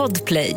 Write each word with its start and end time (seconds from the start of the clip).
Podplay. 0.00 0.56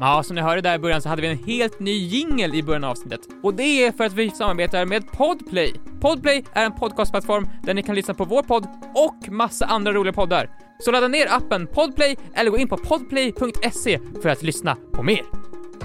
Ja, 0.00 0.22
som 0.22 0.36
ni 0.36 0.42
hörde 0.42 0.60
där 0.60 0.74
i 0.74 0.78
början 0.78 1.02
så 1.02 1.08
hade 1.08 1.22
vi 1.22 1.28
en 1.28 1.44
helt 1.44 1.80
ny 1.80 1.92
jingel 1.92 2.54
i 2.54 2.62
början 2.62 2.84
av 2.84 2.90
avsnittet. 2.90 3.20
Och 3.42 3.54
det 3.54 3.84
är 3.86 3.92
för 3.92 4.04
att 4.04 4.12
vi 4.12 4.30
samarbetar 4.30 4.84
med 4.84 5.12
Podplay. 5.12 5.74
Podplay 6.00 6.44
är 6.52 6.64
en 6.64 6.72
podcastplattform 6.72 7.48
där 7.62 7.74
ni 7.74 7.82
kan 7.82 7.94
lyssna 7.94 8.14
på 8.14 8.24
vår 8.24 8.42
podd 8.42 8.66
och 8.94 9.28
massa 9.28 9.66
andra 9.66 9.92
roliga 9.92 10.12
poddar. 10.12 10.50
Så 10.78 10.90
ladda 10.90 11.08
ner 11.08 11.26
appen 11.30 11.66
Podplay 11.66 12.16
eller 12.34 12.50
gå 12.50 12.58
in 12.58 12.68
på 12.68 12.76
podplay.se 12.76 13.98
för 14.22 14.28
att 14.28 14.42
lyssna 14.42 14.76
på 14.92 15.02
mer. 15.02 15.22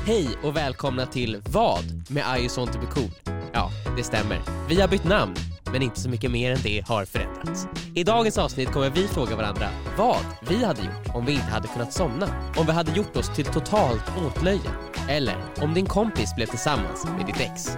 Hej 0.05 0.29
och 0.43 0.57
välkomna 0.57 1.05
till 1.05 1.37
Vad 1.49 2.09
med 2.09 2.23
I 2.39 2.47
want 2.57 2.73
to 2.73 2.79
be 2.79 2.85
cool. 2.85 3.11
Ja, 3.53 3.69
det 3.97 4.03
stämmer. 4.03 4.39
Vi 4.69 4.81
har 4.81 4.87
bytt 4.87 5.03
namn, 5.03 5.35
men 5.71 5.81
inte 5.81 5.99
så 5.99 6.09
mycket 6.09 6.31
mer 6.31 6.51
än 6.51 6.59
det 6.63 6.87
har 6.87 7.05
förändrats. 7.05 7.67
I 7.93 8.03
dagens 8.03 8.37
avsnitt 8.37 8.71
kommer 8.71 8.89
vi 8.89 9.07
fråga 9.07 9.35
varandra 9.35 9.69
vad 9.97 10.25
vi 10.49 10.63
hade 10.65 10.81
gjort 10.81 11.15
om 11.15 11.25
vi 11.25 11.31
inte 11.31 11.45
hade 11.45 11.67
kunnat 11.67 11.93
somna, 11.93 12.51
om 12.57 12.65
vi 12.65 12.71
hade 12.71 12.91
gjort 12.91 13.17
oss 13.17 13.35
till 13.35 13.45
totalt 13.45 14.03
åtlöje, 14.27 14.71
eller 15.09 15.35
om 15.61 15.73
din 15.73 15.85
kompis 15.85 16.35
blev 16.35 16.45
tillsammans 16.45 17.05
med 17.17 17.25
ditt 17.25 17.39
ex. 17.39 17.77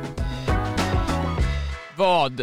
Vad? 1.97 2.41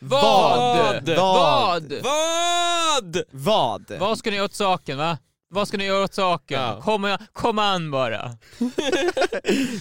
Vad? 0.00 1.08
Vad? 1.16 1.92
Vad? 2.02 3.22
Vad? 3.30 3.98
Vad 3.98 4.18
ska 4.18 4.30
ni 4.30 4.36
göra 4.36 4.44
åt 4.44 4.54
saken, 4.54 4.98
va? 4.98 5.18
Vad 5.50 5.68
ska 5.68 5.76
ni 5.78 5.84
göra 5.84 6.04
åt 6.04 6.14
saken? 6.14 6.60
Ja. 6.60 6.80
Kom, 6.82 7.16
kom 7.32 7.58
an 7.58 7.90
bara. 7.90 8.38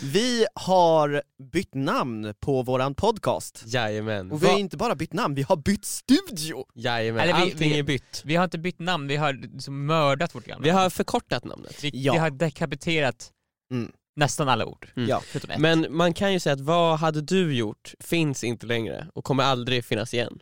Vi 0.04 0.46
har 0.56 1.22
bytt 1.52 1.74
namn 1.74 2.34
på 2.40 2.62
våran 2.64 2.96
podcast. 2.96 3.64
Jajamän. 3.66 4.32
Och 4.32 4.44
vi 4.44 4.48
har 4.48 4.58
inte 4.60 4.78
bara 4.78 4.96
bytt 4.96 5.14
namn, 5.14 5.36
vi 5.36 5.42
har 5.42 5.56
bytt 5.56 5.86
studio! 5.86 6.66
Jajamän, 6.76 7.22
Eller 7.24 7.34
vi- 7.36 7.42
allting 7.42 7.72
vi- 7.72 7.80
är 7.80 7.84
bytt. 7.84 8.22
Vi 8.26 8.36
har 8.36 8.44
inte 8.44 8.58
bytt 8.58 8.80
namn, 8.80 9.08
vi 9.08 9.16
har 9.16 9.34
liksom 9.34 9.86
mördat 9.86 10.36
vårt 10.36 10.46
gamla 10.46 10.64
Vi 10.64 10.70
har 10.70 10.90
förkortat 10.90 11.44
namnet. 11.46 11.84
Vi, 11.84 11.92
Ja. 11.94 12.14
vi 12.14 12.20
har 12.20 12.30
dekapiterat 12.30 13.32
Mm. 13.72 13.92
nästan 14.16 14.50
alla 14.50 14.66
ord. 14.66 14.88
Mm. 14.96 15.10
Ja. 15.10 15.22
Men 15.58 15.88
man 15.90 16.14
kan 16.14 16.34
ju 16.34 16.40
säga 16.40 16.54
att 16.54 16.62
vad 16.62 17.00
hade 17.00 17.22
du 17.22 17.56
gjort 17.56 17.94
finns 18.00 18.44
inte 18.44 18.66
längre 18.66 19.08
och 19.14 19.24
kommer 19.24 19.44
aldrig 19.44 19.86
finnas 19.86 20.14
igen. 20.14 20.40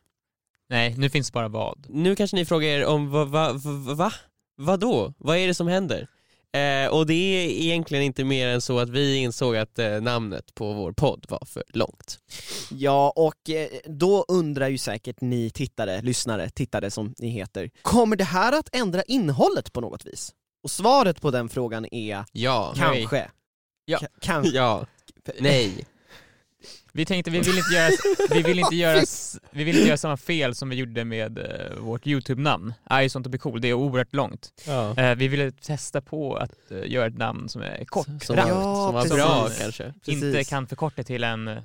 Nej, 0.69 0.95
nu 0.97 1.09
finns 1.09 1.31
bara 1.31 1.47
vad. 1.47 1.85
Nu 1.89 2.15
kanske 2.15 2.35
ni 2.37 2.45
frågar 2.45 2.67
er 2.67 2.85
om 2.85 3.09
vad, 3.09 3.27
va, 3.29 3.53
va, 3.53 3.93
va? 3.93 4.13
Vadå? 4.57 5.13
Vad 5.17 5.37
är 5.37 5.47
det 5.47 5.53
som 5.53 5.67
händer? 5.67 6.07
Eh, 6.53 6.87
och 6.93 7.05
det 7.05 7.13
är 7.13 7.49
egentligen 7.49 8.03
inte 8.03 8.23
mer 8.23 8.47
än 8.47 8.61
så 8.61 8.79
att 8.79 8.89
vi 8.89 9.15
insåg 9.17 9.55
att 9.57 9.79
eh, 9.79 10.01
namnet 10.01 10.55
på 10.55 10.73
vår 10.73 10.91
podd 10.91 11.25
var 11.29 11.45
för 11.45 11.63
långt. 11.73 12.19
Ja, 12.71 13.13
och 13.15 13.49
eh, 13.49 13.67
då 13.85 14.25
undrar 14.27 14.67
ju 14.67 14.77
säkert 14.77 15.21
ni 15.21 15.49
tittare, 15.49 16.01
lyssnare, 16.01 16.49
tittare 16.49 16.91
som 16.91 17.13
ni 17.17 17.27
heter, 17.29 17.69
kommer 17.81 18.15
det 18.15 18.23
här 18.23 18.59
att 18.59 18.75
ändra 18.75 19.03
innehållet 19.03 19.73
på 19.73 19.81
något 19.81 20.05
vis? 20.05 20.33
Och 20.63 20.71
svaret 20.71 21.21
på 21.21 21.31
den 21.31 21.49
frågan 21.49 21.85
är 21.93 22.25
Ja. 22.31 22.73
kanske. 22.77 23.31
Ja. 23.85 23.97
Ka- 23.97 24.07
kanske. 24.21 24.55
Ja. 24.57 24.85
Nej. 25.39 25.85
Vi 26.93 27.05
tänkte 27.05 27.31
vi 27.31 27.39
vill 27.39 27.57
inte 27.57 27.73
göra, 27.73 27.91
vi 28.29 28.41
vill 28.41 28.59
inte 28.59 28.75
göra, 28.75 29.03
vi 29.51 29.63
vill 29.63 29.75
inte 29.75 29.87
göra 29.87 29.97
samma 29.97 30.17
fel 30.17 30.55
som 30.55 30.69
vi 30.69 30.75
gjorde 30.75 31.05
med 31.05 31.37
eh, 31.37 31.77
vårt 31.79 32.07
YouTube-namn. 32.07 32.73
I 33.03 33.09
sånt 33.09 33.27
bli 33.27 33.39
cool, 33.39 33.61
det 33.61 33.67
är 33.67 33.73
oerhört 33.73 34.15
långt. 34.15 34.53
Ja. 34.67 34.97
Eh, 34.97 35.15
vi 35.15 35.27
ville 35.27 35.51
testa 35.51 36.01
på 36.01 36.35
att 36.35 36.71
eh, 36.71 36.91
göra 36.91 37.07
ett 37.07 37.17
namn 37.17 37.49
som 37.49 37.61
är 37.61 37.85
kort, 37.85 38.07
Som, 38.21 38.35
Ja, 38.37 38.47
som 38.47 38.93
var 38.93 39.01
precis. 39.01 39.17
bra 39.17 39.49
kanske. 39.59 39.93
inte 40.05 40.31
precis. 40.31 40.49
kan 40.49 40.67
förkorta 40.67 41.03
till 41.03 41.23
en 41.23 41.47
eh, 41.47 41.57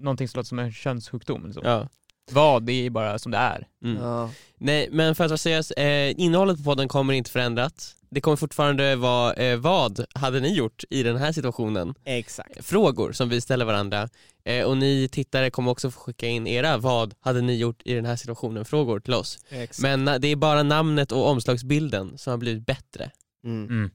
någonting 0.00 0.28
som 0.28 0.38
låter 0.38 0.48
som 0.48 0.58
en 0.58 0.72
könssjukdom. 0.72 1.44
Liksom. 1.46 1.62
Ja. 1.66 1.88
Vad, 2.30 2.62
det 2.62 2.86
är 2.86 2.90
bara 2.90 3.18
som 3.18 3.32
det 3.32 3.38
är. 3.38 3.66
Mm. 3.84 4.02
Ja. 4.02 4.30
Nej 4.58 4.88
men 4.90 5.14
för 5.14 5.24
att 5.34 5.40
seriös, 5.40 5.70
eh, 5.70 6.14
innehållet 6.16 6.56
på 6.56 6.64
podden 6.64 6.88
kommer 6.88 7.14
inte 7.14 7.30
förändras. 7.30 7.94
Det 8.10 8.20
kommer 8.20 8.36
fortfarande 8.36 8.96
vara 8.96 9.34
eh, 9.34 9.56
vad 9.56 10.04
hade 10.14 10.40
ni 10.40 10.54
gjort 10.54 10.84
i 10.90 11.02
den 11.02 11.16
här 11.16 11.32
situationen? 11.32 11.94
Exakt. 12.04 12.64
Frågor 12.66 13.12
som 13.12 13.28
vi 13.28 13.40
ställer 13.40 13.64
varandra. 13.64 14.08
Eh, 14.44 14.64
och 14.64 14.76
ni 14.76 15.08
tittare 15.12 15.50
kommer 15.50 15.70
också 15.70 15.90
få 15.90 16.00
skicka 16.00 16.26
in 16.26 16.46
era 16.46 16.76
vad 16.76 17.14
hade 17.20 17.40
ni 17.40 17.56
gjort 17.56 17.82
i 17.84 17.94
den 17.94 18.04
här 18.04 18.16
situationen 18.16 18.64
frågor 18.64 19.00
till 19.00 19.14
oss. 19.14 19.38
Exakt. 19.48 19.82
Men 19.82 20.08
eh, 20.08 20.14
det 20.14 20.28
är 20.28 20.36
bara 20.36 20.62
namnet 20.62 21.12
och 21.12 21.28
omslagsbilden 21.28 22.18
som 22.18 22.30
har 22.30 22.38
blivit 22.38 22.66
bättre. 22.66 23.10
Mm. 23.44 23.68
Mm. 23.68 23.90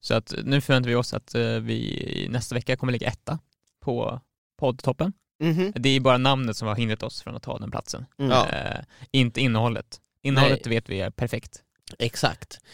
Så 0.00 0.14
att 0.14 0.34
nu 0.44 0.60
förväntar 0.60 0.88
vi 0.88 0.94
oss 0.94 1.14
att 1.14 1.34
eh, 1.34 1.42
vi 1.42 2.26
nästa 2.30 2.54
vecka 2.54 2.76
kommer 2.76 2.92
ligga 2.92 3.08
etta 3.08 3.38
på 3.80 4.20
poddtoppen. 4.58 5.12
Mhm. 5.40 5.72
Det 5.76 5.88
är 5.88 6.00
bara 6.00 6.18
namnet 6.18 6.56
som 6.56 6.68
har 6.68 6.74
hindrat 6.76 7.02
oss 7.02 7.22
från 7.22 7.36
att 7.36 7.42
ta 7.42 7.58
den 7.58 7.70
platsen. 7.70 8.06
Mm. 8.18 8.30
Ja. 8.30 8.48
Eh, 8.48 8.80
inte 9.10 9.40
innehållet. 9.40 10.00
Innehållet 10.22 10.66
vet 10.66 10.88
vi 10.88 11.00
är 11.00 11.10
perfekt. 11.10 11.62
Exakt. 11.98 12.58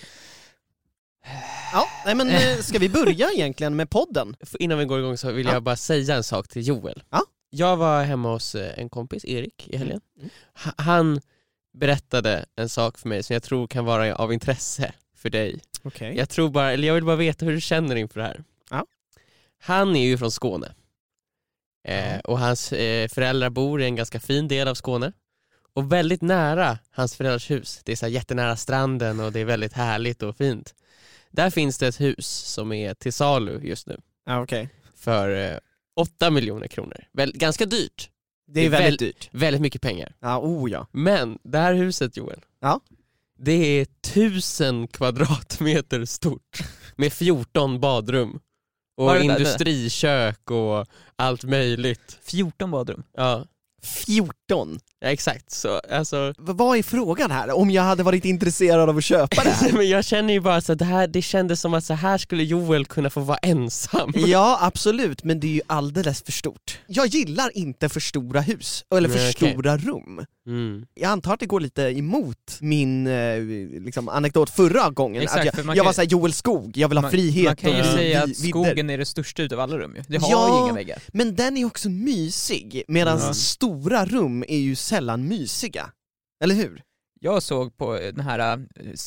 Ja, 1.72 1.88
nej 2.06 2.14
men 2.14 2.28
eh, 2.30 2.56
ska 2.58 2.78
vi 2.78 2.88
börja 2.88 3.30
egentligen 3.32 3.76
med 3.76 3.90
podden? 3.90 4.36
För 4.40 4.62
Innan 4.62 4.78
vi 4.78 4.84
går 4.84 4.98
igång 4.98 5.16
så 5.16 5.32
vill 5.32 5.46
Ja. 5.46 5.52
jag 5.52 5.62
bara 5.62 5.76
säga 5.76 6.16
en 6.16 6.24
sak 6.24 6.48
till 6.48 6.68
Joel. 6.68 7.02
Ja. 7.10 7.22
Jag 7.50 7.76
var 7.76 8.02
hemma 8.04 8.32
hos 8.32 8.54
eh, 8.54 8.78
en 8.78 8.88
kompis, 8.88 9.24
Erik, 9.24 9.68
i 9.68 9.76
helgen. 9.76 10.00
Mm. 10.18 10.30
Ha- 10.64 10.72
Han 10.76 11.20
berättade 11.78 12.44
en 12.56 12.68
sak 12.68 12.98
för 12.98 13.08
mig 13.08 13.22
som 13.22 13.34
jag 13.34 13.42
tror 13.42 13.66
kan 13.66 13.84
vara 13.84 14.14
av 14.14 14.32
intresse 14.32 14.92
för 15.16 15.30
dig. 15.30 15.60
Okej. 15.82 16.16
Jag 16.16 16.28
tror 16.28 16.50
bara, 16.50 16.72
eller 16.72 16.88
jag 16.88 16.94
vill 16.94 17.04
bara 17.04 17.16
veta 17.16 17.44
hur 17.46 17.52
du 17.52 17.60
känner 17.60 17.96
inför 17.96 18.20
det 18.20 18.26
här. 18.26 18.44
Ja. 18.70 18.86
Han 19.60 19.96
är 19.96 20.04
ju 20.04 20.18
från 20.18 20.30
Skåne. 20.30 20.74
Eh, 21.84 22.18
och 22.18 22.38
hans 22.38 22.72
eh, 22.72 23.08
föräldrar 23.08 23.50
bor 23.50 23.82
i 23.82 23.84
en 23.84 23.96
ganska 23.96 24.20
fin 24.20 24.48
del 24.48 24.68
av 24.68 24.74
Skåne. 24.74 25.12
Och 25.74 25.92
väldigt 25.92 26.22
nära 26.22 26.78
hans 26.90 27.14
föräldrars 27.16 27.50
hus. 27.50 27.80
Det 27.84 27.92
är 27.92 27.96
så 27.96 28.06
jättenära 28.08 28.56
stranden 28.56 29.20
och 29.20 29.32
det 29.32 29.40
är 29.40 29.44
väldigt 29.44 29.72
härligt 29.72 30.22
och 30.22 30.36
fint. 30.36 30.74
Där 31.30 31.50
finns 31.50 31.78
det 31.78 31.86
ett 31.86 32.00
hus 32.00 32.26
som 32.28 32.72
är 32.72 32.94
till 32.94 33.12
salu 33.12 33.60
just 33.62 33.86
nu 33.86 34.00
Ja, 34.26 34.42
okej. 34.42 34.68
för 34.96 35.52
eh, 35.52 35.58
8 35.96 36.30
miljoner 36.30 36.66
kronor. 36.66 37.04
Väl, 37.12 37.32
ganska 37.36 37.66
dyrt, 37.66 38.10
Det 38.46 38.60
är 38.60 38.70
Det 38.70 38.76
är 38.76 38.80
väldigt 38.80 39.02
väl- 39.02 39.08
dyrt. 39.08 39.28
väldigt 39.32 39.62
mycket 39.62 39.82
pengar. 39.82 40.14
Ja, 40.20 40.38
oh 40.38 40.70
ja. 40.70 40.86
Men 40.92 41.38
det 41.42 41.58
här 41.58 41.74
huset 41.74 42.16
Joel, 42.16 42.40
Ja. 42.60 42.80
det 43.38 43.52
är 43.80 43.86
1000 44.02 44.88
kvadratmeter 44.88 46.04
stort 46.04 46.58
med 46.96 47.12
14 47.12 47.80
badrum. 47.80 48.40
Och 48.96 49.16
industrikök 49.16 50.50
och 50.50 50.86
allt 51.16 51.44
möjligt. 51.44 52.18
14 52.22 52.70
badrum. 52.70 53.02
Ja, 53.16 53.44
14! 53.86 54.78
ja 55.00 55.08
exakt. 55.08 55.50
Så, 55.50 55.80
alltså, 55.90 56.26
V- 56.38 56.52
vad 56.52 56.78
är 56.78 56.82
frågan 56.82 57.30
här? 57.30 57.50
Om 57.50 57.70
jag 57.70 57.82
hade 57.82 58.02
varit 58.02 58.24
intresserad 58.24 58.88
av 58.88 58.96
att 58.96 59.04
köpa 59.04 59.42
det 59.44 59.50
här? 59.50 59.72
men 59.76 59.88
jag 59.88 60.04
känner 60.04 60.32
ju 60.34 60.40
bara 60.40 60.60
så 60.60 60.72
att 60.72 60.78
det, 60.78 60.84
här, 60.84 61.06
det 61.06 61.22
kändes 61.22 61.60
som 61.60 61.74
att 61.74 61.84
så 61.84 61.94
här 61.94 62.18
skulle 62.18 62.42
Joel 62.44 62.86
kunna 62.86 63.10
få 63.10 63.20
vara 63.20 63.38
ensam. 63.38 64.12
Ja, 64.26 64.58
absolut, 64.62 65.24
men 65.24 65.40
det 65.40 65.46
är 65.46 65.52
ju 65.52 65.60
alldeles 65.66 66.22
för 66.22 66.32
stort. 66.32 66.78
Jag 66.86 67.06
gillar 67.06 67.56
inte 67.56 67.88
för 67.88 68.00
stora 68.00 68.40
hus, 68.40 68.84
eller 68.94 69.08
för 69.08 69.16
Nej, 69.18 69.32
okej. 69.36 69.50
stora 69.52 69.76
rum. 69.76 70.24
Mm. 70.46 70.86
Jag 70.94 71.10
antar 71.10 71.34
att 71.34 71.40
det 71.40 71.46
går 71.46 71.60
lite 71.60 71.82
emot 71.82 72.36
min 72.60 73.06
eh, 73.06 73.40
liksom, 73.84 74.08
anekdot 74.08 74.50
förra 74.50 74.90
gången, 74.90 75.22
Exakt, 75.22 75.40
att 75.40 75.44
jag, 75.56 75.66
jag 75.66 75.76
kan- 75.76 75.84
var 75.84 75.92
såhär 75.92 76.08
Joel 76.08 76.32
Skog, 76.32 76.76
jag 76.76 76.88
vill 76.88 76.98
ha 76.98 77.02
Man- 77.02 77.10
frihet 77.10 77.44
Man 77.46 77.56
kan 77.56 77.70
ju 77.72 77.80
och 77.80 77.86
säga 77.86 78.22
att 78.22 78.28
vidder. 78.28 78.48
skogen 78.48 78.90
är 78.90 78.98
det 78.98 79.04
största 79.06 79.42
utav 79.42 79.60
alla 79.60 79.78
rum 79.78 79.96
ju. 79.96 80.02
Det 80.08 80.16
har 80.22 80.30
Ja. 80.30 80.58
ju 80.58 80.64
inga 80.64 80.72
väggar. 80.74 80.98
Men 81.12 81.34
den 81.34 81.56
är 81.56 81.64
också 81.64 81.88
mysig, 81.90 82.82
medan 82.88 83.18
Ja. 83.22 83.34
Stora 83.80 84.04
rum 84.04 84.44
är 84.48 84.58
ju 84.58 84.74
sällan 84.74 85.28
mysiga. 85.28 85.90
Eller 86.44 86.54
hur? 86.54 86.82
Jag 87.20 87.42
såg 87.42 87.76
på 87.76 87.92
den 87.94 88.20
här 88.20 88.58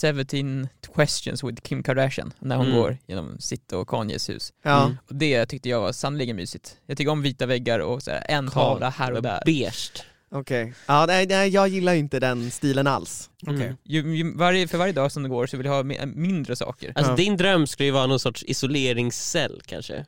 eh, 0.04 0.16
17 0.16 0.68
questions 0.96 1.44
with 1.44 1.62
Kim 1.62 1.84
Kardashian, 1.84 2.34
när 2.40 2.56
hon 2.56 2.66
Mm. 2.66 2.78
går 2.78 2.98
genom 3.08 3.40
sitt 3.40 3.72
och 3.72 3.90
Kanyes 3.90 4.30
hus. 4.30 4.54
Ja. 4.64 4.84
Mm. 4.86 4.98
Och 5.10 5.16
det 5.16 5.46
tyckte 5.46 5.70
jag 5.70 5.82
var 5.82 5.92
sannerligen 5.92 6.36
mysigt. 6.36 6.78
Jag 6.86 6.98
tycker 6.98 7.12
om 7.12 7.22
vita 7.22 7.46
väggar 7.46 7.80
och 7.80 8.04
så 8.04 8.12
här, 8.12 8.26
en 8.30 8.48
tavla 8.50 8.90
här 8.90 9.12
och 9.14 9.22
där. 9.22 9.42
Beige. 9.46 10.04
Okej. 10.32 10.74
Ja, 10.86 11.06
nej, 11.08 11.28
nej, 11.28 11.50
jag 11.50 11.68
gillar 11.68 11.94
inte 11.94 12.20
den 12.20 12.52
stilen 12.52 12.88
alls. 12.88 13.30
Okej. 13.44 13.56
Mm. 13.56 13.78
Ju, 13.84 14.16
ju, 14.18 14.34
varje, 14.36 14.68
för 14.68 14.78
varje 14.78 14.94
dag 14.94 15.12
som 15.12 15.24
det 15.24 15.30
går 15.30 15.48
så 15.48 15.58
vill 15.58 15.66
jag 15.66 15.74
ha 15.74 15.84
mi- 15.84 16.06
mindre 16.16 16.56
saker. 16.56 16.92
Alltså 16.96 17.12
Ja. 17.12 17.16
din 17.16 17.38
dröm 17.38 17.68
skulle 17.68 17.86
ju 17.86 17.92
vara 17.92 18.08
någon 18.08 18.20
sorts 18.20 18.44
isoleringscell 18.44 19.62
kanske? 19.66 20.06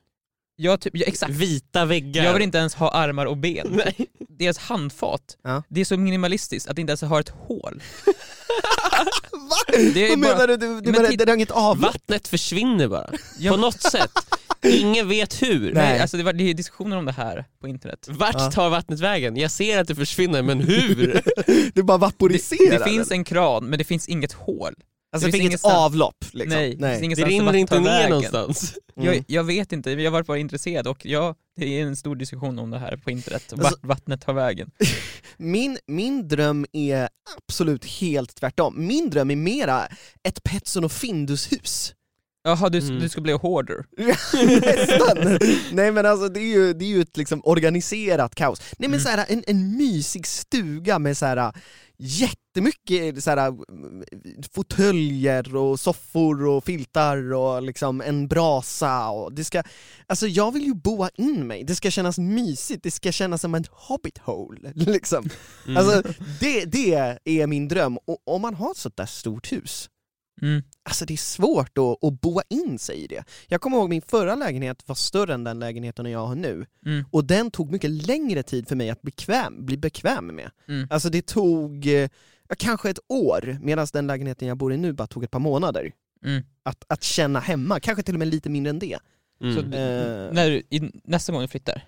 Jag, 0.61 0.81
typ, 0.81 0.94
ja, 0.95 1.03
exakt. 1.07 1.31
Vita 1.33 1.85
väggar. 1.85 2.23
Jag 2.23 2.33
vill 2.33 2.41
inte 2.41 2.57
ens 2.57 2.73
ha 2.75 2.89
armar 2.91 3.25
och 3.25 3.38
ben. 3.38 3.67
Nej. 3.85 3.95
Deras 4.39 4.57
handfat, 4.57 5.38
Ja. 5.44 5.63
det 5.69 5.81
är 5.81 5.85
så 5.85 5.97
minimalistiskt 5.97 6.69
att 6.69 6.75
det 6.75 6.81
inte 6.81 6.91
ens 6.91 7.01
har 7.01 7.19
ett 7.19 7.29
hål. 7.29 7.81
Va? 9.31 9.56
Det 9.94 10.06
är 10.06 10.09
Vad 10.09 10.19
bara- 10.19 10.31
menar 10.31 10.47
du? 10.47 10.57
Du, 10.57 10.67
du 10.67 10.91
Men 10.91 11.01
menar, 11.01 11.17
det 11.17 11.29
har 11.29 11.35
inget 11.35 11.51
avlopp? 11.51 11.94
Vattnet 11.94 12.27
försvinner 12.27 12.88
bara, 12.88 13.09
Ja. 13.39 13.51
på 13.51 13.57
något 13.57 13.81
sätt. 13.81 14.11
Ingen 14.61 15.09
vet 15.09 15.41
hur. 15.41 15.59
Nej. 15.59 15.71
Nej, 15.73 16.00
alltså 16.00 16.17
det, 16.17 16.23
var, 16.23 16.33
det 16.33 16.44
är 16.50 16.53
diskussioner 16.53 16.97
om 16.97 17.06
det 17.06 17.11
här 17.11 17.45
på 17.61 17.67
internet. 17.67 18.07
Vart 18.09 18.35
Ja. 18.38 18.51
tar 18.51 18.69
vattnet 18.69 19.00
vägen? 19.00 19.38
Jag 19.38 19.51
ser 19.51 19.79
att 19.79 19.88
det 19.88 19.95
försvinner, 19.95 20.41
men 20.41 20.59
hur? 20.59 21.21
Det 21.73 21.83
bara 21.83 21.97
Det, 21.97 22.01
vaporiserar? 22.01 22.79
det 22.79 22.85
finns 22.91 23.11
en 23.11 23.23
kran, 23.23 23.65
men 23.65 23.79
det 23.79 23.85
finns 23.85 24.07
inget 24.07 24.33
hål. 24.33 24.73
Alltså 25.11 25.27
Det 25.27 25.31
det 25.31 25.38
finns 25.38 25.50
inget 25.50 25.65
avlopp 25.65 26.25
liksom? 26.33 26.59
Nej, 26.59 26.69
det 26.75 26.88
finns 26.88 27.00
Det 27.00 27.06
ingenstans 27.06 27.29
rinner 27.29 27.53
inte 27.53 27.79
ner 27.79 27.85
vägen. 27.85 28.09
någonstans. 28.09 28.73
Mm. 28.97 29.13
Jag, 29.13 29.23
jag 29.27 29.44
vet 29.44 29.71
inte, 29.71 29.91
jag 29.91 30.03
har 30.03 30.11
varit 30.11 30.27
bara 30.27 30.38
intresserad 30.38 30.88
och 30.88 31.06
ja, 31.06 31.35
det 31.56 31.79
är 31.79 31.83
en 31.85 31.95
stor 31.95 32.15
diskussion 32.15 32.59
om 32.59 32.69
det 32.71 32.79
här 32.79 32.97
på 32.97 33.11
internet, 33.11 33.53
vart 33.56 33.65
Alltså- 33.65 33.88
vattnet 33.88 34.21
tar 34.21 34.33
vägen. 34.33 34.71
Min, 35.38 35.77
min 35.88 36.27
dröm 36.27 36.65
är 36.73 37.09
absolut 37.38 37.85
helt 37.85 38.35
tvärtom. 38.35 38.88
Min 38.88 39.09
dröm 39.09 39.31
är 39.31 39.35
mera 39.35 39.88
ett 40.23 40.44
Petson 40.44 40.83
och 40.83 40.91
Findus-hus. 40.91 41.94
Jaha, 42.44 42.69
du, 42.69 42.79
Mm. 42.79 43.00
du 43.00 43.09
ska 43.09 43.21
bli 43.21 43.33
hoarder? 43.33 43.85
Nästan! 43.97 45.38
Nej 45.71 45.91
men 45.91 46.06
alltså 46.06 46.29
det 46.29 46.39
är 46.39 46.53
ju, 46.53 46.73
det 46.73 46.85
är 46.85 46.89
ju 46.89 47.01
ett 47.01 47.17
liksom 47.17 47.41
organiserat 47.44 48.35
kaos. 48.35 48.59
Nej 48.77 48.89
men 48.89 49.00
Mm. 49.00 49.00
så 49.00 49.09
här, 49.09 49.25
en, 49.29 49.44
en 49.47 49.77
mysig 49.77 50.27
stuga 50.27 51.00
med 51.00 51.17
så 51.17 51.25
här 51.25 51.53
jättemycket 51.99 53.23
så 53.23 53.29
här, 53.29 53.53
fåtöljer 54.53 55.55
och 55.55 55.79
soffor 55.79 56.45
och 56.45 56.63
filtar 56.63 57.33
och 57.33 57.63
liksom 57.63 58.01
en 58.01 58.27
brasa 58.27 59.09
och 59.09 59.33
det 59.33 59.43
ska, 59.43 59.63
alltså 60.07 60.27
jag 60.27 60.51
vill 60.53 60.63
ju 60.63 60.73
boa 60.73 61.09
in 61.15 61.47
mig, 61.47 61.63
det 61.63 61.75
ska 61.75 61.91
kännas 61.91 62.17
mysigt, 62.17 62.83
det 62.83 62.91
ska 62.91 63.11
kännas 63.11 63.41
som 63.41 63.55
en 63.55 63.65
hobbit 63.71 64.17
hole 64.17 64.71
liksom. 64.75 65.29
Mm. 65.65 65.77
Alltså 65.77 66.13
det, 66.39 66.65
det 66.65 67.17
är 67.23 67.47
min 67.47 67.67
dröm, 67.67 67.97
och 67.97 68.17
om 68.25 68.41
man 68.41 68.53
har 68.53 68.71
ett 68.71 68.77
sånt 68.77 68.97
där 68.97 69.05
stort 69.05 69.51
hus, 69.51 69.89
Mm. 70.41 70.63
Alltså 70.83 71.06
det 71.06 71.13
är 71.13 71.18
svårt 71.18 71.77
att, 71.77 72.03
att 72.03 72.21
boa 72.21 72.41
in 72.50 72.80
sig 72.80 72.95
i 72.97 73.07
det. 73.07 73.24
Jag 73.47 73.62
kommer 73.62 73.77
ihåg 73.77 73.89
min 73.89 74.01
förra 74.01 74.36
lägenhet 74.36 74.83
var 74.88 74.95
större 74.95 75.33
än 75.33 75.44
den 75.44 75.59
lägenheten 75.59 76.06
jag 76.12 76.27
har 76.27 76.36
nu, 76.36 76.65
Mm. 76.86 77.06
och 77.12 77.25
den 77.25 77.51
tog 77.51 77.71
mycket 77.71 77.89
längre 77.89 78.44
tid 78.44 78.68
för 78.68 78.75
mig 78.75 78.89
att 78.89 79.01
bekväm, 79.01 79.65
bli 79.65 79.77
bekväm 79.77 80.25
med. 80.27 80.51
Mm. 80.68 80.88
Alltså 80.91 81.09
det 81.09 81.25
tog 81.25 81.88
eh, 81.88 82.09
kanske 82.57 82.89
ett 82.89 83.00
år, 83.07 83.57
medan 83.62 83.88
den 83.94 84.07
lägenheten 84.07 84.47
jag 84.47 84.57
bor 84.57 84.74
i 84.74 84.77
nu 84.77 84.94
bara 84.94 85.07
tog 85.07 85.24
ett 85.24 85.31
par 85.31 85.39
månader. 85.39 85.91
Mm. 86.25 86.44
Att, 86.63 86.83
att 86.88 87.03
känna 87.03 87.39
hemma, 87.39 87.80
kanske 87.80 88.03
till 88.03 88.15
och 88.15 88.19
med 88.19 88.27
lite 88.27 88.50
mindre 88.50 88.69
än 88.69 88.80
det. 88.80 89.00
Mm. 89.42 89.56
Så 89.56 89.59
Eh. 89.62 90.33
när, 90.33 90.50
du- 90.50 90.63
i, 90.69 90.92
nästa 91.03 91.31
gång 91.31 91.42
du 91.42 91.47
flyttar, 91.47 91.83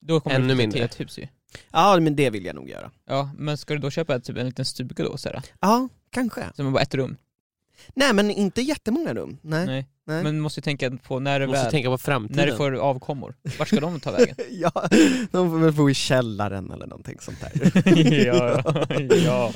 då 0.00 0.20
kommer 0.20 0.36
Ännu 0.36 0.48
du 0.48 0.54
flytta 0.54 0.56
mindre. 0.62 0.78
till 0.78 0.84
ett 0.84 1.00
hus 1.00 1.18
ju. 1.18 1.26
Ja 1.72 2.00
men 2.00 2.16
det 2.16 2.30
vill 2.30 2.44
jag 2.44 2.54
nog 2.54 2.68
göra. 2.68 2.90
Ja, 3.06 3.30
men 3.38 3.58
ska 3.58 3.74
du 3.74 3.80
då 3.80 3.90
köpa 3.90 4.20
typ 4.20 4.36
en 4.36 4.46
liten 4.46 4.64
stuga 4.64 5.04
då, 5.04 5.16
såhär, 5.16 5.42
Ja, 5.60 5.88
kanske. 6.10 6.44
som 6.56 6.66
är 6.66 6.70
bara 6.70 6.82
ett 6.82 6.94
rum? 6.94 7.16
Nej 7.94 8.12
men 8.12 8.30
inte 8.30 8.62
jättemånga 8.62 9.14
rum, 9.14 9.38
nej. 9.42 9.66
Nej. 9.66 9.86
nej. 10.06 10.22
Men 10.22 10.40
måste 10.40 10.60
ju 10.60 10.62
tänka 10.62 10.90
på 10.90 11.18
när 11.20 11.40
Du 11.40 11.46
måste 11.46 11.62
väl, 11.62 11.70
tänka 11.70 11.88
på 11.88 11.98
framtiden. 11.98 12.36
när 12.36 12.46
du 12.52 12.56
får 12.56 12.72
avkommor, 12.76 13.34
vart 13.58 13.68
ska 13.68 13.80
de 13.80 14.00
ta 14.00 14.10
vägen? 14.12 14.36
ja, 14.50 14.72
de 15.32 15.50
får 15.50 15.58
väl 15.58 15.72
bo 15.72 15.90
i 15.90 15.94
källaren 15.94 16.70
eller 16.70 16.86
någonting 16.86 17.16
sånt 17.20 17.38
där. 17.40 18.24
ja, 18.26 18.62
ja. 19.24 19.52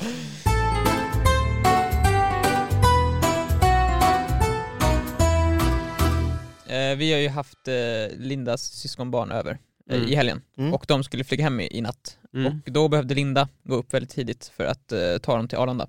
Eh, 6.67 6.95
vi 6.97 7.13
har 7.13 7.19
ju 7.19 7.29
haft 7.29 7.67
eh, 7.67 8.17
Lindas 8.17 8.61
syskonbarn 8.63 9.31
över 9.31 9.51
eh, 9.89 9.95
Mm. 9.97 10.07
i 10.09 10.15
helgen 10.15 10.41
Mm. 10.57 10.73
och 10.73 10.85
de 10.87 11.03
skulle 11.03 11.23
flyga 11.23 11.43
hem 11.43 11.59
i, 11.59 11.77
i 11.77 11.81
natt. 11.81 12.17
Mm. 12.33 12.61
Och 12.65 12.71
då 12.71 12.87
behövde 12.87 13.15
Linda 13.15 13.47
gå 13.63 13.75
upp 13.75 13.93
väldigt 13.93 14.09
tidigt 14.09 14.51
för 14.57 14.65
att 14.65 14.91
eh, 14.91 15.17
ta 15.21 15.35
dem 15.37 15.47
till 15.47 15.57
Arlanda. 15.57 15.87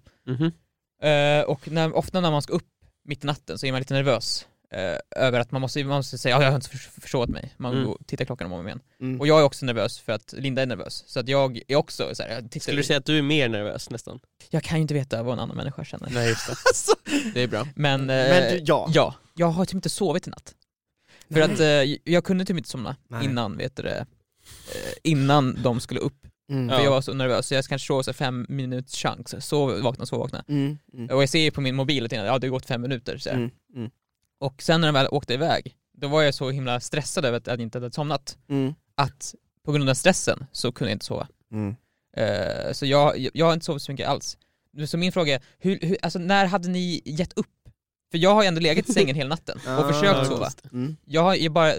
Eh, 1.02 1.40
och 1.42 1.68
när, 1.70 1.96
ofta 1.96 2.20
när 2.20 2.30
man 2.30 2.42
ska 2.42 2.52
upp 2.52 2.68
mitt 3.04 3.24
i 3.24 3.26
natten 3.26 3.58
så 3.58 3.66
är 3.66 3.72
man 3.72 3.78
lite 3.80 3.94
nervös 3.94 4.46
eh, 4.72 4.96
över 5.24 5.40
att 5.40 5.50
man 5.52 5.60
måste, 5.60 5.84
man 5.84 5.96
måste 5.96 6.18
säga 6.18 6.36
ja, 6.36 6.42
jag 6.42 6.50
har 6.50 6.56
inte 6.56 6.68
för, 6.68 7.00
försovit 7.00 7.30
mig. 7.30 7.54
Man 7.56 7.72
Mm. 7.74 7.86
går 7.86 7.98
tittar 8.06 8.24
klockan 8.24 8.46
om 8.46 8.52
och 8.52 8.58
om 8.58 8.66
igen. 8.66 8.80
Mm. 9.00 9.20
Och 9.20 9.26
jag 9.26 9.40
är 9.40 9.44
också 9.44 9.66
nervös 9.66 9.98
för 9.98 10.12
att 10.12 10.32
Linda 10.32 10.62
är 10.62 10.66
nervös. 10.66 11.04
Så 11.06 11.20
att 11.20 11.28
jag 11.28 11.60
är 11.68 11.76
också 11.76 12.14
så 12.14 12.22
här, 12.22 12.30
jag, 12.30 12.50
tittar, 12.50 12.60
Skulle 12.62 12.76
du 12.76 12.82
säga 12.84 12.98
att 12.98 13.04
du 13.04 13.18
är 13.18 13.22
mer 13.22 13.48
nervös 13.48 13.90
nästan? 13.90 14.20
jag 14.50 14.62
kan 14.62 14.78
ju 14.78 14.82
inte 14.82 14.94
veta 14.94 15.22
vad 15.22 15.32
en 15.32 15.38
annan 15.40 15.56
människa 15.56 15.84
känner. 15.84 16.10
Nej 16.10 16.28
just 16.28 16.46
det. 16.46 16.52
Alltså, 16.66 16.92
Det 17.34 17.42
är 17.42 17.48
bra. 17.48 17.68
Men, 17.74 18.00
eh, 18.00 18.06
Men 18.06 18.52
du, 18.52 18.62
ja. 18.66 18.88
ja, 18.94 19.14
jag 19.34 19.46
har 19.46 19.64
typ 19.64 19.74
inte 19.74 19.88
sovit 19.90 20.26
i 20.26 20.30
natt. 20.30 20.54
För 21.28 21.34
Nej. 21.34 21.42
att 21.42 21.60
eh, 21.60 21.98
jag 22.12 22.24
kunde 22.24 22.44
typ 22.44 22.56
inte 22.56 22.68
somna 22.68 22.96
Nej. 23.08 23.24
innan, 23.24 23.56
vet 23.56 23.76
du 23.76 23.82
det, 23.82 23.96
eh, 23.98 24.92
innan 25.02 25.62
de 25.62 25.80
skulle 25.80 26.00
upp. 26.00 26.26
Mm. 26.50 26.68
För 26.68 26.76
Ja. 26.76 26.82
jag 26.84 26.90
var 26.90 27.00
så 27.00 27.14
nervös, 27.14 27.46
så 27.46 27.54
jag 27.54 27.64
kanske 27.64 27.86
sov 27.86 28.02
så 28.02 28.12
fem 28.12 28.46
minuters 28.48 28.94
chans, 29.02 29.46
sov, 29.46 29.80
vakna, 29.80 30.06
sov, 30.06 30.18
vakna. 30.20 30.44
Mm. 30.48 30.78
Mm. 30.94 31.10
Och 31.16 31.22
jag 31.22 31.28
ser 31.28 31.38
ju 31.40 31.50
på 31.50 31.60
min 31.60 31.74
mobil 31.76 32.04
att 32.04 32.12
ja, 32.12 32.38
det 32.38 32.46
har 32.46 32.50
gått 32.52 32.66
fem 32.66 32.82
minuter. 32.82 33.18
Så. 33.18 33.30
Mm. 33.30 33.50
Mm. 33.74 33.90
Och 34.38 34.62
sen 34.62 34.80
när 34.80 34.88
de 34.88 34.94
väl 34.94 35.08
åkte 35.10 35.34
iväg, 35.34 35.76
då 35.92 36.08
var 36.08 36.22
jag 36.22 36.34
så 36.34 36.50
himla 36.50 36.80
stressad 36.80 37.24
över 37.24 37.36
att 37.38 37.46
jag 37.46 37.60
inte 37.60 37.78
hade 37.78 37.92
somnat, 37.92 38.38
Mm. 38.48 38.74
att 38.94 39.34
på 39.64 39.72
grund 39.72 39.90
av 39.90 39.94
stressen 39.94 40.46
så 40.52 40.72
kunde 40.72 40.90
jag 40.90 40.94
inte 40.94 41.04
sova. 41.06 41.28
Mm. 41.52 41.76
Eh, 42.16 42.72
så 42.72 42.86
jag, 42.86 43.18
jag, 43.18 43.30
jag 43.34 43.46
har 43.46 43.52
inte 43.52 43.66
sovit 43.66 43.82
så 43.82 43.92
mycket 43.92 44.08
alls. 44.08 44.38
Så 44.86 44.98
min 44.98 45.12
fråga 45.12 45.34
är, 45.34 45.42
hur, 45.58 45.78
hur, 45.82 45.96
alltså, 46.02 46.18
när 46.18 46.46
hade 46.46 46.68
ni 46.68 47.02
gett 47.04 47.32
upp? 47.38 47.46
För 48.10 48.18
jag 48.18 48.34
har 48.34 48.42
ju 48.42 48.48
ändå 48.48 48.60
legat 48.60 48.88
i 48.88 48.92
sängen 48.92 49.16
hela 49.16 49.28
natten 49.28 49.58
och 49.66 49.70
Ah, 49.84 49.92
försökt 49.92 50.26
sova. 50.28 50.50
Mm. 50.72 50.96
Jag 51.04 51.22
har 51.22 51.34
ju 51.34 51.48
bara, 51.48 51.72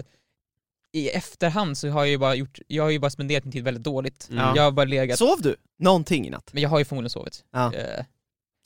i 0.92 1.08
efterhand 1.08 1.78
så 1.78 1.88
har 1.88 2.00
jag 2.00 2.08
ju 2.08 2.18
bara 2.18 2.34
gjort, 2.34 2.58
jag 2.66 2.82
har 2.82 2.90
ju 2.90 2.98
bara 2.98 3.10
spenderat 3.10 3.44
min 3.44 3.52
tid 3.52 3.64
väldigt 3.64 3.84
dåligt. 3.84 4.28
Mm. 4.30 4.56
Jag 4.56 4.62
har 4.62 4.70
bara 4.70 4.84
legat, 4.86 5.18
Sov 5.18 5.42
du? 5.42 5.56
Någonting 5.78 6.26
i 6.26 6.30
natt? 6.30 6.50
men 6.52 6.62
jag 6.62 6.70
har 6.70 6.78
ju 6.78 6.84
förmodligen 6.84 7.10
sovit. 7.10 7.44
Ja. 7.52 7.74
Eh, 7.74 8.04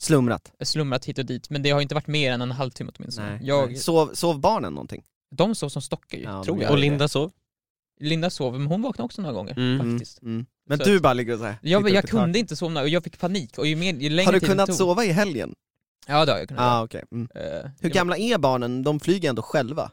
Slumrat? 0.01 0.51
slumrat 0.63 1.05
hit 1.05 1.17
och 1.17 1.25
dit, 1.25 1.49
men 1.49 1.63
det 1.63 1.69
har 1.69 1.81
inte 1.81 1.95
varit 1.95 2.07
mer 2.07 2.31
än 2.31 2.41
en 2.41 2.51
halvtimme 2.51 2.91
åtminstone. 2.97 3.39
Jag, 3.43 3.67
Nej. 3.67 3.75
Sov, 3.77 4.13
sov 4.13 4.39
barnen 4.39 4.73
någonting? 4.73 5.03
De 5.35 5.55
sov 5.55 5.69
som 5.69 5.81
stockar 5.81 6.17
ju, 6.17 6.23
Ja, 6.23 6.43
tror 6.43 6.61
jag. 6.61 6.71
Och 6.71 6.77
Linda 6.77 7.07
sov? 7.07 7.31
Linda 7.99 8.29
sov, 8.29 8.53
men 8.59 8.67
hon 8.67 8.81
vaknade 8.81 9.05
också 9.05 9.21
några 9.21 9.33
gånger 9.35 9.57
Mm. 9.57 9.91
faktiskt. 9.91 10.21
Mm. 10.21 10.45
Men 10.69 10.77
Så 10.77 10.83
du 10.83 10.99
bara 10.99 11.13
ligger 11.13 11.33
och 11.33 11.39
så 11.39 11.45
här, 11.45 11.55
Jag, 11.61 11.89
jag 11.89 12.07
kunde 12.09 12.39
inte 12.39 12.55
somna 12.55 12.81
och 12.81 12.89
jag 12.89 13.03
fick 13.03 13.19
panik 13.19 13.57
och 13.57 13.67
ju, 13.67 13.75
mer, 13.75 13.93
ju 13.93 14.09
längre 14.09 14.27
Har 14.27 14.33
du 14.33 14.39
kunnat 14.39 14.67
tog, 14.67 14.75
sova 14.75 15.05
i 15.05 15.11
helgen? 15.11 15.55
Ja 16.07 16.25
det 16.25 16.31
har 16.31 16.39
jag 16.39 16.47
kunnat 16.47 16.63
Ah, 16.63 16.83
okej. 16.83 17.03
Mm. 17.11 17.27
Eh, 17.35 17.69
Hur 17.79 17.89
gamla 17.89 18.17
är 18.17 18.37
barnen? 18.37 18.83
De 18.83 18.99
flyger 18.99 19.29
ändå 19.29 19.41
själva? 19.41 19.91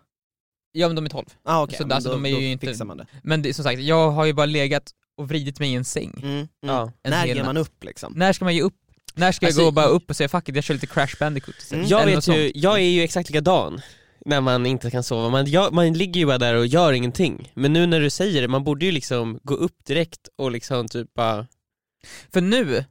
Ja 0.73 0.89
men 0.89 0.97
de 0.97 1.05
är 1.05 1.09
12. 1.09 1.27
Ah, 1.43 1.63
okej. 1.63 1.77
Så 1.79 1.87
men 1.87 1.93
alltså, 1.93 2.11
då, 2.11 2.17
de 2.17 2.27
är 2.27 2.41
ju 2.41 2.53
inte- 2.53 2.67
fixar 2.67 2.85
man 2.85 2.97
det. 2.97 3.07
Men 3.23 3.43
det, 3.43 3.55
som 3.55 3.65
sagt, 3.65 3.81
jag 3.81 4.11
har 4.11 4.25
ju 4.25 4.33
bara 4.33 4.47
legat 4.47 4.91
och 5.17 5.29
vridit 5.29 5.61
mig 5.61 5.71
i 5.71 5.75
en 5.75 5.85
säng. 5.85 6.13
Mm. 6.23 6.35
Mm. 6.35 6.49
Ja. 6.61 6.93
En 7.03 7.11
När 7.11 7.27
ger 7.27 7.45
man 7.45 7.57
upp 7.57 7.85
liksom? 7.85 8.13
När 8.17 8.33
ska 8.33 8.45
man 8.45 8.55
ge 8.55 8.63
upp? 8.63 8.75
När 9.15 9.33
ska 9.33 9.47
Alltså, 9.47 9.61
jag 9.61 9.67
gå 9.67 9.71
bara 9.73 9.87
upp 9.87 10.11
och 10.11 10.17
säga 10.17 10.29
fuck 10.29 10.49
it, 10.49 10.55
jag 10.55 10.65
kör 10.65 10.75
lite 10.75 10.87
Crash 10.87 11.15
Bandicoot 11.21 11.55
Mm. 11.73 11.87
Jag 11.87 12.07
vet 12.07 12.29
ju, 12.29 12.53
jag 12.55 12.75
är 12.79 12.85
ju 12.89 13.03
exakt 13.03 13.29
likadan 13.31 13.81
när 14.27 14.41
man 14.41 14.67
inte 14.67 14.91
kan 14.91 15.03
sova. 15.03 15.29
Man, 15.29 15.51
jag, 15.51 15.73
man 15.73 15.93
ligger 15.93 16.21
ju 16.21 16.27
bara 16.27 16.39
där 16.39 16.55
och 16.55 16.67
gör 16.67 16.93
ingenting. 16.93 17.53
Men 17.55 17.73
nu 17.73 17.87
när 17.87 18.01
du 18.01 18.11
säger 18.11 18.43
det, 18.43 18.49
man 18.49 18.65
borde 18.65 18.85
ju 18.85 18.93
liksom 18.93 19.41
gå 19.43 19.55
upp 19.55 19.85
direkt 19.85 20.29
och 20.37 20.51
liksom 20.51 20.89
typ 20.89 21.15
bara... 21.15 21.47
För 22.33 22.41
nu, 22.41 22.85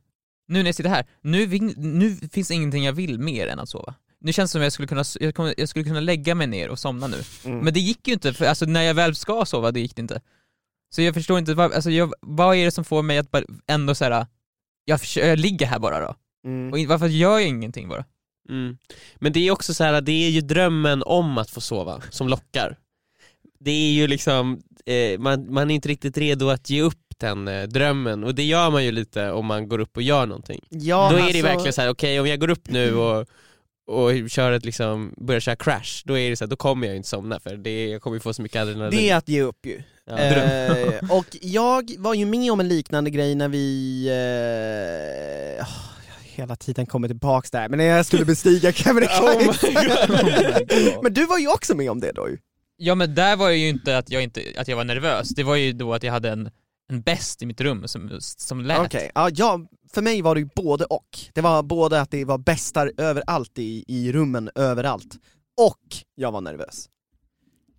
nu 0.47 0.59
när 0.59 0.65
jag 0.65 0.75
sitter 0.75 0.89
här, 0.89 1.05
nu, 1.21 1.47
nu 1.77 2.15
finns 2.31 2.51
ingenting 2.51 2.83
jag 2.85 2.93
vill 2.93 3.19
mer 3.19 3.47
än 3.47 3.59
att 3.59 3.69
sova. 3.69 3.95
Nu 4.21 4.33
känns 4.33 4.50
det 4.50 4.51
som 4.51 4.62
att 4.62 4.66
jag 4.66 4.74
skulle 4.74 4.88
kunna, 4.88 5.04
jag, 5.19 5.36
kommer, 5.36 5.54
jag 5.57 5.69
skulle 5.69 5.86
kunna 5.86 6.00
lägga 6.00 6.36
mig 6.36 6.48
ner 6.48 6.69
och 6.69 6.80
somna 6.80 7.07
nu. 7.07 7.18
Mm. 7.45 7.60
Men 7.60 7.74
det 7.74 7.80
gick 7.80 8.07
ju 8.07 8.13
inte, 8.13 8.33
för 8.33 8.45
alltså 8.45 8.66
när 8.66 8.81
jag 8.81 8.94
väl 8.94 9.16
ska 9.16 9.45
sova, 9.45 9.71
det 9.71 9.80
gick 9.80 9.95
det 9.95 10.01
inte. 10.01 10.21
Så 10.95 11.01
jag 11.01 11.13
förstår 11.13 11.39
inte, 11.39 11.54
vad, 11.54 11.74
alltså 11.74 11.92
jag, 11.92 12.13
vad 12.21 12.56
är 12.56 12.66
det 12.66 12.71
som 12.71 12.83
får 12.83 13.01
mig 13.04 13.18
att 13.18 13.31
bara 13.31 13.44
ändå 13.68 13.95
såhär, 13.95 14.27
jag, 14.86 15.00
jag 15.16 15.39
ligger 15.39 15.66
här 15.66 15.80
bara 15.80 16.00
då. 16.00 16.16
Mm. 16.45 16.74
Och 16.74 16.80
varför 16.80 17.07
gör 17.07 17.39
jag 17.39 17.48
ingenting 17.48 17.89
bara? 17.89 18.06
Mm. 18.50 18.77
Men 19.16 19.33
det 19.33 19.39
är 19.48 19.51
också 19.51 19.74
så 19.74 19.83
här, 19.83 20.01
det 20.01 20.12
är 20.12 20.30
ju 20.30 20.42
drömmen 20.42 21.04
om 21.06 21.38
att 21.38 21.50
få 21.50 21.62
sova 21.62 22.01
som 22.10 22.27
lockar. 22.27 22.77
Det 23.60 23.72
är 23.72 23.91
ju 23.91 24.08
liksom, 24.08 24.62
eh, 24.86 25.20
man, 25.20 25.53
man 25.53 25.72
är 25.72 25.75
inte 25.75 25.89
riktigt 25.89 26.17
redo 26.17 26.50
att 26.50 26.70
ge 26.70 26.82
upp 26.82 26.96
den 27.17 27.48
eh, 27.48 27.63
drömmen 27.67 28.24
och 28.24 28.36
det 28.36 28.43
gör 28.43 28.70
man 28.72 28.86
ju 28.86 28.91
lite 28.91 29.32
om 29.32 29.46
man 29.46 29.70
går 29.70 29.79
upp 29.79 29.98
och 29.98 30.03
gör 30.03 30.25
någonting. 30.25 30.65
Ja, 30.70 31.10
Då 31.12 31.15
är 31.17 31.20
det 31.20 31.25
alltså- 31.25 31.43
verkligen 31.43 31.74
så 31.74 31.82
här: 31.82 31.89
okej 31.89 32.20
om 32.20 32.27
jag 32.27 32.39
går 32.39 32.50
upp 32.50 32.70
nu 32.70 32.96
och, 32.96 33.27
och 33.89 34.29
kör 34.29 34.51
ett 34.51 34.65
liksom, 34.65 35.13
börjar 35.17 35.39
köra 35.39 35.55
crash, 35.55 36.01
då 36.05 36.17
är 36.17 36.29
det 36.29 36.36
så 36.36 36.43
här, 36.46 36.50
då 36.50 36.55
kommer 36.55 36.88
jag 36.88 36.96
inte 36.96 37.10
somna 37.10 37.39
för 37.39 37.58
det, 37.58 37.88
jag 37.88 38.01
kommer 38.01 38.15
ju 38.15 38.22
få 38.22 38.34
så 38.34 38.41
mycket 38.41 38.62
adrenalin. 38.62 39.00
Det 39.00 39.10
är 39.10 39.15
att 39.15 39.29
ge 39.29 39.41
upp 39.41 39.65
ju. 39.65 39.81
ja. 40.05 40.17
Eh, 40.17 41.12
och 41.17 41.25
jag 41.41 41.91
var 41.98 42.13
ju 42.13 42.25
med 42.25 42.51
om 42.51 42.60
en 42.60 42.67
liknande 42.67 43.10
grej 43.10 43.36
när 43.36 43.48
vi, 43.48 44.05
eh, 45.60 45.65
åh, 45.65 45.77
hela 46.36 46.55
tiden 46.55 46.86
kommer 46.86 47.08
tillbaks 47.08 47.51
där, 47.51 47.69
men 47.69 47.77
när 47.77 47.86
jag 47.86 48.05
skulle 48.05 48.25
bestiga 48.25 48.72
Kebnekaise. 48.74 49.67
Oh 49.67 49.74
God. 50.93 51.03
men 51.03 51.13
du 51.13 51.25
var 51.25 51.38
ju 51.38 51.48
också 51.48 51.75
med 51.75 51.91
om 51.91 52.00
det 52.00 52.12
då 52.12 52.29
ju. 52.29 52.38
Ja 52.77 52.96
men 52.96 53.15
där 53.15 53.36
var 53.36 53.50
det 53.50 53.55
ju 53.55 53.69
inte 53.69 53.98
att 53.98 54.12
jag, 54.12 54.24
inte, 54.24 54.41
att 54.58 54.67
jag 54.67 54.77
var 54.77 54.84
nervös, 54.84 55.29
det 55.29 55.43
var 55.43 55.55
ju 55.55 55.74
då 55.74 55.93
att 55.93 56.03
jag 56.03 56.12
hade 56.12 56.29
en, 56.29 56.50
en 56.89 57.01
bäst 57.01 57.41
i 57.41 57.46
mitt 57.46 57.62
rum 57.62 57.88
som, 57.88 58.19
som 58.22 58.62
lät. 58.62 58.79
Okej, 58.86 59.12
ja, 59.15 59.29
ja, 59.34 59.60
för 59.93 60.01
mig 60.01 60.22
var 60.22 60.36
det 60.36 60.41
ju 60.41 60.50
både 60.55 60.86
och. 60.86 61.19
Det 61.34 61.41
var 61.41 61.63
både 61.63 62.01
att 62.01 62.12
det 62.12 62.25
var 62.25 62.38
bästar 62.38 62.91
överallt 62.98 63.60
i, 63.60 63.84
i 63.88 64.12
rummen, 64.12 64.50
överallt, 64.55 65.19
och 65.62 65.98
jag 66.15 66.31
var 66.31 66.41
nervös. 66.41 66.89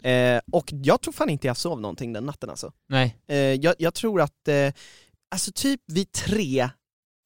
Eh, 0.02 0.40
och 0.52 0.72
jag 0.72 1.00
tror 1.00 1.12
fan 1.12 1.30
inte 1.30 1.46
jag 1.46 1.56
sov 1.56 1.80
någonting 1.80 2.12
den 2.12 2.26
natten 2.26 2.50
alltså. 2.50 2.72
Nej, 2.88 3.16
Eh, 3.28 3.36
jag, 3.36 3.74
jag 3.78 3.94
tror 3.94 4.20
att, 4.20 4.48
eh, 4.48 4.72
alltså 5.30 5.52
typ 5.54 5.80
vid 5.86 6.12
tre, 6.12 6.68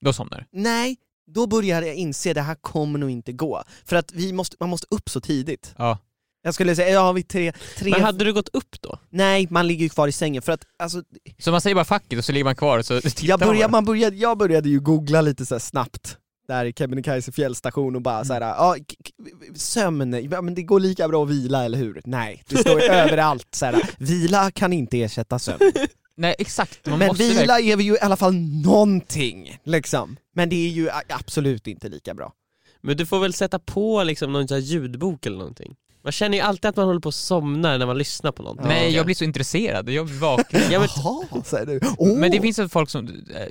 då 0.05 0.13
somnar 0.13 0.39
du. 0.39 0.61
nej, 0.61 0.97
då 1.27 1.47
började 1.47 1.87
jag 1.87 1.97
inse 1.97 2.33
det 2.33 2.41
här 2.41 2.55
kommer 2.55 2.99
nog 2.99 3.11
inte 3.11 3.33
gå. 3.33 3.63
För 3.85 3.97
att 3.97 4.13
vi 4.13 4.33
måste, 4.33 4.57
man 4.61 4.69
måste 4.69 4.87
upp 4.91 5.09
så 5.11 5.21
tidigt. 5.21 5.75
Ja. 5.79 5.99
Jag 6.47 6.55
skulle 6.55 6.77
säga, 6.77 6.91
ja 6.91 7.13
vid 7.13 7.29
tre, 7.29 7.53
tre 7.79 7.91
Men 7.91 8.01
hade 8.03 8.25
du 8.25 8.33
gått 8.33 8.49
upp 8.53 8.81
då? 8.81 8.99
nej 9.11 9.47
man 9.51 9.67
ligger 9.67 9.83
ju 9.83 9.89
kvar 9.89 10.09
i 10.09 10.13
sängen 10.13 10.43
för 10.43 10.53
att 10.53 10.65
alltså, 10.79 11.03
Så 11.39 11.51
man 11.51 11.61
säger 11.61 11.75
bara 11.75 11.85
fuck 11.85 12.13
it 12.13 12.19
och 12.19 12.25
så 12.25 12.33
ligger 12.33 12.45
man 12.45 12.57
kvar 12.57 12.79
och 12.79 12.87
så 12.87 13.01
jag, 13.21 13.41
man 13.41 13.49
började, 13.49 13.73
man 13.73 13.85
började, 13.85 14.17
jag 14.17 14.39
började 14.39 14.69
ju 14.69 14.81
googla 14.81 15.21
lite 15.21 15.47
så 15.47 15.55
här 15.55 15.61
snabbt. 15.61 16.17
där 16.49 16.65
i 16.65 16.73
Kebnekaise 16.73 17.33
fjällstation 17.33 17.97
och 17.97 18.03
bara 18.03 18.25
såhär, 18.25 18.41
ja, 18.41 18.77
k- 18.79 18.85
k- 19.07 19.55
sömn, 19.55 20.29
ja, 20.31 20.43
men 20.43 20.55
det 20.55 20.63
går 20.63 20.81
lika 20.81 21.09
bra 21.09 21.23
att 21.25 21.31
vila 21.31 21.65
eller 21.65 21.79
hur? 21.79 22.03
Nej, 22.05 22.43
det 22.49 22.57
står 22.59 22.81
ju 22.81 22.87
överallt 22.89 23.49
såhär, 23.55 23.91
vila 23.99 24.51
kan 24.51 24.73
inte 24.73 25.03
ersätta 25.03 25.39
sömn. 25.39 25.59
Nej 26.17 26.35
exakt, 26.39 26.87
man 26.87 26.99
Men 26.99 27.09
måste 27.09 27.25
vila 27.29 27.61
är 27.61 27.77
vi 27.77 27.85
ju 27.85 27.95
i 27.95 28.01
alla 28.01 28.17
fall 28.17 28.35
någonting, 28.35 29.59
liksom. 29.65 30.17
Men 30.35 30.49
det 30.49 30.57
är 30.57 30.69
ju 30.71 30.91
absolut 31.09 31.67
inte 31.67 31.89
lika 31.89 32.15
bra. 32.15 32.33
Men 32.81 32.97
du 32.97 33.07
får 33.07 33.21
väl 33.21 33.33
sätta 33.35 33.59
på 33.59 34.03
liksom 34.05 34.33
någon 34.33 34.49
sån 34.49 34.55
här 34.55 34.63
ljudbok 34.63 35.27
eller 35.27 35.39
någonting. 35.39 35.75
Man 36.05 36.13
känner 36.13 36.39
ju 36.39 36.43
alltid 36.45 36.69
att 36.69 36.77
man 36.77 36.87
håller 36.87 37.01
på 37.01 37.09
att 37.09 37.15
somna 37.15 37.79
när 37.79 37.87
man 37.87 37.99
lyssnar 37.99 38.33
på 38.33 38.43
någonting. 38.43 38.69
Nej 38.69 38.91
jag 38.95 39.05
blir 39.07 39.15
så 39.15 39.25
intresserad, 39.25 39.89
jag 39.89 40.05
vaken. 40.09 40.61
Ja, 40.71 40.79
men, 40.81 40.89
Jaha, 40.97 41.43
säger 41.45 41.67
du. 41.67 41.81
Åh. 41.99 42.17
Men 42.19 42.31
det 42.31 42.41
finns 42.41 42.59
ju 42.59 42.69
folk 42.69 42.91
som, 42.91 43.07
eh, 43.09 43.43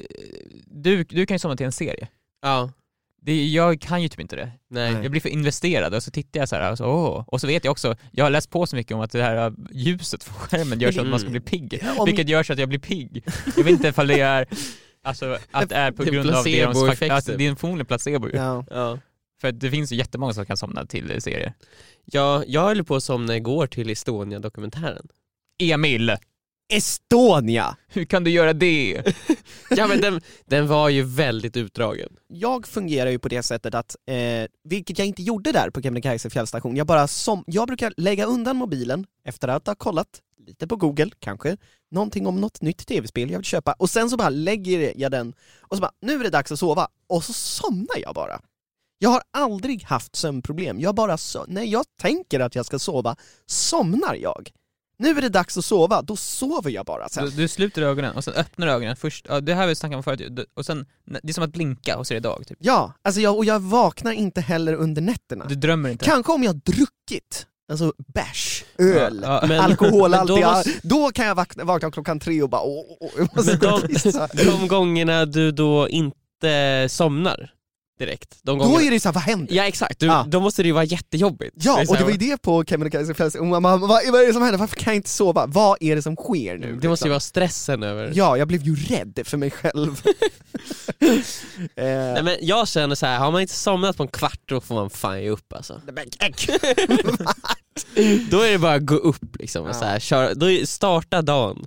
du, 0.65 1.03
du 1.03 1.25
kan 1.25 1.35
ju 1.35 1.39
somna 1.39 1.57
till 1.57 1.65
en 1.65 1.71
serie. 1.71 2.07
ja, 2.41 2.71
Det, 3.21 3.45
jag 3.47 3.81
kan 3.81 4.01
ju 4.01 4.09
typ 4.09 4.19
inte 4.19 4.35
det. 4.35 4.51
nej. 4.69 4.93
Jag 5.01 5.11
blir 5.11 5.21
för 5.21 5.29
investerad 5.29 5.93
och 5.93 6.03
så 6.03 6.11
tittar 6.11 6.39
jag 6.39 6.49
så 6.49 6.55
här 6.55 6.71
och 6.71 6.77
så, 6.77 6.85
åh. 6.85 7.23
Och 7.27 7.41
så 7.41 7.47
vet 7.47 7.63
jag 7.65 7.71
också, 7.71 7.95
jag 8.11 8.25
har 8.25 8.29
läst 8.29 8.49
på 8.49 8.65
så 8.65 8.75
mycket 8.75 8.95
om 8.95 9.01
att 9.01 9.11
det 9.11 9.23
här 9.23 9.47
äh, 9.47 9.53
ljuset 9.71 10.25
på 10.27 10.33
skärmen 10.33 10.79
gör 10.79 10.91
så 10.91 11.01
att 11.01 11.07
man 11.07 11.19
ska 11.19 11.29
bli 11.29 11.39
pigg. 11.39 11.83
Om- 11.97 12.05
Vilket 12.05 12.29
gör 12.29 12.43
så 12.43 12.53
att 12.53 12.59
jag 12.59 12.69
blir 12.69 12.79
pigg. 12.79 13.23
Jag 13.57 13.63
vet 13.63 13.71
inte 13.73 13.87
ifall 13.87 14.07
det 14.07 14.19
är, 14.19 14.47
alltså 15.03 15.37
att 15.51 15.69
det 15.69 15.75
är 15.75 15.91
på 15.91 16.03
Det 16.03 16.09
är 16.09 16.13
grund 16.13 16.29
av 16.29 16.43
det 16.43 16.51
de 16.51 16.61
placeboeffekten. 16.65 17.11
alltså, 17.15 17.31
det 17.37 17.47
är 17.47 17.55
förmodligen 17.55 17.85
placebo 17.85 18.27
ju. 18.27 18.35
Ja. 18.35 18.65
Ja. 18.69 18.99
För 19.43 19.51
det 19.51 19.71
finns 19.71 19.91
ju 19.91 19.95
jättemånga 19.95 20.33
som 20.33 20.45
kan 20.45 20.57
somna 20.57 20.85
till 20.85 21.21
serier. 21.21 21.53
Ja, 22.05 22.43
jag 22.47 22.61
höll 22.61 22.83
på 22.83 22.95
att 22.95 23.03
somna 23.03 23.35
igår 23.35 23.67
till 23.67 23.89
Estonia-dokumentären. 23.89 25.07
Emil! 25.63 26.15
Estonia! 26.73 27.77
Hur 27.87 28.05
kan 28.05 28.23
du 28.23 28.31
göra 28.31 28.53
det? 28.53 29.03
Ja 29.69 29.87
men 29.87 30.01
den, 30.01 30.21
den 30.45 30.67
var 30.67 30.89
ju 30.89 31.03
väldigt 31.03 31.57
utdragen. 31.57 32.09
Jag 32.27 32.67
fungerar 32.67 33.09
ju 33.09 33.19
på 33.19 33.27
det 33.27 33.43
sättet 33.43 33.75
att, 33.75 33.95
eh, 34.05 34.15
vilket 34.63 34.97
jag 34.97 35.07
inte 35.07 35.23
gjorde 35.23 35.51
där 35.51 35.69
på 35.69 35.81
Kebnekaise 35.81 36.29
fjällstation, 36.29 36.75
jag 36.75 36.87
bara 36.87 37.07
som, 37.07 37.43
jag 37.47 37.67
brukar 37.67 37.93
lägga 37.97 38.25
undan 38.25 38.55
mobilen 38.55 39.05
efter 39.25 39.47
att 39.47 39.67
ha 39.67 39.75
kollat 39.75 40.21
lite 40.47 40.67
på 40.67 40.75
google, 40.75 41.11
kanske, 41.19 41.57
någonting 41.91 42.27
om 42.27 42.41
något 42.41 42.61
nytt 42.61 42.87
tv-spel 42.87 43.31
jag 43.31 43.37
vill 43.37 43.45
köpa, 43.45 43.73
och 43.73 43.89
sen 43.89 44.09
så 44.09 44.17
bara 44.17 44.29
lägger 44.29 44.93
jag 44.95 45.11
den, 45.11 45.33
och 45.59 45.77
så 45.77 45.81
bara, 45.81 45.91
nu 46.01 46.13
är 46.13 46.23
det 46.23 46.29
dags 46.29 46.51
att 46.51 46.59
sova, 46.59 46.87
och 47.07 47.23
så 47.23 47.33
somnar 47.33 47.97
jag 48.01 48.15
bara. 48.15 48.41
Jag 48.97 49.09
har 49.09 49.21
aldrig 49.37 49.83
haft 49.83 50.15
sömnproblem, 50.15 50.79
jag 50.79 50.95
bara, 50.95 51.15
so- 51.15 51.45
när 51.47 51.63
jag 51.63 51.85
tänker 52.01 52.39
att 52.39 52.55
jag 52.55 52.65
ska 52.65 52.79
sova, 52.79 53.15
somnar 53.45 54.15
jag. 54.15 54.49
Nu 54.97 55.09
är 55.09 55.21
det 55.21 55.29
dags 55.29 55.57
att 55.57 55.65
sova, 55.65 56.01
då 56.01 56.15
sover 56.15 56.71
jag 56.71 56.85
bara 56.85 57.09
sen. 57.09 57.25
Du, 57.25 57.31
du 57.31 57.47
sluter 57.47 57.81
ögonen 57.81 58.15
och 58.15 58.23
sen 58.23 58.33
öppnar 58.33 58.67
du 58.67 58.73
ögonen 58.73 58.95
först, 58.95 59.25
ja, 59.29 59.41
det 59.41 59.53
här 59.53 59.61
har 59.61 59.67
vi 59.67 59.75
snackat 59.75 59.95
om 59.97 60.03
förut 60.03 60.39
och 60.53 60.65
sen, 60.65 60.85
det 61.23 61.29
är 61.29 61.33
som 61.33 61.43
att 61.43 61.51
blinka 61.51 61.97
och 61.97 62.07
så 62.07 62.13
är 62.13 62.15
det 62.15 62.29
dag 62.29 62.47
typ. 62.47 62.57
Ja, 62.61 62.93
alltså 63.01 63.21
jag, 63.21 63.37
och 63.37 63.45
jag 63.45 63.59
vaknar 63.59 64.11
inte 64.11 64.41
heller 64.41 64.73
under 64.73 65.01
nätterna. 65.01 65.45
Du 65.45 65.55
drömmer 65.55 65.89
inte. 65.89 66.05
Kanske 66.05 66.31
om 66.31 66.43
jag 66.43 66.55
druckit, 66.55 67.47
alltså 67.71 67.93
bärs, 68.13 68.63
öl, 68.77 69.19
Ja, 69.23 69.39
ja. 69.41 69.47
Men- 69.47 69.59
alkoholhaltiga, 69.59 70.35
men 70.35 70.43
då 70.43 70.57
måste- 70.57 70.87
då 70.87 71.11
kan 71.11 71.25
jag 71.25 71.35
vakna, 71.35 71.63
vakna 71.63 71.91
klockan 71.91 72.19
tre 72.19 72.43
och 72.43 72.49
bara 72.49 72.61
åh, 72.61 72.85
åh, 72.99 73.09
jag 73.17 73.35
måste 73.35 73.51
Men 73.51 73.71
gå 73.71 73.79
de, 74.33 74.43
de 74.45 74.67
gångerna 74.67 75.25
du 75.25 75.51
då 75.51 75.89
inte 75.89 76.87
somnar 76.89 77.51
direkt, 77.99 78.39
de 78.43 78.57
Då 78.57 78.63
gångerna... 78.63 78.83
är 78.83 78.91
det 78.91 78.99
såhär, 78.99 79.13
vad 79.13 79.23
händer? 79.23 79.55
Ja 79.55 79.63
exakt, 79.63 79.99
du, 79.99 80.05
Ja. 80.05 80.25
då 80.27 80.39
måste 80.39 80.63
det 80.63 80.67
ju 80.67 80.73
vara 80.73 80.83
jättejobbigt. 80.83 81.55
Ja, 81.59 81.79
är 81.81 81.89
och 81.89 81.97
det 81.97 82.03
var 82.03 82.11
ju 82.11 82.17
det 82.17 82.41
på 82.41 82.63
Kebnekaise 82.65 83.39
man 83.41 83.63
bara, 83.63 83.77
vad, 83.77 83.89
vad 83.89 84.21
är 84.21 84.27
det 84.27 84.33
som 84.33 84.41
händer? 84.41 84.59
Varför 84.59 84.75
kan 84.75 84.93
jag 84.93 84.95
inte 84.95 85.09
sova? 85.09 85.45
Vad 85.45 85.77
är 85.79 85.95
det 85.95 86.01
som 86.01 86.15
sker 86.15 86.57
nu? 86.57 86.67
Det 86.67 86.73
måste 86.73 86.87
liksom? 86.87 87.07
ju 87.07 87.09
vara 87.09 87.19
stressen 87.19 87.83
över... 87.83 88.11
Ja, 88.15 88.37
jag 88.37 88.47
blev 88.47 88.61
ju 88.63 88.75
rädd 88.75 89.19
för 89.23 89.37
mig 89.37 89.51
själv. 89.51 90.01
eh, 91.75 91.85
Nej, 91.85 92.23
men 92.23 92.37
jag 92.41 92.67
känner 92.67 92.95
så 92.95 93.05
här, 93.05 93.19
har 93.19 93.31
man 93.31 93.41
inte 93.41 93.53
somnat 93.53 93.97
på 93.97 94.03
en 94.03 94.09
kvart 94.09 94.41
då 94.45 94.61
får 94.61 94.75
man 94.75 94.89
fan 94.89 95.21
ge 95.23 95.29
upp 95.29 95.53
alltså. 95.53 95.81
Då 98.31 98.41
är 98.41 98.51
det 98.51 98.57
bara 98.57 98.73
att 98.73 98.85
gå 98.85 98.95
upp 98.95 99.35
liksom 99.39 99.65
och 99.65 99.75
så 99.75 99.85
här, 99.85 99.99
köra, 99.99 100.33
då 100.33 100.51
är, 100.51 100.65
starta 100.65 101.21
dagen. 101.21 101.65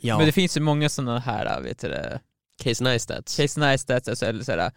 ja. 0.00 0.16
Men 0.16 0.26
det 0.26 0.32
finns 0.32 0.56
ju 0.56 0.60
många 0.60 0.88
sådana 0.88 1.18
här, 1.18 1.60
vet 1.60 1.78
du 1.78 1.88
det, 1.88 2.20
Case 2.62 2.84
Neistats. 2.84 3.36
Case 3.36 3.60
Neistat, 3.60 4.08
alltså, 4.08 4.26
eller 4.26 4.44
såhär 4.44 4.70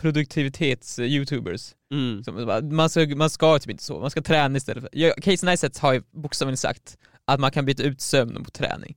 produktivitets-youtubers. 0.00 1.72
Mm. 1.92 2.24
Som 2.24 2.60
Man 2.76 2.90
ska, 2.90 3.06
man 3.06 3.30
ska 3.30 3.58
typ 3.58 3.70
inte 3.70 3.84
sova, 3.84 4.00
man 4.00 4.10
ska 4.10 4.22
träna 4.22 4.56
istället. 4.56 4.82
För, 4.82 4.90
ja, 4.92 5.14
Case 5.22 5.46
Neistat 5.46 5.78
har 5.78 5.92
ju 5.92 6.02
bokstavligt 6.22 6.60
sagt 6.60 6.96
att 7.24 7.40
man 7.40 7.50
kan 7.50 7.64
byta 7.66 7.82
ut 7.82 8.00
sömn 8.00 8.34
mot 8.34 8.52
träning. 8.52 8.94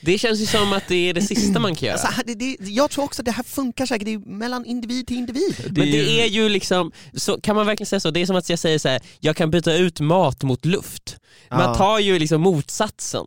Det 0.00 0.18
känns 0.18 0.40
ju 0.40 0.46
som 0.46 0.72
att 0.72 0.88
det 0.88 0.94
är 1.10 1.14
det 1.14 1.22
sista 1.22 1.60
man 1.60 1.74
kan 1.74 1.86
göra. 1.88 1.98
Alltså, 1.98 2.22
det, 2.26 2.34
det, 2.34 2.56
jag 2.60 2.90
tror 2.90 3.04
också 3.04 3.22
att 3.22 3.26
det 3.26 3.32
här 3.32 3.42
funkar 3.42 3.86
säkert, 3.86 4.04
det 4.04 4.12
är 4.14 4.18
mellan 4.18 4.64
individ 4.64 5.06
till 5.06 5.16
individ. 5.16 5.54
Men 5.76 5.90
det 5.90 6.20
är 6.22 6.26
ju 6.26 6.48
liksom, 6.48 6.92
så, 7.14 7.40
kan 7.40 7.56
man 7.56 7.66
verkligen 7.66 7.86
säga 7.86 8.00
så? 8.00 8.10
Det 8.10 8.20
är 8.20 8.26
som 8.26 8.36
att 8.36 8.50
jag 8.50 8.58
säger 8.58 8.78
så 8.78 8.88
här: 8.88 9.00
jag 9.20 9.36
kan 9.36 9.50
byta 9.50 9.74
ut 9.74 10.00
mat 10.00 10.42
mot 10.42 10.64
luft. 10.64 11.16
Man 11.50 11.60
Ja. 11.60 11.74
tar 11.74 11.98
ju 11.98 12.18
liksom 12.18 12.40
motsatsen. 12.40 13.26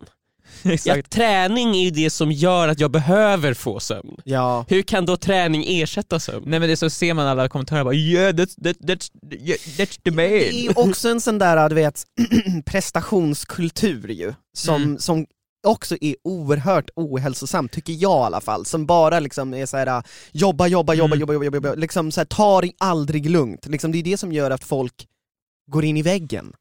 Ja, 0.63 0.71
Exakt. 0.71 1.09
träning 1.09 1.75
är 1.75 1.83
ju 1.83 1.89
det 1.91 2.09
som 2.09 2.31
gör 2.31 2.67
att 2.67 2.79
jag 2.79 2.91
behöver 2.91 3.53
få 3.53 3.79
sömn. 3.79 4.17
Ja. 4.23 4.65
Hur 4.67 4.81
kan 4.81 5.05
då 5.05 5.17
träning 5.17 5.63
ersätta 5.67 6.19
sömn? 6.19 6.43
Nej 6.47 6.59
men 6.59 6.69
det 6.69 6.73
är 6.73 6.75
så 6.75 6.89
ser 6.89 7.13
man 7.13 7.27
alla 7.27 7.49
kommentarer 7.49 7.83
bara 7.83 7.93
yeah 7.93 8.33
that's, 8.33 8.63
that, 8.63 8.77
that's, 8.77 9.11
yeah, 9.31 9.57
that's 9.59 9.99
the 10.03 10.09
Det 10.11 10.49
är 10.49 10.53
man. 10.53 10.61
ju 10.63 10.69
också 10.89 11.09
en 11.09 11.21
sån 11.21 11.37
där, 11.37 11.69
du 11.69 11.75
vet, 11.75 12.03
prestationskultur 12.65 14.09
ju, 14.11 14.33
som, 14.57 14.75
Mm. 14.83 14.99
som 14.99 15.25
också 15.67 15.97
är 16.01 16.15
oerhört 16.23 16.89
ohälsosam, 16.95 17.69
tycker 17.69 17.93
jag 17.93 18.23
i 18.23 18.25
alla 18.25 18.41
fall, 18.41 18.65
som 18.65 18.85
bara 18.85 19.19
liksom 19.19 19.53
är 19.53 19.65
såhär, 19.65 20.03
jobba, 20.31 20.67
jobba, 20.67 20.93
jobba, 20.93 21.15
Mm. 21.15 21.19
jobba, 21.19 21.33
jobba, 21.33 21.57
jobba, 21.57 21.73
liksom 21.73 22.11
såhär, 22.11 22.25
ta 22.25 22.61
det 22.61 22.71
aldrig 22.77 23.29
lugnt, 23.29 23.65
liksom, 23.65 23.91
det 23.91 23.97
är 23.97 24.03
det 24.03 24.17
som 24.17 24.31
gör 24.33 24.51
att 24.51 24.63
folk 24.63 25.07
går 25.71 25.85
in 25.85 25.97
i 25.97 26.01
väggen. 26.01 26.53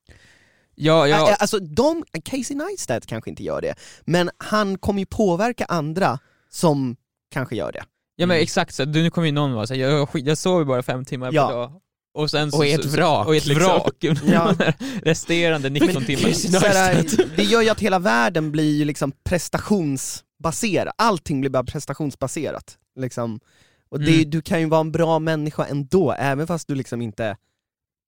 Ja, 0.80 1.08
ja, 1.08 1.37
Alltså 1.38 1.58
de, 1.58 2.04
Casey 2.25 2.56
Neistat 2.56 3.06
kanske 3.06 3.30
inte 3.30 3.42
gör 3.42 3.61
det, 3.61 3.75
men 4.04 4.30
han 4.38 4.78
kommer 4.78 5.00
ju 5.00 5.06
påverka 5.06 5.64
andra 5.64 6.18
som 6.50 6.97
kanske 7.30 7.56
gör 7.56 7.73
det. 7.73 7.82
ja 8.16 8.26
men 8.26 8.37
exakt 8.40 8.75
så, 8.75 8.85
nu 8.85 9.11
kommer 9.11 9.26
ju 9.26 9.32
någon 9.32 9.52
vara 9.52 9.66
såhär, 9.66 9.80
jag, 9.80 10.08
jag 10.12 10.38
sover 10.38 10.64
bara 10.64 10.82
fem 10.82 11.04
timmar 11.04 11.30
Ja. 11.32 11.47
per 11.49 11.54
dag. 11.54 11.73
Och 12.14 12.30
sen 12.30 12.50
Och 12.54 12.66
är 12.66 12.78
ett 12.78 12.85
så- 12.85 12.88
vrak. 12.97 13.26
Och 13.26 13.37
är 13.37 13.38
ett 13.38 13.47
Vrak. 13.47 13.94
Ja. 14.25 14.54
resterande 15.02 15.70
19 15.70 16.04
timmar. 16.04 16.32
Såhär, 16.32 17.06
det 17.37 17.42
gör 17.42 17.62
ju 17.62 17.68
att 17.68 17.80
hela 17.80 17.99
världen 17.99 18.52
blir 18.52 18.75
ju 18.76 18.85
liksom 18.85 19.12
prestationsbaserad, 19.25 20.92
allting 20.99 21.40
blir 21.40 21.50
bara 21.50 21.64
prestationsbaserat. 21.64 22.78
Liksom. 23.00 23.40
Och 23.90 24.00
det, 24.00 24.14
Mm. 24.16 24.30
du 24.30 24.42
kan 24.42 24.61
ju 24.61 24.66
vara 24.66 24.80
en 24.80 24.92
bra 24.92 25.18
människa 25.18 25.64
ändå, 25.66 26.12
även 26.12 26.47
fast 26.47 26.68
du 26.68 26.75
liksom 26.75 27.02
inte, 27.02 27.37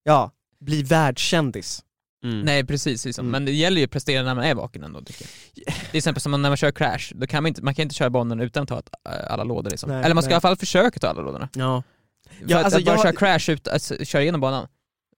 ja, 0.05 0.31
blir 0.61 0.85
världskändis. 0.85 1.83
Mm. 2.25 2.41
Nej 2.41 2.65
precis, 2.67 3.05
liksom. 3.05 3.23
Mm. 3.25 3.31
men 3.33 3.45
det 3.45 3.53
gäller 3.53 3.79
ju 3.79 3.85
att 3.85 3.91
prestera 3.91 4.23
när 4.23 4.35
man 4.35 4.45
är 4.45 4.55
vaken 4.55 4.83
ändå 4.85 5.03
tycker 5.03 5.27
jag. 5.55 5.75
Till 5.91 5.99
exempel 5.99 6.21
som 6.21 6.43
när 6.43 6.51
man 6.51 6.57
kör 6.57 6.71
Crash, 6.73 7.13
då 7.15 7.27
kan 7.27 7.43
man, 7.43 7.49
inte, 7.49 7.63
man 7.63 7.75
kan 7.75 7.83
inte 7.83 7.95
köra 7.95 8.11
banan 8.11 8.41
utan 8.41 8.63
att 8.63 8.69
ta 8.69 8.77
äh, 8.79 9.33
alla 9.33 9.45
lådor 9.45 9.71
liksom. 9.71 9.91
Nej, 9.91 10.05
Eller 10.05 10.15
man 10.15 10.23
ska 10.23 10.29
nej. 10.29 10.33
i 10.33 10.35
alla 10.35 10.41
fall 10.41 10.57
försöka 10.57 11.01
ta 11.01 11.09
alla 11.09 11.23
lådorna. 11.23 11.49
Ja. 11.55 11.83
För 12.31 12.45
Ja, 12.49 12.59
att, 12.59 12.65
alltså, 12.65 12.79
att 12.79 12.85
bara 12.87 12.95
jag- 12.97 13.03
köra 13.03 13.13
Crash, 13.13 13.51
ut, 13.53 13.69
alltså, 13.69 14.05
köra 14.05 14.23
igenom 14.23 14.41
banan, 14.41 14.67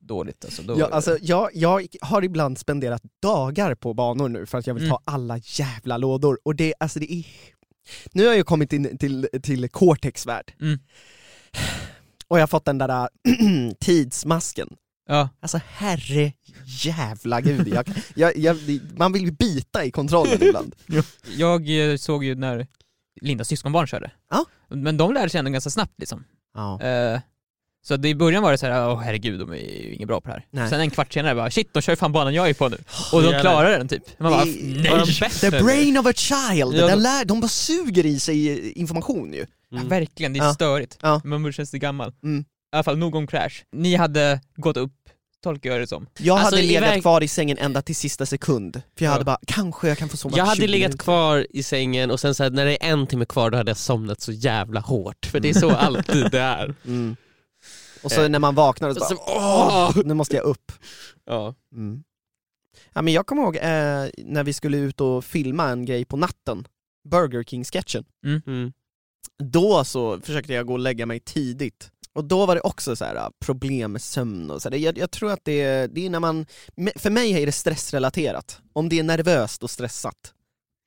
dåligt 0.00 0.44
alltså. 0.44 0.62
Då, 0.62 0.78
Ja, 0.78 0.88
alltså, 0.92 1.18
jag, 1.22 1.50
jag 1.54 1.86
har 2.00 2.22
ibland 2.24 2.58
spenderat 2.58 3.02
dagar 3.22 3.74
på 3.74 3.94
banor 3.94 4.28
nu 4.28 4.46
för 4.46 4.58
att 4.58 4.66
jag 4.66 4.74
vill 4.74 4.82
Mm. 4.84 4.90
ta 4.90 5.12
alla 5.12 5.38
jävla 5.44 5.96
lådor, 5.96 6.38
och 6.44 6.56
det, 6.56 6.74
alltså 6.80 6.98
det 6.98 7.12
är... 7.12 7.24
Nu 8.12 8.22
har 8.22 8.28
jag 8.28 8.36
ju 8.36 8.44
kommit 8.44 8.72
in 8.72 8.98
till, 8.98 9.28
till 9.42 9.68
Cortex 9.68 10.26
värld, 10.26 10.52
Mm. 10.60 10.78
och 12.28 12.38
jag 12.38 12.42
har 12.42 12.46
fått 12.46 12.64
den 12.64 12.78
där 12.78 12.88
äh, 12.88 13.06
tidsmasken. 13.80 14.68
Ja, 15.12 15.28
Alltså 15.40 15.60
herre 15.68 16.32
jävla 16.66 17.40
gud, 17.40 17.68
jag, 17.68 17.88
jag, 18.14 18.36
jag, 18.36 18.56
man 18.96 19.12
vill 19.12 19.22
ju 19.24 19.30
bita 19.30 19.84
i 19.84 19.90
kontrollen 19.90 20.42
ibland. 20.48 20.74
jag 21.36 21.90
eh, 21.90 21.96
såg 21.96 22.24
ju 22.24 22.34
när 22.34 22.66
Lindas 23.20 23.48
syskonbarn 23.48 23.86
körde. 23.86 24.10
Ja. 24.30 24.44
Men 24.68 24.96
de 24.96 25.12
lärde 25.14 25.28
sig 25.30 25.38
ändå 25.38 25.50
ganska 25.50 25.70
snabbt 25.70 25.94
liksom. 25.98 26.24
Ja. 26.54 26.80
Eh, 26.82 27.20
så 27.84 27.96
det, 27.96 28.08
i 28.08 28.14
början 28.14 28.42
var 28.42 28.52
det 28.52 28.58
så 28.58 28.66
här, 28.66 28.88
åh 28.90 29.00
herregud 29.00 29.40
de 29.40 29.50
är 29.52 29.56
ju 29.56 29.94
inget 29.94 30.08
bra 30.08 30.20
på 30.20 30.28
det 30.28 30.32
här. 30.34 30.46
Nej. 30.50 30.68
Sen 30.70 30.80
en 30.80 30.90
kvart 30.90 31.12
senare 31.12 31.34
bara, 31.34 31.50
shit 31.50 31.68
de 31.74 31.80
kör 31.82 31.92
ju 31.92 31.96
fan 31.96 32.12
banan 32.12 32.34
jag 32.34 32.48
är 32.48 32.54
på 32.54 32.68
nu. 32.68 32.76
Och 33.12 33.22
de 33.22 33.26
jävlar. 33.28 33.40
klarar 33.40 33.78
den 33.78 33.88
typ. 33.88 34.02
Man 34.20 34.32
bara, 34.32 34.44
nej! 34.44 34.90
Var 34.90 34.98
de 34.98 35.12
bättre 35.20 35.50
The 35.50 35.64
brain 35.64 35.98
of 35.98 36.06
a 36.06 36.12
child, 36.12 36.74
Ja, 36.74 36.86
de- 36.88 36.94
lär, 37.00 37.24
de 37.24 37.40
bara 37.40 37.48
suger 37.48 38.06
i 38.06 38.18
sig 38.20 38.70
information 38.72 39.32
ju. 39.32 39.46
Ja, 39.70 39.76
Mm. 39.76 39.88
verkligen, 39.88 40.32
det 40.32 40.38
är 40.38 40.44
Ja. 40.44 40.54
störigt. 40.54 40.98
Ja. 41.02 41.20
Man 41.24 41.42
borde 41.42 41.52
kännas 41.52 41.70
gammal. 41.72 42.12
Mm. 42.22 42.40
I 42.40 42.44
alla 42.76 42.82
fall 42.82 42.98
nog 42.98 43.14
om 43.14 43.26
Crash. 43.26 43.54
Ni 43.72 43.94
hade 43.96 44.40
gått 44.56 44.76
upp, 44.76 44.92
tolkar 45.42 45.70
jag 45.70 45.80
det 45.80 45.86
som. 45.86 46.06
Jag 46.18 46.38
Alltså, 46.38 46.54
hade 46.56 46.66
legat 46.66 46.82
väg- 46.84 47.02
kvar 47.02 47.22
i 47.22 47.28
sängen 47.28 47.58
ända 47.58 47.82
till 47.82 47.96
sista 47.96 48.26
sekund, 48.26 48.82
för 48.96 49.04
jag 49.04 49.10
Ja. 49.10 49.12
hade 49.12 49.24
bara, 49.24 49.38
kanske 49.46 49.88
jag 49.88 49.98
kan 49.98 50.08
få 50.08 50.16
sova 50.16 50.36
Jag 50.36 50.44
hade 50.44 50.56
20 50.60 50.66
legat 50.66 50.88
minuter. 50.88 51.04
kvar 51.04 51.46
i 51.50 51.62
sängen 51.62 52.10
och 52.10 52.20
sen 52.20 52.34
så 52.34 52.42
här, 52.42 52.50
när 52.50 52.64
det 52.64 52.84
är 52.84 52.90
en 52.92 53.06
timme 53.06 53.24
kvar 53.24 53.50
då 53.50 53.56
hade 53.56 53.70
jag 53.70 53.76
somnat 53.76 54.20
så 54.20 54.32
jävla 54.32 54.80
hårt, 54.80 55.26
för 55.26 55.40
det 55.40 55.48
är 55.48 55.54
så 55.54 55.70
alltid 55.70 56.30
det 56.30 56.40
är. 56.40 56.74
Mm. 56.84 57.16
Och 58.02 58.12
så 58.12 58.28
när 58.28 58.38
man 58.38 58.54
vaknar 58.54 58.88
och 58.88 58.96
så 58.96 59.04
Så, 59.04 59.14
bara, 59.14 59.24
åh! 59.26 59.98
nu 60.04 60.14
måste 60.14 60.36
jag 60.36 60.44
upp. 60.44 60.72
Ja. 61.24 61.54
Mm. 61.72 62.02
Ja, 62.92 63.02
men 63.02 63.12
jag 63.12 63.26
kommer 63.26 63.42
ihåg 63.42 63.56
eh, 63.56 63.62
när 64.18 64.44
vi 64.44 64.52
skulle 64.52 64.76
ut 64.76 65.00
och 65.00 65.24
filma 65.24 65.68
en 65.68 65.84
grej 65.84 66.04
på 66.04 66.16
natten, 66.16 66.66
Burger 67.08 67.44
King-sketchen. 67.44 68.04
Mm. 68.46 68.72
Då 69.42 69.84
så 69.84 70.20
försökte 70.20 70.52
jag 70.52 70.66
gå 70.66 70.72
och 70.72 70.78
lägga 70.78 71.06
mig 71.06 71.20
tidigt. 71.20 71.90
Och 72.14 72.24
då 72.24 72.46
var 72.46 72.54
det 72.54 72.60
också 72.60 72.96
så 72.96 73.04
här 73.04 73.16
äh, 73.16 73.28
problem 73.44 73.92
med 73.92 74.02
sömn 74.02 74.50
och 74.50 74.62
så 74.62 74.70
här. 74.70 74.76
Jag, 74.76 74.98
jag 74.98 75.10
tror 75.10 75.32
att 75.32 75.40
det 75.44 75.60
är, 75.62 75.88
det 75.88 76.06
är 76.06 76.10
när 76.10 76.20
man, 76.20 76.46
för 76.96 77.10
mig 77.10 77.42
är 77.42 77.46
det 77.46 77.52
stressrelaterat. 77.52 78.60
Om 78.72 78.88
det 78.88 78.98
är 78.98 79.02
nervöst 79.02 79.62
och 79.62 79.70
stressat, 79.70 80.34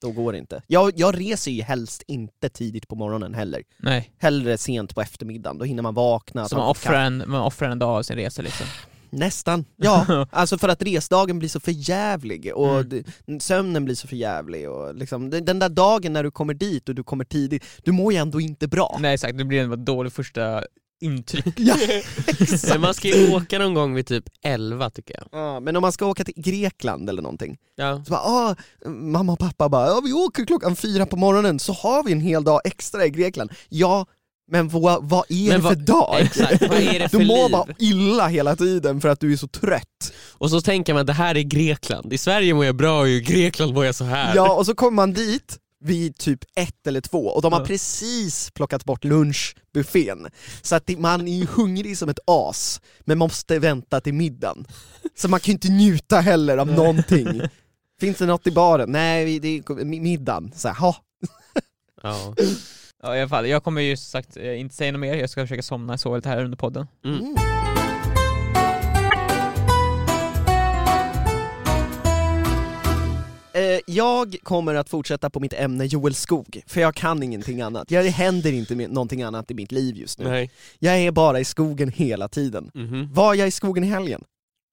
då 0.01 0.11
går 0.11 0.31
det 0.31 0.37
inte. 0.37 0.61
Jag, 0.67 0.91
jag 0.95 1.19
reser 1.19 1.51
ju 1.51 1.61
helst 1.61 2.03
inte 2.07 2.49
tidigt 2.49 2.87
på 2.87 2.95
morgonen 2.95 3.33
heller. 3.33 3.63
Nej. 3.77 4.11
Hellre 4.17 4.57
sent 4.57 4.95
på 4.95 5.01
eftermiddagen, 5.01 5.57
då 5.57 5.65
hinner 5.65 5.83
man 5.83 5.93
vakna. 5.93 6.49
Så 6.49 6.57
man 6.57 6.67
offrar 6.67 7.01
en, 7.05 7.23
man 7.27 7.41
offrar 7.41 7.69
en 7.69 7.79
dag 7.79 7.89
av 7.89 8.03
sin 8.03 8.15
resa 8.15 8.41
liksom. 8.41 8.67
Nästan, 9.09 9.65
ja. 9.75 10.27
alltså 10.31 10.57
för 10.57 10.69
att 10.69 10.81
resdagen 10.81 11.39
blir 11.39 11.49
så 11.49 11.59
förjävlig 11.59 12.55
och 12.55 12.79
Mm. 13.27 13.39
sömnen 13.39 13.85
blir 13.85 13.95
så 13.95 14.07
förjävlig 14.07 14.69
och 14.69 14.95
liksom, 14.95 15.29
den 15.29 15.45
den 15.45 15.59
där 15.59 15.69
dagen 15.69 16.13
när 16.13 16.23
du 16.23 16.31
kommer 16.31 16.53
dit 16.53 16.89
och 16.89 16.95
du 16.95 17.03
kommer 17.03 17.25
tidigt, 17.25 17.65
du 17.83 17.91
mår 17.91 18.13
ju 18.13 18.19
ändå 18.19 18.41
inte 18.41 18.67
bra. 18.67 18.97
Nej 18.99 19.13
exakt, 19.13 19.37
det 19.37 19.45
blir 19.45 19.61
en 19.61 19.85
dålig 19.85 20.13
första 20.13 20.63
intryck. 21.01 21.53
Ja, 21.57 21.75
Men 21.87 22.35
exakt. 22.39 22.79
man 22.81 22.93
ska 22.93 23.07
ju 23.07 23.33
åka 23.35 23.59
någon 23.59 23.73
gång 23.73 23.93
vid 23.95 24.07
typ 24.07 24.23
11 24.43 24.89
tycker 24.89 25.13
jag. 25.13 25.27
Ja, 25.41 25.59
men 25.59 25.75
om 25.75 25.81
man 25.81 25.91
ska 25.91 26.05
åka 26.05 26.23
till 26.23 26.33
Grekland 26.37 27.09
eller 27.09 27.21
någonting, 27.21 27.57
Ja. 27.75 28.01
så 28.05 28.11
bara, 28.11 28.21
ah, 28.21 28.55
mamma 28.89 29.33
och 29.33 29.39
pappa 29.39 29.69
bara, 29.69 29.87
ja, 29.87 30.01
vi 30.05 30.13
åker 30.13 30.45
klockan 30.45 30.75
fyra 30.75 31.05
på 31.05 31.15
morgonen 31.17 31.59
så 31.59 31.73
har 31.73 32.03
vi 32.03 32.11
en 32.11 32.21
hel 32.21 32.43
dag 32.43 32.61
extra 32.65 33.05
i 33.05 33.09
Grekland. 33.09 33.51
Ja, 33.69 34.05
men 34.51 34.69
vad, 34.69 35.09
vad 35.09 35.25
är 35.29 35.49
Men 35.49 35.57
det 35.57 35.63
vad- 35.63 35.73
för 35.73 35.79
dag? 35.81 36.15
Exakt, 36.21 36.61
vad 36.69 36.77
är 36.77 36.99
det 36.99 37.09
för 37.09 37.17
Du 37.19 37.25
mår 37.25 37.43
liv? 37.43 37.51
bara 37.51 37.65
illa 37.79 38.27
hela 38.27 38.55
tiden 38.55 39.01
för 39.01 39.09
att 39.09 39.19
du 39.19 39.33
är 39.33 39.37
så 39.37 39.47
trött. 39.47 40.13
Och 40.31 40.49
så 40.49 40.61
tänker 40.61 40.93
man 40.93 41.05
det 41.05 41.13
här 41.13 41.37
är 41.37 41.41
Grekland, 41.41 42.13
i 42.13 42.17
Sverige 42.17 42.53
mår 42.53 42.65
jag 42.65 42.75
bra 42.75 42.99
och 43.01 43.07
i 43.07 43.21
Grekland 43.21 43.73
mår 43.73 43.85
jag 43.85 43.95
så 43.95 44.03
här. 44.03 44.35
Ja, 44.35 44.53
och 44.53 44.65
så 44.65 44.75
kommer 44.75 44.95
man 44.95 45.13
dit 45.13 45.57
vid 45.85 46.17
typ 46.17 46.39
ett 46.55 46.87
eller 46.87 47.01
två 47.01 47.27
och 47.27 47.41
de 47.41 47.53
har 47.53 47.59
Ja. 47.59 47.65
precis 47.65 48.51
plockat 48.51 48.85
bort 48.85 49.03
lunchbuffén. 49.03 50.27
Så 50.61 50.75
att 50.75 50.89
man 50.97 51.27
är 51.27 51.37
ju 51.37 51.45
hungrig 51.45 51.97
som 51.97 52.09
ett 52.09 52.19
as, 52.27 52.81
men 52.99 53.17
måste 53.17 53.59
vänta 53.59 54.01
till 54.01 54.13
middagen. 54.13 54.65
Så 55.15 55.27
man 55.27 55.39
kan 55.39 55.51
ju 55.51 55.53
inte 55.53 55.69
njuta 55.69 56.19
heller 56.19 56.57
av 56.57 56.67
någonting. 56.67 57.41
Finns 57.99 58.17
det 58.17 58.25
något 58.25 58.47
i 58.47 58.51
baren? 58.51 58.91
Nej, 58.91 59.39
det 59.39 59.47
är 59.47 59.61
mi- 59.61 60.01
middagen. 60.01 60.51
Så 60.55 60.67
här, 60.67 60.75
ha. 60.75 60.95
Ja. 62.03 62.35
Ja 63.03 63.15
i 63.15 63.19
alla 63.19 63.29
fall, 63.29 63.47
jag 63.47 63.63
kommer 63.63 63.81
ju 63.81 63.97
sagt 63.97 64.37
eh, 64.37 64.59
inte 64.59 64.75
säga 64.75 64.91
något 64.91 65.01
mer, 65.01 65.15
jag 65.15 65.29
ska 65.29 65.41
försöka 65.43 65.63
somna, 65.63 65.97
sover 65.97 66.17
lite 66.17 66.29
här 66.29 66.43
under 66.43 66.57
podden. 66.57 66.87
Mm. 67.05 67.35
Jag 73.87 74.35
kommer 74.43 74.75
att 74.75 74.89
fortsätta 74.89 75.29
på 75.29 75.39
mitt 75.39 75.53
ämne 75.53 75.85
Joel 75.85 76.15
Skog, 76.15 76.61
för 76.67 76.81
jag 76.81 76.95
kan 76.95 77.23
ingenting 77.23 77.61
annat. 77.61 77.91
Jag, 77.91 78.05
det 78.05 78.09
händer 78.09 78.51
inte 78.53 78.75
med 78.75 78.91
någonting 78.91 79.23
annat 79.23 79.51
i 79.51 79.53
mitt 79.53 79.71
liv 79.71 79.95
just 79.97 80.19
nu. 80.19 80.25
Nej. 80.29 80.51
Jag 80.79 80.97
är 80.97 81.11
bara 81.11 81.39
i 81.39 81.45
skogen 81.45 81.89
hela 81.89 82.27
tiden. 82.27 82.71
Mhm. 82.73 83.13
Var 83.13 83.33
jag 83.33 83.47
i 83.47 83.51
skogen 83.51 83.83
i 83.83 83.87
helgen? 83.87 84.23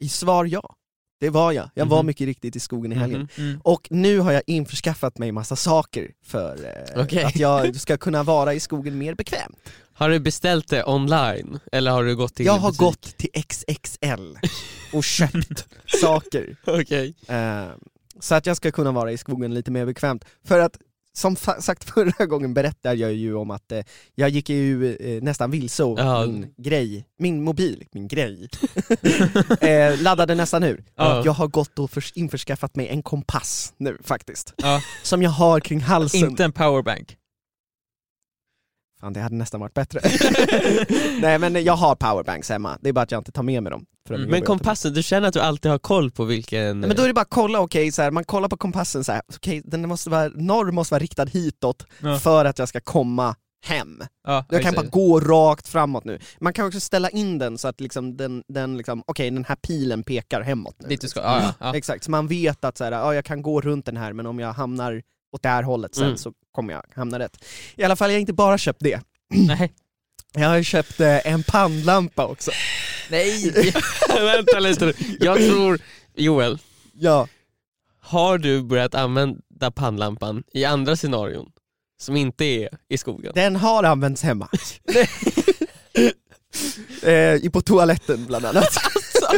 I 0.00 0.08
svar 0.08 0.44
ja. 0.44 0.74
Det 1.20 1.30
var 1.30 1.52
jag. 1.52 1.70
Jag 1.74 1.86
var 1.86 1.98
Mhm. 1.98 2.06
mycket 2.06 2.24
riktigt 2.26 2.56
i 2.56 2.60
skogen 2.60 2.92
i 2.92 2.94
helgen. 2.94 3.28
Mhm. 3.36 3.46
Mm. 3.48 3.60
Och 3.64 3.88
nu 3.90 4.18
har 4.18 4.32
jag 4.32 4.42
införskaffat 4.46 5.18
mig 5.18 5.32
massa 5.32 5.56
saker 5.56 6.10
för 6.24 6.64
eh, 6.96 7.02
Okej. 7.02 7.24
att 7.24 7.36
jag 7.36 7.76
ska 7.76 7.96
kunna 7.96 8.22
vara 8.22 8.54
i 8.54 8.60
skogen 8.60 8.98
mer 8.98 9.14
bekvämt. 9.14 9.58
Har 9.94 10.08
du 10.10 10.20
beställt 10.20 10.68
det 10.68 10.84
online? 10.84 11.58
Eller 11.72 11.90
har 11.90 12.04
du 12.04 12.16
gått 12.16 12.34
till 12.34 12.46
Jag 12.46 12.52
har 12.52 12.68
butik? 12.70 12.80
gått 12.80 13.16
till 13.16 13.30
XXL 13.48 14.38
och 14.92 15.04
köpt 15.04 15.66
saker. 16.00 16.56
Okej. 16.66 17.14
Eh, 17.28 17.64
så 18.22 18.34
att 18.34 18.46
jag 18.46 18.56
ska 18.56 18.70
kunna 18.70 18.92
vara 18.92 19.12
i 19.12 19.16
skogen 19.18 19.54
lite 19.54 19.70
mer 19.70 19.86
bekvämt. 19.86 20.24
För 20.44 20.58
att, 20.58 20.78
som 21.14 21.36
sagt 21.36 21.84
förra 21.90 22.26
gången 22.26 22.54
berättade 22.54 22.94
jag 22.94 23.12
ju 23.12 23.34
om 23.34 23.50
att 23.50 23.72
eh, 23.72 23.80
jag 24.14 24.28
gick 24.28 24.48
ju 24.50 24.94
eh, 24.96 25.22
nästan 25.22 25.50
vilse 25.50 25.84
och 25.84 25.98
Ja. 26.00 26.26
min 26.26 26.54
grej, 26.56 27.06
min 27.18 27.42
mobil, 27.42 27.84
min 27.92 28.08
grej, 28.08 28.48
eh, 29.60 30.00
laddade 30.02 30.34
nästan 30.34 30.62
ur. 30.62 30.84
Ja. 30.96 31.22
Jag 31.24 31.32
har 31.32 31.48
gått 31.48 31.78
och 31.78 31.90
förs- 31.90 32.12
införskaffat 32.14 32.76
mig 32.76 32.88
en 32.88 33.02
kompass 33.02 33.74
nu 33.76 33.98
faktiskt. 34.04 34.54
Ja. 34.56 34.80
Som 35.02 35.22
jag 35.22 35.30
har 35.30 35.60
kring 35.60 35.80
halsen. 35.80 36.20
Inte 36.30 36.44
en 36.44 36.52
powerbank. 36.52 37.16
Fan 39.02 39.12
det 39.12 39.20
hade 39.20 39.34
nästan 39.36 39.60
varit 39.60 39.74
bättre. 39.74 40.00
Nej 41.20 41.38
men 41.38 41.64
jag 41.64 41.76
har 41.76 41.94
powerbanks 41.94 42.50
hemma, 42.50 42.78
det 42.80 42.88
är 42.88 42.92
bara 42.92 43.00
att 43.02 43.10
jag 43.10 43.20
inte 43.20 43.32
tar 43.32 43.42
med 43.42 43.62
mig 43.62 43.70
dem. 43.70 43.84
Mm. 44.10 44.30
Men 44.30 44.42
kompassen, 44.42 44.92
du 44.92 45.02
känner 45.02 45.28
att 45.28 45.34
du 45.34 45.40
alltid 45.40 45.70
har 45.70 45.78
koll 45.78 46.10
på 46.10 46.24
vilken... 46.24 46.80
Men 46.80 46.96
då 46.96 47.02
är 47.02 47.06
det 47.06 47.14
bara 47.14 47.20
att 47.20 47.30
kolla, 47.30 47.60
okej, 47.60 47.90
här, 47.98 48.10
man 48.10 48.24
kollar 48.24 48.48
på 48.48 48.56
kompassen 48.56 49.04
så 49.04 49.12
här, 49.12 49.22
okej, 49.36 49.62
den 49.64 49.88
måste 49.88 50.10
vara, 50.10 50.28
norr 50.28 50.70
måste 50.70 50.94
vara 50.94 51.02
riktad 51.02 51.24
hitåt 51.24 51.86
Ja. 52.00 52.18
för 52.18 52.44
att 52.44 52.58
jag 52.58 52.68
ska 52.68 52.80
komma 52.80 53.34
hem. 53.64 54.02
Ja, 54.26 54.44
Jag 54.50 54.62
kan 54.62 54.74
bara 54.74 54.86
gå 54.86 55.20
rakt 55.20 55.68
framåt 55.68 56.04
nu. 56.04 56.18
Man 56.40 56.52
kan 56.52 56.66
också 56.66 56.80
ställa 56.80 57.08
in 57.10 57.38
den 57.38 57.58
så 57.58 57.68
att 57.68 57.80
liksom 57.80 58.16
den, 58.16 58.42
den 58.48 58.76
liksom, 58.76 59.02
okej 59.06 59.30
den 59.30 59.44
här 59.44 59.56
pilen 59.56 60.02
pekar 60.02 60.40
hemåt 60.40 60.76
nu. 60.78 60.88
Dit 60.88 61.00
du 61.00 61.08
ska, 61.08 61.20
ja, 61.20 61.54
ja. 61.60 61.76
Exakt, 61.76 62.04
så 62.04 62.10
man 62.10 62.26
vet 62.26 62.64
att 62.64 62.78
så 62.78 62.84
här, 62.84 62.92
ja, 62.92 63.14
jag 63.14 63.24
kan 63.24 63.42
gå 63.42 63.60
runt 63.60 63.86
den 63.86 63.96
här 63.96 64.12
men 64.12 64.26
om 64.26 64.38
jag 64.38 64.52
hamnar 64.52 65.02
åt 65.32 65.42
det 65.42 65.48
här 65.48 65.62
hållet 65.62 65.94
sen 65.94 66.04
Mm. 66.04 66.16
så 66.16 66.32
kommer 66.52 66.72
jag 66.72 66.82
hamna 66.96 67.18
rätt. 67.18 67.44
I 67.76 67.84
alla 67.84 67.96
fall, 67.96 68.10
jag 68.10 68.14
har 68.16 68.20
inte 68.20 68.32
bara 68.32 68.58
köpt 68.58 68.80
det. 68.80 69.00
Nej. 69.34 69.72
Jag 70.34 70.48
har 70.48 70.62
köpt 70.62 71.00
eh, 71.00 71.26
en 71.26 71.42
pannlampa 71.42 72.26
också. 72.26 72.50
Nej! 73.10 73.50
Vänta 74.08 74.58
lite 74.60 74.86
nu. 74.86 74.94
Jag 75.20 75.36
tror, 75.38 75.78
Joel, 76.16 76.58
Ja, 76.94 77.28
har 78.00 78.38
du 78.38 78.62
börjat 78.62 78.94
använda 78.94 79.70
pannlampan 79.74 80.42
i 80.52 80.64
andra 80.64 80.96
scenarion? 80.96 81.52
Som 82.00 82.16
inte 82.16 82.44
är 82.44 82.68
i 82.88 82.98
skogen? 82.98 83.32
den 83.34 83.56
har 83.56 83.84
använts 83.84 84.22
hemma. 84.22 84.48
eh, 87.02 87.50
på 87.50 87.60
toaletten 87.60 88.26
bland 88.26 88.44
annat. 88.44 88.76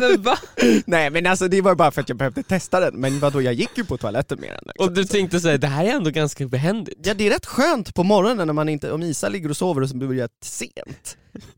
Men 0.01 0.23
va? 0.23 0.39
Nej 0.87 1.11
men 1.11 1.27
alltså 1.27 1.49
det 1.49 1.61
var 1.61 1.75
bara 1.75 1.91
för 1.91 2.01
att 2.01 2.09
jag 2.09 2.19
behövde 2.19 2.43
testa 2.43 2.81
den, 2.81 2.95
men 3.01 3.19
vadå 3.21 3.43
jag 3.43 3.55
gick 3.55 3.71
ju 3.79 3.85
på 3.85 3.97
toaletten 3.97 4.41
med 4.41 4.51
den. 4.51 4.59
liksom. 4.67 4.87
Och 4.87 4.93
du 4.93 5.05
tänkte 5.05 5.41
säga 5.41 5.59
det 5.59 5.67
här 5.67 5.85
är 5.85 5.91
ändå 5.91 6.11
ganska 6.11 6.47
behändigt? 6.47 6.99
Ja 7.05 7.15
det 7.15 7.27
är 7.27 7.31
rätt 7.31 7.47
skönt 7.47 7.95
på 7.95 8.05
morgonen 8.05 8.47
när 8.47 8.55
man 8.55 8.69
inte, 8.69 8.93
om 8.93 9.03
Isa 9.03 9.29
ligger 9.29 9.51
och 9.51 9.57
sover 9.57 9.83
och 9.83 9.89
så 9.89 9.97
börjar 9.97 10.29
sent 10.45 11.17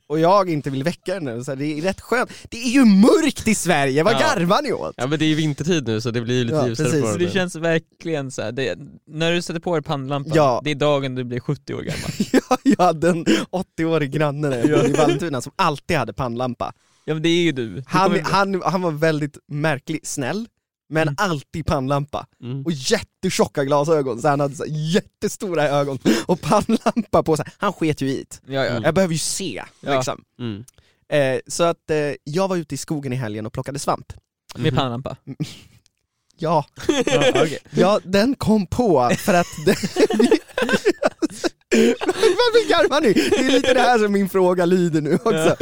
och 0.09 0.21
jag 0.21 0.51
inte 0.51 0.71
vill 0.71 0.83
väcka 0.85 1.15
henne, 1.15 1.45
så 1.45 1.55
det 1.55 1.65
är 1.79 1.83
rätt 1.83 2.01
skönt. 2.01 2.31
Det 2.51 2.57
är 2.63 2.69
ju 2.71 2.85
mörkt 2.85 3.49
i 3.49 3.55
Sverige, 3.55 4.03
vad 4.03 4.13
Ja. 4.15 4.19
garvar 4.19 4.63
ni 4.63 4.73
åt? 4.73 4.95
Ja 4.97 5.07
men 5.07 5.19
det 5.19 5.25
är 5.25 5.27
ju 5.27 5.35
vintertid 5.35 5.87
nu 5.87 6.01
så 6.01 6.11
det 6.11 6.21
blir 6.21 6.35
ju 6.39 6.45
lite 6.45 6.57
Ja, 6.57 6.69
ljusare 6.69 6.85
precis. 6.87 7.01
på 7.03 7.07
Så 7.07 7.13
morgonen. 7.13 7.27
det 7.27 7.33
känns 7.33 7.57
verkligen 7.57 8.31
så 8.31 8.43
här, 8.43 8.53
det, 8.53 8.79
när 9.07 9.33
du 9.33 9.43
sätter 9.43 9.61
på 9.61 9.75
dig 9.75 9.83
pannlampan, 9.83 10.33
Ja. 10.37 10.61
det 10.65 10.71
är 10.71 10.75
dagen 10.75 11.15
du 11.15 11.25
blir 11.25 11.41
70 11.41 11.75
år 11.75 11.83
gammal. 11.83 12.11
Jag, 12.33 12.59
jag 12.79 12.85
hade 12.85 13.09
en 13.09 13.25
80-årig 13.51 14.11
granne 14.11 14.49
när 14.49 14.57
jag 14.57 14.71
bodde 14.71 14.89
i 14.89 14.93
Vallentuna 14.93 15.41
som 15.41 15.53
alltid 15.57 15.97
hade 15.97 16.13
pannlampa. 16.13 16.73
Ja 17.09 17.15
men 17.15 17.23
det 17.23 17.29
är 17.29 17.43
ju 17.43 17.53
du. 17.53 17.83
Han, 17.87 18.21
han, 18.25 18.63
han 18.65 18.83
var 18.83 18.91
väldigt 18.91 19.39
märklig, 19.49 20.01
snäll, 20.07 20.49
men 20.89 21.03
Mm. 21.03 21.15
alltid 21.19 21.67
pannlampa. 21.67 22.27
Mm. 22.43 22.63
Och 22.65 22.73
jättetjocka 22.73 23.65
glasögon, 23.65 24.23
så 24.23 24.29
han 24.29 24.41
hade 24.41 24.55
så 24.55 24.65
jättestora 24.69 25.63
ögon 25.69 25.99
och 26.27 26.41
pannlampa 26.41 27.23
på 27.23 27.37
sig. 27.37 27.47
Han 27.59 27.73
sket 27.73 28.01
ju 28.01 28.09
det. 28.09 28.41
Ja, 28.47 28.65
ja. 28.65 28.71
Mm. 28.71 28.83
Jag 28.83 28.95
behöver 28.95 29.13
ju 29.15 29.19
se, 29.19 29.63
Ja. 29.81 29.97
liksom. 29.97 30.25
Mm. 30.39 30.65
Eh, 31.09 31.41
så 31.47 31.63
att 31.65 31.91
eh, 31.91 31.97
jag 32.25 32.49
var 32.49 32.57
ute 32.57 32.75
i 32.75 32.79
skogen 32.79 33.13
i 33.13 33.17
helgen 33.17 33.47
och 33.47 33.53
plockade 33.53 33.79
svamp. 33.79 34.13
Med 34.57 34.75
pannlampa. 34.77 35.17
Ja, 36.39 36.67
Ja, 37.07 37.31
okej. 37.35 37.59
ja 37.71 38.01
den 38.05 38.35
kom 38.35 38.67
på 38.67 39.11
för 39.19 39.35
att... 39.35 39.47
Det, 39.67 39.77
Varför 42.01 42.69
garvar 42.69 43.01
ni? 43.01 43.13
Det 43.13 43.37
är 43.37 43.51
lite 43.51 43.75
det 43.75 43.81
här 43.81 43.99
som 43.99 44.13
min 44.13 44.29
fråga 44.29 44.65
lyder 44.67 45.01
nu 45.01 45.15
också. 45.15 45.57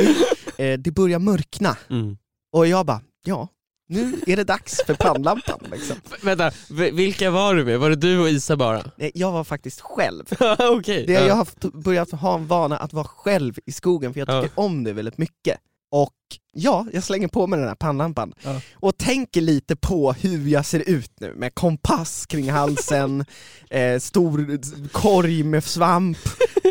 Eh, 0.63 0.79
det 0.79 0.91
börjar 0.91 1.19
mörkna, 1.19 1.77
Mm. 1.91 2.17
och 2.53 2.67
jag 2.67 2.87
bara, 2.87 3.01
ja, 3.25 3.49
nu 3.89 4.13
är 4.27 4.37
det 4.37 4.45
dags 4.45 4.81
för 4.87 4.95
pannlampan 4.95 5.59
liksom. 5.73 5.97
Vänta, 6.23 6.51
vilka 6.93 7.31
var 7.31 7.55
du 7.55 7.65
med? 7.65 7.79
Var 7.81 7.91
det 7.91 7.97
du 7.97 8.19
och 8.19 8.29
Isa 8.29 8.57
bara? 8.57 8.79
Eh, 8.99 9.11
Jag 9.15 9.33
var 9.33 9.45
faktiskt 9.45 9.81
själv. 9.81 10.25
Okej. 10.59 11.05
Det, 11.07 11.13
ja. 11.13 11.27
jag 11.27 11.35
har 11.35 11.47
börjat 11.83 12.11
ha 12.11 12.35
en 12.35 12.47
vana 12.47 12.77
att 12.77 12.93
vara 12.93 13.05
själv 13.05 13.59
i 13.67 13.73
skogen 13.73 14.13
för 14.13 14.21
jag 14.21 14.29
tycker 14.29 14.53
Ja. 14.57 14.63
om 14.63 14.85
det 14.85 14.93
väldigt 14.93 15.19
mycket. 15.19 15.59
Och 15.91 16.13
ja, 16.53 16.87
jag 16.93 17.03
slänger 17.03 17.29
på 17.29 17.47
mig 17.47 17.59
den 17.59 17.69
här 17.69 17.75
pannlampan 17.75 18.33
Ja. 18.43 18.61
och 18.75 18.99
tänker 18.99 19.41
lite 19.41 19.77
på 19.77 20.13
hur 20.13 20.49
jag 20.49 20.67
ser 20.67 20.89
ut 20.89 21.11
nu 21.21 21.35
med 21.35 21.55
kompass 21.55 22.27
kring 22.27 22.51
halsen, 22.51 23.25
eh, 23.71 23.99
stor 23.99 24.59
korg 24.89 25.43
med 25.43 25.65
svamp 25.65 26.19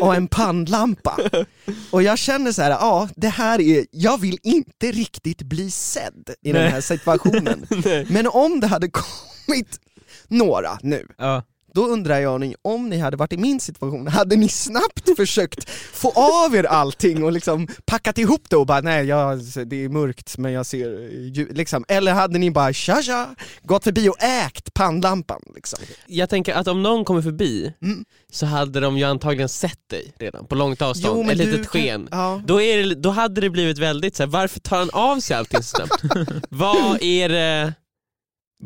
och 0.02 0.14
en 0.14 0.28
pannlampa. 0.28 1.18
Och 1.90 2.02
jag 2.02 2.18
känner 2.18 2.52
så 2.52 2.62
här, 2.62 2.70
ja 2.70 3.08
det 3.16 3.28
här 3.28 3.60
är, 3.60 3.86
jag 3.90 4.20
vill 4.20 4.38
inte 4.42 4.92
riktigt 4.92 5.42
bli 5.42 5.70
sedd 5.70 6.30
i 6.42 6.52
den 6.52 6.62
Nej. 6.62 6.70
här 6.70 6.80
situationen. 6.80 7.66
Men 8.08 8.26
om 8.26 8.60
det 8.60 8.66
hade 8.66 8.88
kommit 8.90 9.80
några 10.28 10.78
nu 10.82 11.06
Ja. 11.18 11.42
Då 11.74 11.86
undrar 11.86 12.18
jag 12.20 12.40
ni, 12.40 12.54
om 12.62 12.88
ni 12.88 12.98
hade 12.98 13.16
varit 13.16 13.32
i 13.32 13.36
min 13.36 13.60
situation, 13.60 14.06
hade 14.08 14.36
ni 14.36 14.48
snabbt 14.48 15.08
försökt 15.16 15.70
få 15.70 16.10
av 16.46 16.54
er 16.56 16.64
allting 16.64 17.24
och 17.24 17.32
liksom 17.32 17.68
packat 17.86 18.18
ihop 18.18 18.42
det 18.50 18.56
och 18.56 18.66
bara 18.66 18.80
nej, 18.80 19.04
jag, 19.06 19.40
det 19.66 19.84
är 19.84 19.88
mörkt 19.88 20.38
men 20.38 20.52
jag 20.52 20.66
ser 20.66 20.88
ju-" 21.34 21.48
liksom, 21.52 21.84
eller 21.88 22.12
hade 22.12 22.38
ni 22.38 22.50
bara 22.50 22.72
tja 22.72 23.02
tja, 23.02 23.34
gått 23.62 23.84
förbi 23.84 24.08
och 24.08 24.22
ägt 24.22 24.74
pannlampan 24.74 25.42
liksom? 25.54 25.78
Jag 26.06 26.30
tänker 26.30 26.54
att 26.54 26.68
om 26.68 26.82
någon 26.82 27.04
kommer 27.04 27.22
förbi 27.22 27.72
Mm. 27.82 28.04
så 28.32 28.46
hade 28.46 28.80
de 28.80 28.98
ju 28.98 29.04
antagligen 29.04 29.48
sett 29.48 29.88
dig 29.90 30.12
redan 30.18 30.46
på 30.46 30.54
långt 30.54 30.82
avstånd, 30.82 31.30
ett 31.30 31.38
du 31.38 31.44
litet 31.44 31.56
kan- 31.70 31.82
sken. 31.82 32.08
Ja. 32.10 32.42
Då, 32.46 32.60
är 32.62 32.76
det, 32.86 32.94
då 32.94 33.10
hade 33.10 33.40
det 33.40 33.50
blivit 33.50 33.78
väldigt 33.78 34.16
så 34.16 34.22
här, 34.22 34.30
varför 34.30 34.60
tar 34.60 34.78
han 34.78 34.90
av 34.90 35.20
sig 35.20 35.36
allting 35.36 35.62
så 35.62 35.76
snabbt? 35.76 36.02
Vad 36.50 37.02
är 37.02 37.28
det... 37.28 37.74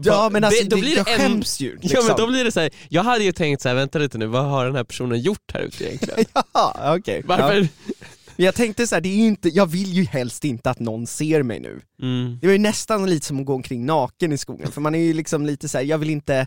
Ja 0.04 0.28
men 0.32 0.44
alltså, 0.44 0.62
det, 0.62 0.68
då 0.70 0.76
det, 0.76 0.82
blir 0.82 0.96
jag 0.96 1.06
det 1.06 1.12
en, 1.12 1.18
skäms 1.18 1.60
ju 1.60 1.72
liksom. 1.76 1.90
Ja 1.94 2.02
men 2.08 2.16
då 2.16 2.26
blir 2.26 2.44
det 2.44 2.52
så 2.52 2.60
här, 2.60 2.70
jag 2.88 3.02
hade 3.02 3.24
ju 3.24 3.32
tänkt 3.32 3.62
så 3.62 3.68
här, 3.68 3.76
vänta 3.76 3.98
lite 3.98 4.18
nu, 4.18 4.26
vad 4.26 4.44
har 4.44 4.66
den 4.66 4.76
här 4.76 4.84
personen 4.84 5.20
gjort 5.20 5.52
här 5.52 5.60
ute 5.60 5.84
egentligen? 5.84 6.24
Ja, 6.52 6.96
okej. 6.98 7.22
Varför? 7.24 7.60
Ja. 7.60 7.92
Jag 8.40 8.54
tänkte 8.54 8.86
så 8.86 8.94
här, 8.94 9.00
det 9.00 9.08
är 9.08 9.26
inte, 9.26 9.48
jag 9.48 9.66
vill 9.66 9.92
ju 9.92 10.04
helst 10.04 10.44
inte 10.44 10.70
att 10.70 10.80
någon 10.80 11.06
ser 11.06 11.42
mig 11.42 11.60
nu. 11.60 11.80
Mm. 12.02 12.38
Det 12.40 12.46
var 12.46 12.52
ju 12.52 12.58
nästan 12.58 13.10
lite 13.10 13.26
som 13.26 13.40
att 13.40 13.46
gå 13.46 13.54
omkring 13.54 13.86
naken 13.86 14.32
i 14.32 14.38
skogen, 14.38 14.72
för 14.72 14.80
man 14.80 14.94
är 14.94 14.98
ju 14.98 15.12
liksom 15.12 15.46
lite 15.46 15.68
så 15.68 15.78
här, 15.78 15.84
jag 15.84 15.98
vill 15.98 16.10
inte 16.10 16.46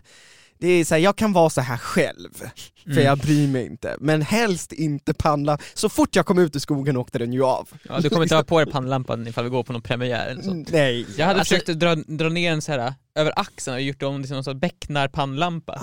det 0.62 0.68
är 0.68 0.84
så 0.84 0.94
här, 0.94 1.02
jag 1.02 1.16
kan 1.16 1.32
vara 1.32 1.50
så 1.50 1.60
här 1.60 1.76
själv, 1.76 2.28
för 2.34 2.50
Mm. 2.86 3.04
jag 3.04 3.18
bryr 3.18 3.48
mig 3.48 3.66
inte, 3.66 3.96
men 4.00 4.22
helst 4.22 4.72
inte 4.72 5.14
pannla. 5.14 5.58
Så 5.74 5.88
fort 5.88 6.16
jag 6.16 6.26
kom 6.26 6.38
ut 6.38 6.56
ur 6.56 6.60
skogen 6.60 6.96
åkte 6.96 7.18
den 7.18 7.32
ju 7.32 7.44
av. 7.44 7.68
Ja, 7.88 8.00
du 8.00 8.08
kommer 8.08 8.22
inte 8.22 8.34
ha 8.34 8.42
på 8.42 8.58
dig 8.64 8.72
pannlampan 8.72 9.26
ifall 9.26 9.44
vi 9.44 9.50
går 9.50 9.62
på 9.62 9.72
någon 9.72 9.82
premiär 9.82 10.26
eller 10.26 10.42
så. 10.42 10.54
Nej. 10.54 11.06
Jag 11.16 11.26
hade 11.26 11.38
Alltså- 11.40 11.54
försökt 11.54 11.78
dra, 11.80 11.94
dra 11.94 12.28
ner 12.28 12.50
den 12.50 12.62
så 12.62 12.72
här 12.72 12.94
över 13.18 13.32
axeln 13.36 13.74
och 13.74 13.80
gjort 13.82 14.02
om 14.02 14.22
det 14.22 14.26
till 14.28 14.34
någon 14.34 14.44
sorts 14.44 14.60
becknarpannlampa. 14.60 15.78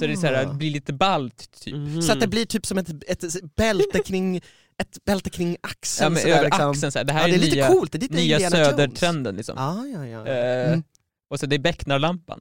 Så 0.00 0.06
det, 0.06 0.12
är 0.12 0.16
så 0.16 0.26
här, 0.26 0.46
det 0.46 0.54
blir 0.54 0.70
lite 0.70 0.92
ballt 0.92 1.50
typ. 1.60 1.74
Mhm. 1.74 2.02
Så 2.02 2.12
att 2.12 2.20
det 2.20 2.26
blir 2.28 2.44
typ 2.46 2.66
som 2.66 2.78
ett, 2.78 2.88
ett 3.08 3.54
bälte 3.56 3.98
kring, 4.06 4.36
ett 4.82 5.04
bälte 5.06 5.30
kring 5.30 5.56
axeln. 5.60 6.04
Ja, 6.16 6.20
men 6.24 6.32
över 6.32 6.44
liksom. 6.44 6.70
axeln 6.70 6.92
så 6.92 6.98
här. 6.98 7.04
det 7.04 7.12
här 7.12 7.20
Ja, 7.20 7.26
det 7.26 7.32
är 7.32 7.38
är, 7.38 7.40
lite 7.42 7.56
nya, 7.56 7.66
coolt, 7.68 7.92
det 7.92 7.98
är 7.98 8.00
lite 8.00 8.14
nya 8.14 8.50
södertrenden 8.50 9.36
liksom. 9.36 9.54
Ja, 9.58 9.86
ja, 9.86 10.06
ja. 10.06 10.26
Eh, 10.26 10.66
Mm. 10.68 10.82
Och 11.30 11.40
så 11.40 11.46
det 11.46 11.56
är 11.56 11.58
becknarlampan. 11.60 12.40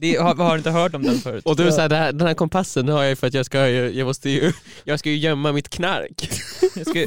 det, 0.00 0.16
har, 0.16 0.34
har 0.34 0.52
du 0.52 0.58
inte 0.58 0.70
hört 0.70 0.94
om 0.94 1.02
den 1.02 1.18
förut? 1.18 1.44
Och 1.46 1.56
du 1.56 1.62
här, 1.72 2.12
den 2.12 2.26
här 2.26 2.34
kompassen 2.34 2.88
har 2.88 3.02
jag 3.02 3.18
för 3.18 3.26
att 3.26 3.34
jag 3.34 3.46
ska, 3.46 3.68
ju- 3.68 3.90
jag 3.90 4.06
måste 4.06 4.30
ju, 4.30 4.52
jag 4.84 4.98
ska 4.98 5.10
ju 5.10 5.16
gömma 5.16 5.52
mitt 5.52 5.68
knark. 5.68 6.30
Jag 6.76 6.86
ska, 6.86 7.06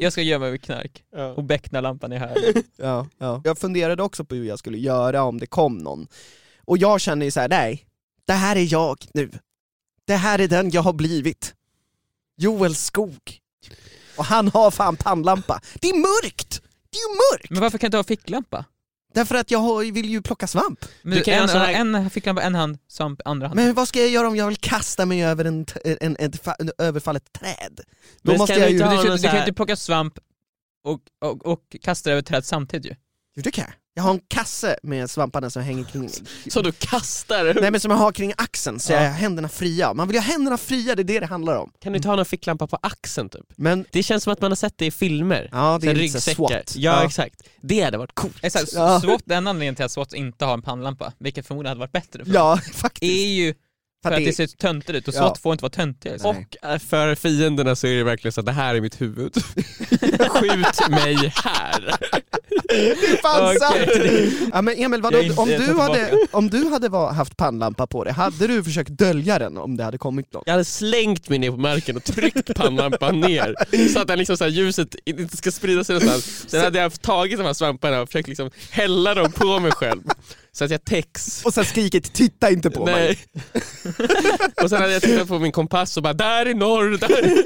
jag 0.00 0.12
ska 0.12 0.22
gömma 0.22 0.50
mitt 0.50 0.62
knark, 0.62 1.02
Ja. 1.16 1.26
och 1.32 1.44
becknarlampan 1.44 2.12
är 2.12 2.18
här. 2.18 2.36
Ja, 2.76 3.06
ja. 3.18 3.40
Jag 3.44 3.58
funderade 3.58 4.02
också 4.02 4.24
på 4.24 4.34
hur 4.34 4.44
jag 4.44 4.58
skulle 4.58 4.78
göra 4.78 5.22
om 5.22 5.38
det 5.40 5.46
kom 5.46 5.78
någon. 5.78 6.06
Och 6.64 6.78
jag 6.78 7.00
känner 7.00 7.24
ju 7.26 7.30
så 7.30 7.40
här: 7.40 7.48
nej, 7.48 7.86
det 8.26 8.32
här 8.32 8.56
är 8.56 8.72
jag 8.72 8.98
nu. 9.14 9.30
Det 10.04 10.16
här 10.16 10.38
är 10.38 10.48
den 10.48 10.70
jag 10.70 10.82
har 10.82 10.92
blivit. 10.92 11.54
Joel 12.36 12.74
Skog. 12.74 13.38
Och 14.16 14.24
han 14.24 14.48
har 14.48 14.70
fan 14.70 14.96
pannlampa. 14.96 15.60
Det 15.80 15.88
är 15.88 15.94
mörkt! 15.94 16.62
Det 16.90 16.98
är 16.98 17.02
ju 17.10 17.14
mörkt! 17.32 17.50
Men 17.50 17.60
varför 17.60 17.78
kan 17.78 17.84
du 17.84 17.86
inte 17.88 17.96
ha 17.96 18.04
ficklampa? 18.04 18.64
Därför 19.14 19.34
att 19.34 19.50
jag 19.50 19.58
har, 19.58 19.92
vill 19.92 20.10
ju 20.10 20.22
plocka 20.22 20.46
svamp. 20.46 20.84
Men 21.02 21.12
Du 21.12 21.18
du 21.18 21.24
kan 21.24 21.34
en, 21.34 21.38
göra 21.40 21.48
så 21.48 21.58
här- 21.58 21.72
en 21.74 22.10
ficklampa, 22.10 22.42
en 22.42 22.54
hand, 22.54 22.78
svamp, 22.88 23.20
andra 23.24 23.46
hand. 23.48 23.60
Men 23.60 23.74
vad 23.74 23.88
ska 23.88 24.00
jag 24.00 24.08
göra 24.10 24.28
om 24.28 24.36
jag 24.36 24.46
vill 24.48 24.56
kasta 24.56 25.06
mig 25.06 25.24
över 25.24 25.44
en, 25.44 25.64
t- 25.64 25.96
en, 26.00 26.16
ett 26.18 26.42
fa- 26.44 26.70
överfallet 26.78 27.32
träd? 27.32 27.80
Då 28.22 28.32
Men 28.32 28.38
måste 28.38 28.52
jag 28.54 28.68
du 28.70 28.74
ju... 28.74 28.82
ha 28.82 28.90
du, 28.90 28.96
någon 28.96 29.06
du 29.06 29.18
så 29.18 29.26
kan 29.26 29.34
ju 29.34 29.40
inte 29.40 29.52
plocka 29.52 29.76
svamp 29.76 30.18
och, 30.84 31.00
och, 31.24 31.46
och 31.46 31.76
kasta 31.82 32.10
över 32.12 32.22
träd 32.22 32.44
samtidigt 32.44 32.90
ju. 32.92 32.96
Jo 33.36 33.42
det 33.42 33.50
kan 33.50 33.64
jag. 33.64 33.74
Jag 33.94 34.02
har 34.02 34.10
en 34.10 34.20
kasse 34.28 34.76
med 34.82 35.10
svamparna 35.10 35.50
som 35.50 35.62
hänger 35.62 35.84
kring. 35.84 36.10
Så 36.50 36.62
du 36.62 36.72
kastar? 36.72 37.54
Nej 37.60 37.70
men 37.70 37.80
som 37.80 37.90
jag 37.90 37.98
har 37.98 38.12
kring 38.12 38.32
axeln, 38.36 38.80
så 38.80 38.92
Ja. 38.92 38.96
jag 39.02 39.10
har 39.10 39.16
händerna 39.16 39.48
fria. 39.48 39.94
Man 39.94 40.08
vill 40.08 40.14
ju 40.14 40.20
ha 40.20 40.26
händerna 40.32 40.56
fria, 40.58 40.94
det 40.94 41.02
är 41.02 41.04
det 41.04 41.20
det 41.20 41.26
handlar 41.26 41.56
om. 41.56 41.70
Kan 41.82 41.92
du 41.92 41.96
inte 41.96 42.08
ha 42.08 42.16
någon 42.16 42.24
ficklampa 42.24 42.66
på 42.66 42.78
axeln 42.82 43.28
typ? 43.28 43.46
Men, 43.56 43.84
Det 43.92 44.02
känns 44.02 44.24
som 44.24 44.32
att 44.32 44.40
man 44.40 44.50
har 44.50 44.56
sett 44.56 44.78
det 44.78 44.86
i 44.86 44.90
filmer. 44.90 45.48
ja 45.52 45.78
det 45.80 45.86
Så 45.86 45.90
är 45.90 45.94
lite. 45.94 46.20
SWAT. 46.20 46.74
Ja, 46.76 47.04
exakt. 47.04 47.42
Det 47.62 47.80
hade 47.82 47.98
varit 47.98 48.14
coolt. 48.14 48.36
Exakt, 48.42 48.72
Ja. 48.72 49.00
SWAT, 49.00 49.22
den 49.24 49.46
anledningen 49.46 49.74
till 49.74 49.84
att 49.84 49.92
SWAT 49.92 50.12
inte 50.14 50.44
har 50.44 50.54
en 50.54 50.62
pannlampa, 50.62 51.12
vilket 51.18 51.46
förmodligen 51.46 51.68
hade 51.70 51.80
varit 51.80 51.92
bättre 51.92 52.24
för 52.24 52.32
Ja, 52.32 52.56
faktiskt. 52.74 53.12
är 53.12 53.26
ju 53.26 53.54
för 54.02 54.10
att 54.12 54.24
det 54.24 54.32
ser 54.32 54.46
töntigt 54.46 54.90
ut 54.90 55.08
och 55.08 55.14
Ja. 55.14 55.18
SWAT 55.18 55.38
får 55.38 55.52
inte 55.52 55.62
vara 55.62 55.70
töntiga. 55.70 56.12
Liksom. 56.12 56.36
Och 56.36 56.70
eh, 56.70 56.78
för 56.78 57.14
fienderna 57.14 57.76
så 57.76 57.86
är 57.86 57.94
det 57.94 58.04
verkligen 58.04 58.32
så 58.32 58.40
att 58.40 58.46
det 58.46 58.52
här 58.52 58.74
är 58.74 58.80
mitt 58.80 59.00
huvud. 59.00 59.34
Skjut 60.28 60.88
mig 60.90 61.32
här. 61.36 61.94
Det 62.68 62.90
är 62.90 63.16
fan 63.16 63.56
sant! 63.58 64.50
Ja 64.52 64.62
men 64.62 64.74
Emil, 64.78 65.02
vadå, 65.02 65.18
om, 65.36 65.48
du 65.48 65.78
hade, 65.78 66.26
om 66.30 66.50
du 66.50 66.64
hade 66.64 66.98
haft 66.98 67.36
pannlampa 67.36 67.86
på 67.86 68.04
dig, 68.04 68.12
hade 68.12 68.46
du 68.46 68.64
försökt 68.64 68.90
dölja 68.90 69.38
den 69.38 69.56
om 69.58 69.76
det 69.76 69.84
hade 69.84 69.98
kommit 69.98 70.32
någon? 70.32 70.42
Jag 70.46 70.52
hade 70.52 70.64
slängt 70.64 71.28
mig 71.28 71.38
ner 71.38 71.50
på 71.50 71.56
marken 71.56 71.96
och 71.96 72.04
tryckt 72.04 72.54
pannlampan 72.54 73.20
ner 73.20 73.54
så 73.88 74.00
att 74.00 74.08
den 74.08 74.18
liksom 74.18 74.36
så 74.36 74.44
här 74.44 74.50
ljuset 74.50 74.94
inte 75.04 75.36
ska 75.36 75.50
sprida 75.50 75.84
sig 75.84 75.94
någonstans. 75.94 76.50
Sen 76.50 76.64
hade 76.64 76.78
jag 76.78 77.02
tagit 77.02 77.38
de 77.38 77.44
här 77.44 77.52
svamparna 77.52 78.00
och 78.00 78.08
försökt 78.08 78.28
liksom 78.28 78.50
hälla 78.70 79.14
dem 79.14 79.32
på 79.32 79.58
mig 79.60 79.72
själv 79.72 80.02
så 80.52 80.64
att 80.64 80.70
jag 80.70 80.84
täcks. 80.84 81.44
Och 81.44 81.54
sen 81.54 81.64
skrikit 81.64 82.12
'titta 82.12 82.50
inte 82.50 82.70
på 82.70 82.84
mig' 82.86 83.18
Nej. 83.52 83.62
och 84.62 84.70
sen 84.70 84.80
hade 84.80 84.92
jag 84.92 85.02
tittat 85.02 85.28
på 85.28 85.38
min 85.38 85.52
kompass 85.52 85.96
och 85.96 86.02
bara 86.02 86.12
där 86.12 86.46
är 86.46 86.54
norr, 86.54 86.98
där 86.98 87.24
är... 87.24 87.42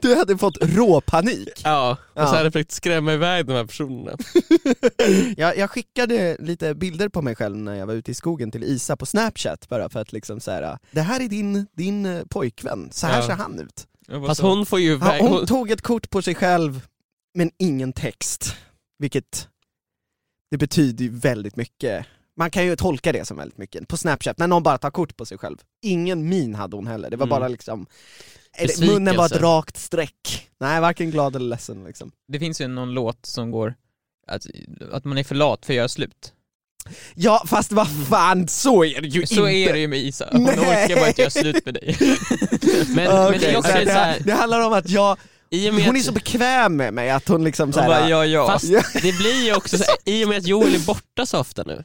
Du 0.00 0.14
hade 0.14 0.38
fått 0.38 0.56
råpanik. 0.60 1.60
Ja, 1.64 1.90
och 1.92 1.98
Ja. 2.22 2.26
så 2.26 2.32
hade 2.32 2.44
jag 2.44 2.52
försökt 2.52 2.72
skrämma 2.72 3.12
iväg 3.12 3.46
de 3.46 3.52
här 3.52 3.64
personerna. 3.64 4.16
Jag, 5.36 5.56
jag 5.56 5.70
skickade 5.70 6.36
lite 6.40 6.74
bilder 6.74 7.08
på 7.08 7.22
mig 7.22 7.34
själv 7.36 7.56
när 7.56 7.74
jag 7.74 7.86
var 7.86 7.94
ute 7.94 8.10
i 8.10 8.14
skogen 8.14 8.50
till 8.50 8.64
Isa 8.64 8.96
på 8.96 9.06
snapchat 9.06 9.68
bara 9.68 9.88
för 9.88 10.00
att 10.00 10.12
liksom 10.12 10.40
så 10.40 10.50
här. 10.50 10.78
det 10.90 11.00
här 11.00 11.20
är 11.20 11.28
din, 11.28 11.66
din 11.76 12.06
eh, 12.06 12.22
pojkvän, 12.30 12.88
så 12.92 13.06
här 13.06 13.20
Ja. 13.20 13.26
ser 13.26 13.32
han 13.34 13.58
ut. 13.60 13.86
Fast 14.26 14.40
så- 14.40 14.48
hon 14.48 14.66
får 14.66 14.80
ju 14.80 14.98
Ja, 15.02 15.16
hon- 15.20 15.46
tog 15.46 15.70
ett 15.70 15.82
kort 15.82 16.10
på 16.10 16.22
sig 16.22 16.34
själv, 16.34 16.80
men 17.34 17.50
ingen 17.58 17.92
text. 17.92 18.56
Vilket, 18.98 19.48
det 20.50 20.58
betyder 20.58 21.04
ju 21.04 21.10
väldigt 21.10 21.56
mycket. 21.56 22.06
Man 22.36 22.50
kan 22.50 22.66
ju 22.66 22.76
tolka 22.76 23.12
det 23.12 23.24
som 23.26 23.36
väldigt 23.36 23.58
mycket 23.58 23.88
på 23.88 23.96
snapchat, 23.96 24.38
när 24.38 24.46
någon 24.46 24.62
bara 24.62 24.78
tar 24.78 24.90
kort 24.90 25.16
på 25.16 25.26
sig 25.26 25.38
själv. 25.38 25.56
Ingen 25.82 26.28
min 26.28 26.54
hade 26.54 26.76
hon 26.76 26.86
heller, 26.86 27.10
det 27.10 27.16
var 27.16 27.26
Mm. 27.26 27.40
bara 27.40 27.48
liksom 27.48 27.86
Besvikelse. 28.58 28.84
Munnen 28.92 29.16
var 29.16 29.26
ett 29.26 29.40
rakt 29.40 29.76
streck. 29.76 30.48
Nej, 30.60 30.80
varken 30.80 31.10
glad 31.10 31.36
eller 31.36 31.46
ledsen 31.48 31.84
liksom. 31.84 32.12
Det 32.28 32.38
finns 32.38 32.60
ju 32.60 32.68
någon 32.68 32.90
låt 32.94 33.26
som 33.26 33.50
går 33.50 33.74
att, 34.26 34.46
att 34.92 35.04
man 35.04 35.18
är 35.18 35.24
för 35.24 35.34
lat 35.34 35.66
för 35.66 35.72
att 35.72 35.76
göra 35.76 35.88
slut. 35.88 36.32
Ja, 37.14 37.44
fast 37.46 37.72
vad 37.72 38.06
fan, 38.08 38.48
så 38.48 38.84
är 38.84 39.00
det 39.00 39.08
ju 39.08 39.26
Så 39.26 39.34
inte! 39.48 39.70
är 39.70 39.72
det 39.72 39.78
ju 39.78 39.88
med 39.88 39.98
Isa, 39.98 40.28
hon 40.32 40.42
Nej. 40.42 40.58
orkar 40.58 40.96
bara 40.96 41.08
inte 41.08 41.22
göra 41.22 41.30
slut 41.30 41.64
med 41.64 41.74
dig. 41.74 41.96
Men, 42.88 42.94
men 42.94 43.40
det 43.40 43.46
är 43.52 43.56
också 43.56 43.70
så 43.72 43.78
det, 43.78 43.86
så 43.86 43.92
här, 43.92 44.20
det 44.24 44.32
handlar 44.32 44.66
om 44.66 44.72
att 44.72 44.88
jag, 44.88 45.18
hon 45.86 45.96
är 45.96 46.00
så 46.00 46.12
bekväm 46.12 46.76
med 46.76 46.94
mig 46.94 47.10
att 47.10 47.28
hon 47.28 47.44
liksom 47.44 47.72
såhär, 47.72 47.88
bara 47.88 48.08
ja 48.08 48.24
ja. 48.26 48.46
Fast 48.46 48.64
det 49.02 49.18
blir 49.18 49.44
ju 49.44 49.54
också 49.54 49.78
så 49.78 49.84
här, 49.84 49.96
i 50.04 50.24
och 50.24 50.28
med 50.28 50.38
att 50.38 50.46
Joel 50.46 50.74
är 50.74 50.86
borta 50.86 51.26
så 51.26 51.38
ofta 51.38 51.62
nu 51.62 51.84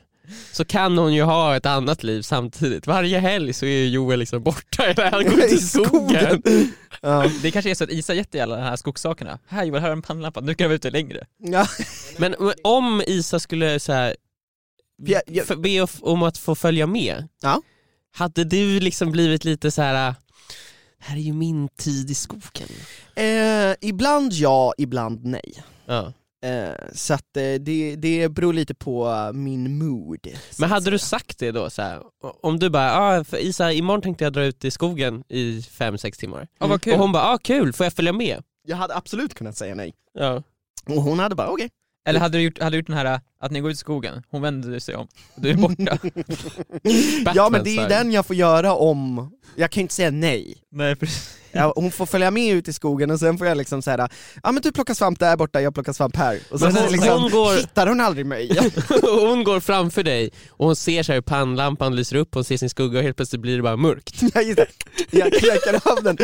så 0.51 0.65
kan 0.65 0.97
hon 0.97 1.13
ju 1.13 1.23
ha 1.23 1.55
ett 1.55 1.65
annat 1.65 2.03
liv 2.03 2.21
samtidigt. 2.21 2.87
Varje 2.87 3.19
helg 3.19 3.53
så 3.53 3.65
är 3.65 3.69
ju 3.69 3.87
Joel 3.87 4.19
liksom 4.19 4.43
borta, 4.43 4.83
eller 4.85 5.11
han 5.11 5.23
går 5.23 5.43
ut 5.43 5.51
i 5.51 5.57
skogen. 5.57 6.41
Ja. 7.01 7.31
Det 7.41 7.51
kanske 7.51 7.71
är 7.71 7.75
så 7.75 7.83
att 7.83 7.89
Isa 7.89 8.13
gett 8.13 8.31
dig 8.31 8.41
alla 8.41 8.55
de 8.55 8.61
här 8.61 8.75
skogssakerna. 8.75 9.39
Här 9.47 9.63
Joel, 9.65 9.81
här 9.81 9.87
har 9.89 9.95
en 9.95 10.01
pannlampa, 10.01 10.41
nu 10.41 10.53
kan 10.53 10.63
jag 10.65 10.69
vara 10.69 10.75
ute 10.75 10.89
längre. 10.89 11.25
Ja. 11.37 11.67
Men 12.17 12.35
om 12.63 13.01
Isa 13.07 13.39
skulle 13.39 13.79
så 13.79 13.91
här, 13.91 14.15
be 15.57 15.87
om 16.01 16.23
att 16.23 16.37
få 16.37 16.55
följa 16.55 16.87
med, 16.87 17.27
Ja. 17.41 17.61
hade 18.15 18.43
du 18.43 18.79
liksom 18.79 19.11
blivit 19.11 19.45
lite 19.45 19.71
så 19.71 19.81
här. 19.81 20.15
"Det 21.05 21.09
här 21.09 21.17
är 21.17 21.21
ju 21.21 21.33
min 21.33 21.67
tid 21.67 22.09
i 22.09 22.13
skogen. 22.15 22.67
Eh, 23.15 23.75
ibland 23.81 24.33
ja, 24.33 24.73
ibland 24.77 25.25
nej. 25.25 25.63
Ja. 25.85 26.13
Eh, 26.45 26.73
så 26.93 27.13
att 27.13 27.37
eh, 27.37 27.53
det, 27.59 27.95
det 27.95 28.29
beror 28.29 28.53
lite 28.53 28.75
på 28.75 29.07
eh, 29.09 29.33
min 29.33 29.77
mood. 29.77 30.27
Men 30.59 30.69
hade 30.69 30.91
du 30.91 30.99
sagt 30.99 31.39
det 31.39 31.51
då? 31.51 31.69
Så 31.69 31.81
här, 31.81 32.01
om 32.41 32.59
du 32.59 32.69
bara, 32.69 32.97
ah, 32.97 33.23
för 33.23 33.37
Isa 33.37 33.71
imorgon 33.71 34.01
tänkte 34.01 34.23
jag 34.23 34.33
dra 34.33 34.43
ut 34.43 34.65
i 34.65 34.71
skogen 34.71 35.23
i 35.29 35.61
fem 35.61 35.97
sex 35.97 36.17
timmar. 36.17 36.47
Vad 36.57 36.81
kul. 36.81 36.93
Och 36.93 36.99
hon 36.99 37.11
bara, 37.11 37.23
ah, 37.23 37.37
kul, 37.37 37.73
får 37.73 37.85
jag 37.85 37.93
följa 37.93 38.13
med? 38.13 38.43
Jag 38.67 38.77
hade 38.77 38.95
absolut 38.95 39.33
kunnat 39.33 39.57
säga 39.57 39.75
nej. 39.75 39.93
Ja. 40.13 40.43
Och 40.85 41.01
hon 41.01 41.19
hade 41.19 41.35
bara 41.35 41.49
okej. 41.49 41.69
Eller 42.05 42.19
hade 42.19 42.37
du 42.37 42.41
gjort, 42.41 42.59
hade 42.59 42.71
du 42.71 42.77
gjort 42.77 42.87
den 42.87 42.97
här 42.97 43.19
att 43.39 43.51
ni 43.51 43.59
går 43.59 43.71
ut 43.71 43.75
i 43.75 43.77
skogen, 43.77 44.23
hon 44.29 44.41
vänder 44.41 44.79
sig 44.79 44.95
om, 44.95 45.07
du 45.35 45.49
är 45.49 45.55
borta. 45.55 45.97
Ja 47.35 47.49
men 47.49 47.63
det 47.63 47.69
är 47.77 47.81
ju 47.81 47.87
den 47.87 48.11
jag 48.11 48.25
får 48.25 48.35
göra 48.35 48.73
om, 48.73 49.31
jag 49.55 49.71
kan 49.71 49.81
ju 49.81 49.83
inte 49.83 49.93
säga 49.93 50.11
nej. 50.11 50.57
Nej 50.71 50.95
precis. 50.95 51.37
Ja, 51.55 51.73
hon 51.75 51.91
får 51.91 52.05
följa 52.05 52.31
med 52.31 52.53
ut 52.53 52.67
i 52.67 52.73
skogen 52.73 53.11
och 53.11 53.19
sen 53.19 53.37
får 53.37 53.47
jag 53.47 53.57
liksom 53.57 53.81
säga 53.81 54.09
ja 54.43 54.51
men 54.51 54.61
du 54.63 54.71
plockar 54.71 54.93
svamp 54.93 55.19
där 55.19 55.37
borta, 55.37 55.61
jag 55.61 55.73
plockar 55.73 55.93
svamp 55.93 56.15
här. 56.15 56.39
Och 56.49 56.59
sen 56.59 56.73
Men 56.73 56.83
hon- 56.83 56.91
liksom, 56.91 57.21
hon 57.21 57.31
går- 57.31 57.57
hittar 57.57 57.87
hon 57.87 58.01
aldrig 58.01 58.25
mig. 58.25 58.71
hon 59.01 59.43
går 59.43 59.59
framför 59.59 60.03
dig 60.03 60.29
och 60.49 60.65
hon 60.65 60.75
ser 60.75 61.03
så 61.03 61.11
här 61.11 61.17
hur 61.17 61.21
pannlampan 61.21 61.95
lyser 61.95 62.15
upp, 62.15 62.33
hon 62.33 62.43
ser 62.43 62.57
sin 62.57 62.69
skugga 62.69 62.97
och 62.99 63.03
helt 63.03 63.17
plötsligt 63.17 63.41
blir 63.41 63.57
det 63.57 63.63
bara 63.63 63.77
mörkt. 63.77 64.21
Ja, 64.33 64.41
just 64.41 64.57
det. 64.57 64.67
Jag 65.11 65.33
knäcker 65.33 65.91
av 65.91 66.03
den. 66.03 66.17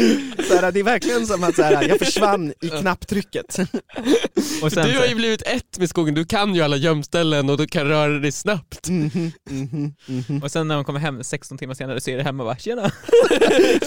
Så 0.48 0.56
här, 0.56 0.72
det 0.72 0.80
är 0.80 0.84
verkligen 0.84 1.28
som 1.28 1.44
att 1.44 1.56
så 1.56 1.62
här, 1.64 1.88
jag 1.90 2.00
försvann 2.00 2.54
i 2.62 2.70
knapptrycket. 2.70 3.58
Och 4.64 4.72
sen, 4.72 4.86
du 4.88 5.00
har 5.00 5.06
ju 5.06 5.16
blivit 5.16 5.42
ett 5.42 5.78
med 5.78 5.90
skogen, 5.90 6.14
du 6.14 6.26
kan 6.26 6.56
ju 6.56 6.62
alla 6.62 6.78
gömställen 6.78 7.50
och 7.50 7.58
du 7.58 7.68
kan 7.68 7.86
röra 7.88 8.20
dig 8.20 8.32
snabbt. 8.32 8.90
Mhm, 8.90 9.32
mhm, 9.50 9.94
mhm. 10.08 10.44
och 10.44 10.52
sen 10.52 10.68
när 10.68 10.76
hon 10.76 10.86
kommer 10.86 11.00
hem 11.00 11.24
16 11.24 11.58
timmar 11.58 11.74
senare 11.74 12.02
så 12.02 12.10
är 12.12 12.18
det 12.18 12.24
hemma 12.24 12.44
och 12.44 12.48
bara 12.48 12.58
tjena. 12.58 12.82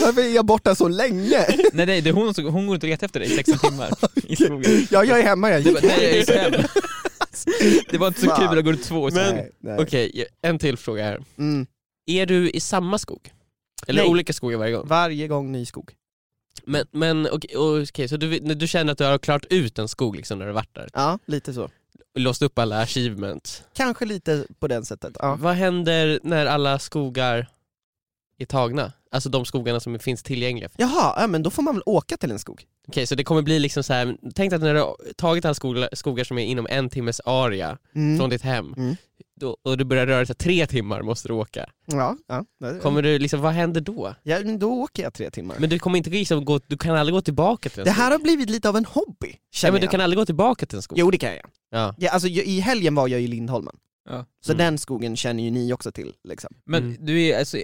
Varför 0.01 0.21
är 0.23 0.35
jag 0.35 0.45
borta 0.47 0.75
så 0.75 0.89
länge? 0.89 1.34
nej 1.73 1.87
nej, 1.87 2.01
det 2.01 2.11
är 2.11 2.15
hon, 2.15 2.35
som- 2.35 2.45
hon 2.45 2.67
går 2.67 2.75
inte 2.75 2.87
och 2.87 2.91
letar 2.91 3.05
efter 3.07 3.21
dig 3.21 3.33
i 3.33 3.37
16 3.37 3.59
timmar 3.71 3.91
i 4.29 4.37
skogen. 4.37 4.87
Ja, 4.91 5.05
jag 5.05 5.19
är 5.19 5.23
hemma, 5.23 5.51
jag 5.51 5.65
Du 5.65 5.71
gick. 5.71 5.81
bara, 5.83 5.87
nej 5.89 6.05
jag 6.05 6.19
är 6.19 6.25
så 6.25 6.33
hem. 6.33 6.53
Det 7.91 7.99
var 7.99 8.07
inte 8.09 8.21
så 8.21 8.27
Fan. 8.27 8.49
kul 8.49 8.59
att 8.59 8.65
gå 8.65 8.71
ut 8.73 8.83
två 8.83 9.03
och 9.03 9.13
så. 9.13 9.17
Men- 9.19 9.35
Nej, 9.35 9.51
nej. 9.59 9.77
Okej, 9.81 10.27
en 10.43 10.59
till 10.59 10.77
fråga 10.77 11.05
här. 11.05 11.21
Mm. 11.39 11.67
Är 12.07 12.27
du 12.27 12.51
i 12.51 12.61
samma 12.61 12.99
skog? 12.99 13.31
Eller 13.87 14.03
Nej. 14.03 14.11
olika 14.11 14.33
skogar 14.33 14.59
varje 14.59 14.73
gång? 14.73 14.87
Varje 14.89 15.29
gång 15.29 15.53
ny 15.53 15.67
skog. 15.67 15.93
Men, 16.65 16.87
men 16.91 17.29
okej, 17.33 17.57
okej, 17.57 18.09
så 18.09 18.17
du, 18.17 18.39
du 18.39 18.67
känner 18.69 18.93
att 18.93 18.99
du 18.99 19.05
har 19.05 19.19
klart 19.19 19.45
ut 19.51 19.79
en 19.79 19.89
skog 19.89 20.17
liksom 20.17 20.39
när 20.39 20.47
du 20.47 20.51
har 20.53 20.55
varit 20.55 20.75
där? 20.75 20.89
Ja, 20.93 21.19
lite 21.27 21.55
så. 21.55 21.71
Låst 22.19 22.43
upp 22.43 22.59
alla 22.59 22.81
achievements? 22.81 23.63
Kanske 23.75 24.05
lite 24.05 24.47
på 24.59 24.69
den 24.69 24.85
sättet. 24.85 25.17
Ja. 25.19 25.37
Vad 25.41 25.55
händer 25.55 26.21
när 26.23 26.47
alla 26.47 26.79
skogar 26.79 27.49
är 28.39 28.45
tagna? 28.47 28.93
Alltså 29.11 29.29
de 29.29 29.45
skogarna 29.45 29.81
som 29.81 29.99
finns 29.99 30.23
tillgängliga? 30.23 30.69
Jaha, 30.77 31.15
ja, 31.21 31.27
men 31.27 31.43
då 31.43 31.51
får 31.51 31.63
man 31.63 31.75
väl 31.75 31.83
åka 31.87 32.17
till 32.17 32.31
en 32.31 32.39
skog? 32.39 32.63
Okej, 32.89 33.07
så 33.07 33.15
det 33.15 33.25
kommer 33.25 33.43
bli 33.43 33.59
liksom 33.59 33.83
så 33.83 33.93
här. 33.93 34.17
tänk 34.35 34.51
dig 34.51 34.57
att 34.57 34.63
när 34.63 34.75
du 34.75 34.81
har 34.81 34.97
tagit 35.17 35.45
alla 35.45 35.55
skogar, 35.55 35.89
skogar 35.93 36.25
som 36.25 36.39
är 36.39 36.45
inom 36.45 36.67
en 36.71 36.91
timmes 36.91 37.21
area 37.25 37.79
Mm. 37.95 38.19
från 38.19 38.31
ditt 38.31 38.43
hem, 38.43 38.75
Mm. 38.77 38.97
då, 39.41 39.57
och 39.63 39.79
du 39.79 39.85
börjar 39.85 40.07
röra 40.07 40.25
dig 40.25 40.35
tre 40.37 40.67
timmar 40.67 41.03
måste 41.03 41.29
du 41.29 41.35
åka. 41.35 41.67
Ja, 41.87 42.17
ja. 42.27 42.45
det- 42.61 42.79
Kommer 42.81 43.03
du 43.03 43.19
liksom, 43.19 43.41
vad 43.41 43.53
händer 43.53 43.81
då? 43.81 44.15
ja, 44.23 44.39
men 44.45 44.59
då 44.59 44.73
åker 44.73 45.03
jag 45.03 45.15
tre 45.15 45.31
timmar. 45.31 45.57
Men 45.59 45.71
du 45.71 45.79
kommer 45.79 45.97
inte 45.99 46.11
liksom 46.11 46.45
gå, 46.45 46.61
du 46.67 46.77
kan 46.77 46.97
aldrig 46.97 47.15
gå 47.15 47.21
tillbaka 47.21 47.69
till 47.69 47.81
en 47.81 47.85
det 47.85 47.91
skog. 47.93 48.03
här 48.05 48.11
har 48.11 48.19
blivit 48.19 48.51
lite 48.51 48.69
av 48.69 48.77
en 48.77 48.85
hobby, 48.85 49.29
ja, 49.31 49.37
känner 49.53 49.73
men 49.73 49.81
du 49.81 49.85
jag. 49.85 49.91
kan 49.91 50.01
aldrig 50.01 50.19
gå 50.19 50.27
tillbaka 50.27 50.67
till 50.67 50.77
en 50.77 50.83
skog. 50.83 50.99
Jo 50.99 51.11
det 51.11 51.19
kan 51.19 51.31
jag. 51.35 51.51
Ja. 51.71 51.95
Ja, 51.99 52.11
alltså, 52.11 52.29
jag- 52.29 52.47
I 52.47 52.61
helgen 52.61 52.95
var 52.95 53.09
jag 53.09 53.21
i 53.21 53.27
Lindholmen, 53.27 53.77
Ja. 54.09 54.25
så 54.41 54.53
Mm. 54.53 54.65
den 54.65 54.79
skogen 54.79 55.17
känner 55.17 55.43
ju 55.43 55.51
ni 55.51 55.73
också 55.73 55.93
till. 55.93 56.13
Liksom. 56.29 56.51
Men 56.65 56.83
Mm. 56.83 56.97
du 57.07 57.23
är 57.23 57.39
alltså, 57.39 57.59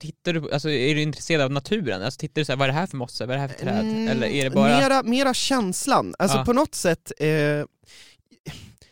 tittar 0.00 0.32
du, 0.32 0.40
på- 0.40 0.48
alltså 0.52 0.70
är 0.70 0.94
du 0.94 1.02
intresserad 1.02 1.42
av 1.44 1.50
naturen? 1.52 2.02
Alltså 2.02 2.18
tittar 2.18 2.40
du 2.40 2.44
såhär, 2.44 2.56
vad 2.56 2.68
är 2.68 2.72
det 2.72 2.78
här 2.78 2.86
för 2.86 2.96
mosse, 2.96 3.26
vad 3.26 3.30
är 3.34 3.34
det 3.34 3.40
här 3.40 3.48
för 3.48 3.58
träd? 3.64 3.80
Mm, 3.80 4.08
Eller 4.08 4.26
är 4.26 4.44
det 4.44 4.50
bara... 4.50 4.78
mera, 4.80 5.02
mera 5.02 5.34
känslan, 5.34 6.14
alltså 6.18 6.36
Ja. 6.38 6.44
på 6.44 6.52
något 6.52 6.74
sätt, 6.74 7.12
eh, 7.18 7.64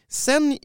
sen 0.09 0.59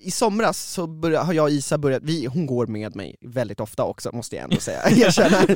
i 0.00 0.10
somras 0.10 0.58
så 0.72 0.86
börja, 0.86 1.22
har 1.22 1.32
jag 1.32 1.42
och 1.42 1.50
Isa 1.50 1.78
börjat, 1.78 2.02
vi, 2.02 2.26
hon 2.26 2.46
går 2.46 2.66
med 2.66 2.96
mig 2.96 3.16
väldigt 3.20 3.60
ofta 3.60 3.84
också 3.84 4.10
måste 4.12 4.36
jag 4.36 4.44
ändå 4.44 4.56
säga, 4.56 4.82
erkänna. 4.90 5.46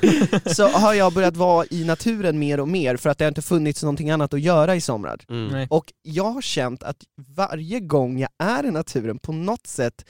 Så 0.55 0.69
har 0.69 0.95
jag 0.95 1.13
börjat 1.13 1.37
vara 1.37 1.67
i 1.71 1.85
naturen 1.85 2.39
mer 2.39 2.61
och 2.61 2.69
mer 2.69 2.97
för 2.97 3.11
att 3.11 3.19
det 3.19 3.25
har 3.25 3.29
inte 3.29 3.43
funnits 3.43 3.83
någonting 3.83 4.11
annat 4.11 4.35
att 4.35 4.41
göra 4.41 4.77
i 4.77 4.81
somrar. 4.81 5.21
Mm. 5.31 5.67
Och 5.71 5.93
jag 6.03 6.31
har 6.31 6.43
känt 6.43 6.83
att 6.83 6.97
varje 7.37 7.81
gång 7.81 8.19
jag 8.19 8.31
är 8.39 8.67
i 8.67 8.71
naturen 8.71 9.19
på 9.19 9.33
något 9.33 9.67
sätt 9.67 10.05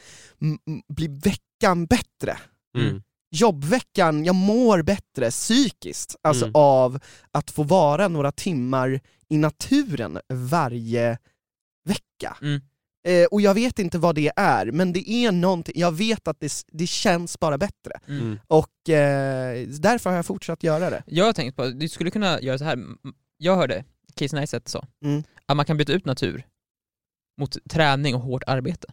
blir 0.89 1.09
veckan 1.23 1.87
bättre. 1.87 2.39
Mm. 2.79 3.03
Jobbveckan, 3.31 4.25
jag 4.25 4.35
mår 4.35 4.83
bättre 4.83 5.31
psykiskt, 5.31 6.17
alltså 6.23 6.45
Mm. 6.45 6.53
av 6.55 6.99
att 7.31 7.51
få 7.51 7.63
vara 7.63 8.09
några 8.09 8.33
timmar 8.33 9.01
i 9.29 9.37
naturen 9.37 10.19
varje 10.29 11.19
vecka. 11.89 12.37
Mm. 12.43 12.61
Eh, 13.09 13.27
och 13.27 13.41
jag 13.41 13.55
vet 13.55 13.79
inte 13.79 13.99
vad 13.99 14.15
det 14.15 14.33
är, 14.37 14.67
men 14.73 14.93
det 14.93 15.11
är 15.11 15.33
någonting, 15.33 15.75
jag 15.81 15.93
vet 15.93 16.29
att 16.29 16.41
det, 16.41 16.53
det 16.73 16.87
känns 16.87 17.41
bara 17.41 17.59
bättre. 17.59 18.01
Mm. 18.09 18.39
Och 18.47 18.89
eh, 18.91 19.67
därför 19.69 20.11
har 20.11 20.17
jag 20.17 20.27
fortsatt 20.27 20.63
göra 20.63 20.91
det. 20.91 21.03
Jag 21.07 21.25
har 21.25 21.33
tänkt 21.33 21.57
på, 21.57 21.67
du 21.67 21.89
skulle 21.89 22.11
kunna 22.11 22.41
göra 22.41 22.59
så 22.59 22.65
här. 22.65 22.79
Jag 23.37 23.57
hörde 23.57 23.85
Casey 24.15 24.39
Neistat 24.41 24.69
sa, 24.69 24.85
Mm. 25.05 25.23
att 25.47 25.57
man 25.57 25.67
kan 25.67 25.77
byta 25.77 25.93
ut 25.93 26.05
natur 26.05 26.47
mot 27.41 27.57
träning 27.71 28.15
och 28.15 28.21
hårt 28.21 28.43
arbete. 28.47 28.89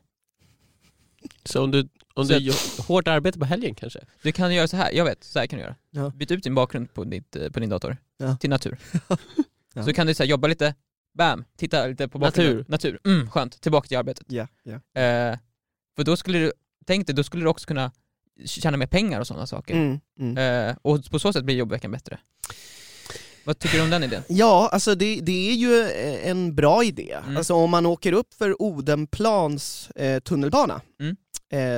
Så 1.44 1.64
om 1.64 1.72
du, 1.72 1.90
om 2.14 2.26
Så 2.26 2.34
du 2.34 2.40
gör 2.40 2.88
hårt 2.88 3.08
arbete 3.08 3.40
på 3.40 3.46
helgen 3.46 3.76
kanske? 3.76 4.00
Du 4.22 4.32
kan 4.32 4.54
göra 4.56 4.68
så 4.68 4.78
här, 4.78 4.92
jag 4.92 5.06
vet, 5.06 5.24
så 5.24 5.40
här 5.40 5.48
kan 5.48 5.60
du 5.60 5.64
göra. 5.64 5.76
Ja. 5.92 6.10
Byt 6.10 6.32
ut 6.32 6.44
din 6.44 6.56
bakgrund 6.56 6.94
på, 6.94 7.04
ditt, 7.04 7.36
eh, 7.36 7.50
på 7.50 7.60
din 7.60 7.70
dator 7.70 7.98
Ja. 8.18 8.38
till 8.38 8.50
natur. 8.50 8.78
Ja. 9.74 9.84
Så 9.84 9.94
kan 9.94 10.08
du 10.08 10.14
så 10.14 10.24
här, 10.24 10.30
jobba 10.30 10.48
lite, 10.48 10.76
bam, 11.18 11.44
titta 11.58 11.88
lite 11.88 12.08
på 12.08 12.20
bakgrunden. 12.20 12.66
Natur. 12.68 12.96
Natur. 13.02 13.12
Mm, 13.14 13.30
skönt, 13.32 13.62
tillbaka 13.62 13.88
till 13.88 13.98
arbetet. 13.98 14.26
Ja, 14.30 14.48
ja. 14.64 14.74
Eh, 15.02 15.38
för 15.96 16.04
då 16.04 16.18
skulle 16.18 16.40
du, 16.40 16.52
tänk 16.86 17.08
dig, 17.08 17.16
då 17.16 17.24
skulle 17.24 17.44
du 17.44 17.50
också 17.50 17.68
kunna 17.68 17.92
tjäna 18.46 18.78
mer 18.78 18.88
pengar 18.88 19.20
och 19.20 19.28
sådana 19.28 19.48
saker. 19.48 19.74
Mm, 19.76 20.00
mm. 20.20 20.38
Eh, 20.70 20.76
och 20.82 21.06
på 21.12 21.20
så 21.20 21.34
sätt 21.34 21.44
blir 21.46 21.56
jobbveckan 21.56 21.92
bättre. 21.92 22.20
Vad 23.48 23.60
tycker 23.60 23.78
du 23.78 23.84
om 23.84 23.90
den 23.90 24.04
idén? 24.04 24.24
Ja, 24.28 24.70
alltså 24.72 24.96
det, 24.96 25.20
det 25.22 25.50
är 25.50 25.54
ju 25.54 25.82
eh, 25.82 26.30
en 26.30 26.56
bra 26.56 26.84
idé. 26.84 27.18
Mm. 27.24 27.38
Alltså 27.38 27.54
om 27.54 27.70
man 27.70 27.86
åker 27.86 28.14
upp 28.14 28.34
för 28.38 28.62
Odenplans 28.62 29.90
eh, 29.96 30.20
tunnelbana 30.20 30.82
Mm. 31.02 31.16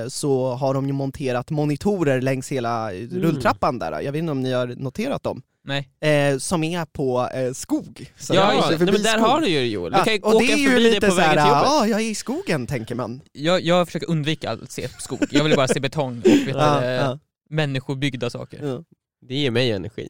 eh, 0.03 0.08
så 0.10 0.53
har 0.53 0.73
de 0.73 0.88
ju 0.88 0.93
monterat 0.93 1.49
monitorer 1.49 2.21
längs 2.21 2.51
hela 2.51 2.93
eh, 2.93 3.08
rulltrappan 3.12 3.79
där. 3.79 4.01
Jag 4.01 4.12
vet 4.12 4.19
inte 4.19 4.32
om 4.32 4.41
ni 4.41 4.51
har 4.51 4.67
noterat 4.67 5.23
dem? 5.23 5.41
Nej? 5.63 5.89
Eh, 6.01 6.38
som 6.38 6.63
är 6.63 6.86
på 6.86 7.29
eh, 7.34 7.53
skog. 7.53 8.13
Så 8.17 8.36
Ja, 8.36 8.53
ja 8.53 8.65
nej, 8.69 8.77
men 8.79 8.88
där 8.88 8.95
skog. 9.17 9.21
har 9.21 9.41
du 9.41 9.47
ju 9.47 9.60
det 9.60 9.65
Joel. 9.67 9.91
Du 9.91 9.97
Ja, 9.97 10.03
kan 10.03 10.13
ju 10.13 10.19
och 10.19 10.36
åka 10.36 10.45
det 10.45 10.51
är 10.53 10.58
ju 10.58 10.67
förbi 10.69 10.79
lite 10.84 10.99
det 10.99 11.08
på 11.10 11.15
vägen 11.15 11.32
till 11.32 11.49
jobbet. 11.49 11.63
ja 11.65 11.88
jag 11.88 12.01
är 12.01 12.05
i 12.05 12.15
skogen 12.15 12.67
tänker 12.67 12.95
man. 12.95 13.21
Jag, 13.32 13.62
jag 13.62 13.88
försöker 13.88 14.10
undvika 14.10 14.51
att 14.51 14.71
se 14.71 14.88
skog, 14.99 15.19
jag 15.32 15.43
vill 15.43 15.55
bara 15.55 15.67
se 15.67 15.79
betong 15.79 16.19
och 16.19 16.25
vet 16.25 16.47
Ja, 16.55 16.86
ja, 16.86 17.19
människobyggda 17.49 18.29
saker. 18.29 18.60
ja. 18.67 18.84
Det 19.27 19.36
ger 19.36 19.51
mig 19.51 19.71
energi. 19.71 20.10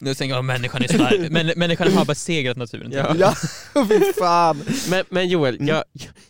Nu 0.00 0.14
tänker 0.14 0.34
jag 0.34 0.38
att 0.38 0.44
människan 0.44 0.82
är 0.82 0.88
stark, 0.88 1.20
men 1.30 1.52
människan 1.56 1.92
har 1.92 2.04
besegrat 2.04 2.56
naturen. 2.56 2.92
Ja. 2.92 3.14
ja, 3.18 3.34
fy 3.88 4.00
fan. 4.18 4.62
Men, 4.90 5.04
men 5.10 5.28
Joel, 5.28 5.54
Mm. 5.54 5.66
jag, 5.68 5.84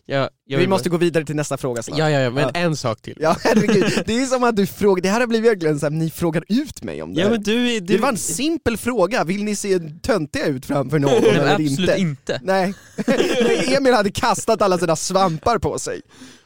jag, 0.06 0.28
jag 0.44 0.58
Vi 0.58 0.66
måste 0.66 0.88
bara- 0.90 0.92
gå 0.92 0.96
vidare 0.98 1.24
till 1.24 1.36
nästa 1.36 1.56
fråga 1.56 1.82
snart. 1.82 1.98
Ja, 1.98 2.10
ja, 2.10 2.20
ja, 2.20 2.30
men 2.30 2.42
Ja. 2.42 2.50
en 2.60 2.76
sak 2.76 3.02
till. 3.02 3.16
Ja 3.20 3.36
herregud, 3.44 4.02
det 4.06 4.20
är 4.22 4.26
som 4.26 4.44
att 4.44 4.56
du 4.56 4.66
frågar, 4.66 5.02
det 5.02 5.08
här 5.08 5.20
har 5.20 5.26
blivit 5.26 5.50
verkligen 5.50 5.78
såhär, 5.80 5.90
ni 5.90 6.10
frågar 6.10 6.44
ut 6.48 6.82
mig 6.82 7.02
om 7.02 7.14
det 7.14 7.20
Ja, 7.20 7.30
men 7.30 7.42
du, 7.42 7.64
du, 7.64 7.80
Det 7.80 7.98
var 7.98 8.08
en 8.08 8.16
simpel 8.16 8.76
fråga, 8.76 9.24
vill 9.24 9.44
ni 9.44 9.56
se 9.56 9.78
töntiga 10.02 10.46
ut 10.46 10.66
framför 10.66 10.98
någon 10.98 11.10
Nej, 11.10 11.20
men 11.32 11.40
eller 11.40 11.52
absolut 11.52 11.78
inte? 11.78 11.96
inte. 11.98 12.40
Nej, 12.44 12.74
Nej, 13.06 13.74
Emil 13.76 13.94
hade 13.94 14.10
kastat 14.10 14.62
alla 14.62 14.78
sina 14.78 14.96
svampar 14.96 15.58
på 15.58 15.78
sig 15.78 16.00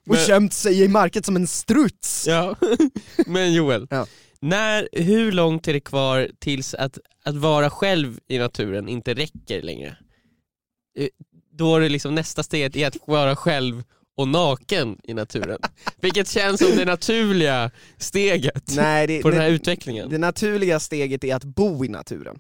och 0.09 0.15
Men- 0.15 0.27
gömt 0.27 0.53
sig 0.55 0.83
i 0.83 0.89
marken 0.89 1.23
som 1.23 1.37
en 1.37 1.47
struts. 1.47 2.25
Ja, 2.29 2.57
men 3.27 3.53
Joel. 3.53 3.87
Ja. 3.91 4.07
När, 4.45 4.89
hur 4.93 5.33
långt 5.33 5.69
är 5.69 5.73
det 5.73 5.81
kvar 5.81 6.29
tills 6.41 6.75
att, 6.75 6.99
att 7.25 7.35
vara 7.37 7.71
själv 7.71 8.19
i 8.29 8.39
naturen 8.39 8.89
inte 8.89 9.15
räcker 9.15 9.63
längre? 9.63 9.97
Eh, 10.99 11.09
Då 11.59 11.77
är 11.77 11.81
det 11.81 11.89
liksom 11.89 12.15
nästa 12.15 12.43
steg 12.43 12.77
är 12.77 12.87
att 12.87 12.97
vara 13.07 13.37
själv 13.37 13.83
och 14.17 14.29
naken 14.29 14.99
i 15.05 15.15
naturen. 15.15 15.59
Vilket 16.01 16.29
känns 16.29 16.61
som 16.61 16.77
det 16.77 16.85
naturliga 16.85 17.71
steget 17.99 18.77
Nej, 18.77 19.07
det, 19.07 19.23
på 19.23 19.31
den 19.31 19.41
här 19.41 19.49
det, 19.49 19.55
utvecklingen. 19.55 20.09
det 20.11 20.19
naturliga 20.19 20.81
steget 20.81 21.25
är 21.25 21.35
att 21.35 21.45
bo 21.45 21.85
i 21.85 21.89
naturen. 21.89 22.37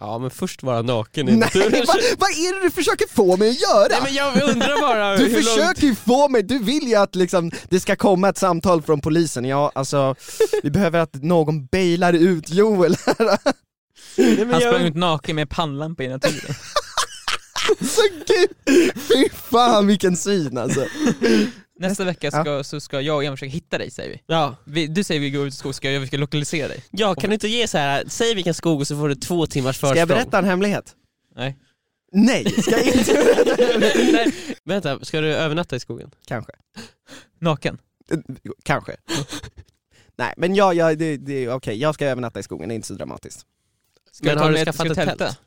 Ja 0.00 0.18
men 0.18 0.30
först 0.30 0.62
vara 0.62 0.82
naken 0.82 1.28
i 1.28 1.30
Nej, 1.32 1.40
naturen. 1.40 1.70
vad, 1.86 1.96
vad 2.18 2.30
är 2.30 2.54
det 2.60 2.66
du 2.66 2.70
försöker 2.70 3.08
få 3.08 3.36
mig 3.36 3.48
att 3.50 3.60
göra? 3.60 3.88
Nej 3.90 3.98
men 4.04 4.14
jag 4.14 4.50
undrar 4.50 4.80
bara 4.80 5.16
Du 5.16 5.30
försöker 5.30 5.82
ju 5.86 5.94
få 5.94 6.28
mig, 6.28 6.42
du 6.42 6.58
vill 6.58 6.88
ju 6.88 6.94
att 6.94 7.14
liksom, 7.14 7.50
det 7.70 7.80
ska 7.80 7.96
komma 7.96 8.28
ett 8.28 8.38
samtal 8.38 8.82
från 8.82 9.00
polisen, 9.00 9.44
ja 9.44 9.72
alltså, 9.74 10.14
vi 10.62 10.70
behöver 10.70 10.98
att 11.00 11.14
någon 11.22 11.66
bailar 11.66 12.12
ut 12.12 12.50
Joel 12.50 12.96
här. 13.06 13.38
Nej, 14.18 14.36
men 14.36 14.50
Han 14.50 14.60
jag... 14.60 14.72
sprang 14.72 14.86
ut 14.86 14.94
naken 14.94 15.36
med 15.36 15.50
pannlampa 15.50 16.02
i 16.04 16.08
naturen. 16.08 16.54
Så 17.80 18.02
gud, 18.26 18.50
fy 18.94 19.28
fan 19.34 19.86
vilken 19.86 20.16
syn 20.16 20.58
alltså. 20.58 20.86
Nästa 21.78 22.04
vecka 22.04 22.30
ska, 22.30 22.64
så 22.64 22.80
ska 22.80 23.00
jag 23.00 23.16
och 23.16 23.24
Emil 23.24 23.36
försöka 23.36 23.50
hitta 23.52 23.78
dig 23.78 23.90
säger 23.90 24.10
vi. 24.10 24.22
Ja. 24.26 24.56
vi 24.64 24.86
du 24.86 25.04
säger 25.04 25.20
vi 25.20 25.30
går 25.30 25.46
ut 25.46 25.52
i 25.54 25.56
skog, 25.56 25.74
ska 25.74 25.90
jag 25.90 26.02
försöka 26.02 26.16
lokalisera 26.16 26.68
dig? 26.68 26.84
ja, 26.90 27.14
kan 27.14 27.30
du 27.30 27.34
inte 27.34 27.48
ge 27.48 27.68
så 27.68 27.78
här. 27.78 28.04
säg 28.08 28.34
vilken 28.34 28.54
skog 28.54 28.80
och 28.80 28.86
så 28.86 28.96
får 28.96 29.08
du 29.08 29.14
två 29.14 29.46
timmars 29.46 29.76
försprång. 29.76 29.90
Ska 29.90 29.98
jag 29.98 30.08
berätta 30.08 30.38
en 30.38 30.44
hemlighet? 30.44 30.94
Nej. 31.36 31.58
Nej, 32.12 32.50
ska 32.62 32.70
jag 32.70 32.86
inte 32.86 33.12
berätta 33.12 33.62
en 33.62 33.68
hemlighet? 33.72 34.12
Nej, 34.12 34.56
vänta, 34.64 35.04
ska 35.04 35.20
du 35.20 35.34
övernatta 35.34 35.76
i 35.76 35.80
skogen? 35.80 36.10
Kanske. 36.26 36.52
Naken? 37.40 37.78
Eh, 38.10 38.18
Kanske. 38.62 38.96
Nej 40.18 40.34
men 40.36 40.54
ja, 40.54 40.72
ja 40.72 40.94
det, 40.94 41.16
det, 41.16 41.48
okej, 41.48 41.76
jag 41.76 41.94
ska 41.94 42.06
övernatta 42.06 42.40
i 42.40 42.42
skogen, 42.42 42.68
det 42.68 42.74
är 42.74 42.76
inte 42.76 42.88
så 42.88 42.94
dramatiskt. 42.94 43.46
Ska 44.16 44.26
Men 44.26 44.34
du 44.34 44.38
ta 44.38 44.44
har 44.44 44.52
du 44.52 44.64
skaffat 44.64 44.74
ska 44.96 45.00
ett 45.02 45.18
tält? 45.18 45.40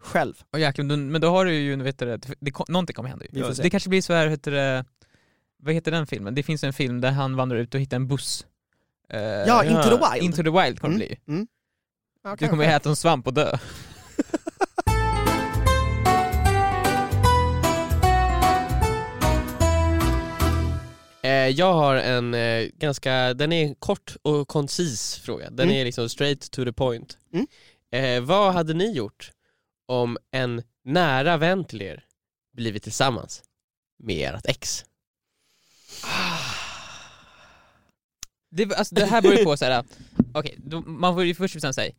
Själv. 0.00 0.34
Åh 0.52 0.60
jäklar, 0.60 0.84
men, 0.84 1.20
då- 1.20 1.28
har 1.28 1.44
du 1.44 1.54
ju, 1.54 1.76
vet 1.76 1.98
du, 1.98 2.06
det, 2.06 2.34
det, 2.40 2.68
någonting 2.68 2.94
kommer 2.94 3.08
hända 3.08 3.24
ju. 3.24 3.52
Det 3.62 3.70
kanske 3.70 3.88
blir 3.88 4.02
så 4.02 4.12
här, 4.12 4.26
heter 4.26 4.50
det, 4.50 4.84
vad 5.56 5.74
heter 5.74 5.90
den 5.90 6.06
filmen? 6.06 6.34
Det 6.34 6.42
finns 6.42 6.64
en 6.64 6.72
film 6.72 7.00
där 7.00 7.10
han 7.10 7.36
vandrar 7.36 7.56
ut 7.56 7.74
och 7.74 7.80
hittar 7.80 7.96
en 7.96 8.08
buss. 8.08 8.46
Eh, 9.08 9.20
Ja, 9.22 9.64
Into 9.64 9.82
the 9.82 10.12
Wild. 10.12 10.24
Into 10.24 10.42
the 10.42 10.50
Wild 10.62 10.80
kommer 10.80 10.98
det 10.98 11.04
Mm, 11.04 11.16
bli 11.24 11.34
mm. 11.34 11.46
Ja, 12.24 12.36
Du 12.38 12.48
kommer 12.48 12.64
ju 12.64 12.70
äta 12.70 12.88
en 12.88 12.96
svamp 12.96 13.26
och 13.26 13.34
dö. 13.34 13.58
jag 21.30 21.72
har 21.74 21.94
en 21.96 22.34
eh, 22.34 22.68
ganska, 22.74 23.34
den 23.34 23.52
är 23.52 23.74
kort 23.74 24.16
och 24.22 24.48
koncis 24.48 25.16
fråga. 25.18 25.50
Den 25.50 25.68
Mm. 25.68 25.80
är 25.80 25.84
liksom 25.84 26.08
straight 26.08 26.50
to 26.50 26.64
the 26.64 26.72
point. 26.72 27.18
Mm. 27.32 27.46
Eh, 27.90 28.22
vad 28.26 28.52
hade 28.52 28.74
ni 28.74 28.92
gjort 28.92 29.30
om 29.86 30.18
en 30.30 30.62
nära 30.84 31.36
vän 31.36 31.64
till 31.64 31.82
er 31.82 32.04
blivit 32.52 32.82
tillsammans 32.82 33.42
med 33.98 34.34
ert 34.34 34.46
ex? 34.46 34.84
Det, 38.50 38.74
alltså, 38.74 38.94
det 38.94 39.04
här 39.06 39.22
beror 39.22 39.34
ju 39.38 39.44
på 39.44 39.56
såhär, 39.56 39.84
okej, 40.34 40.54
då- 40.58 40.80
man 40.80 41.14
får 41.14 41.24
ju 41.24 41.34
först 41.34 41.54
bestämma 41.54 41.72
sig, 41.72 41.94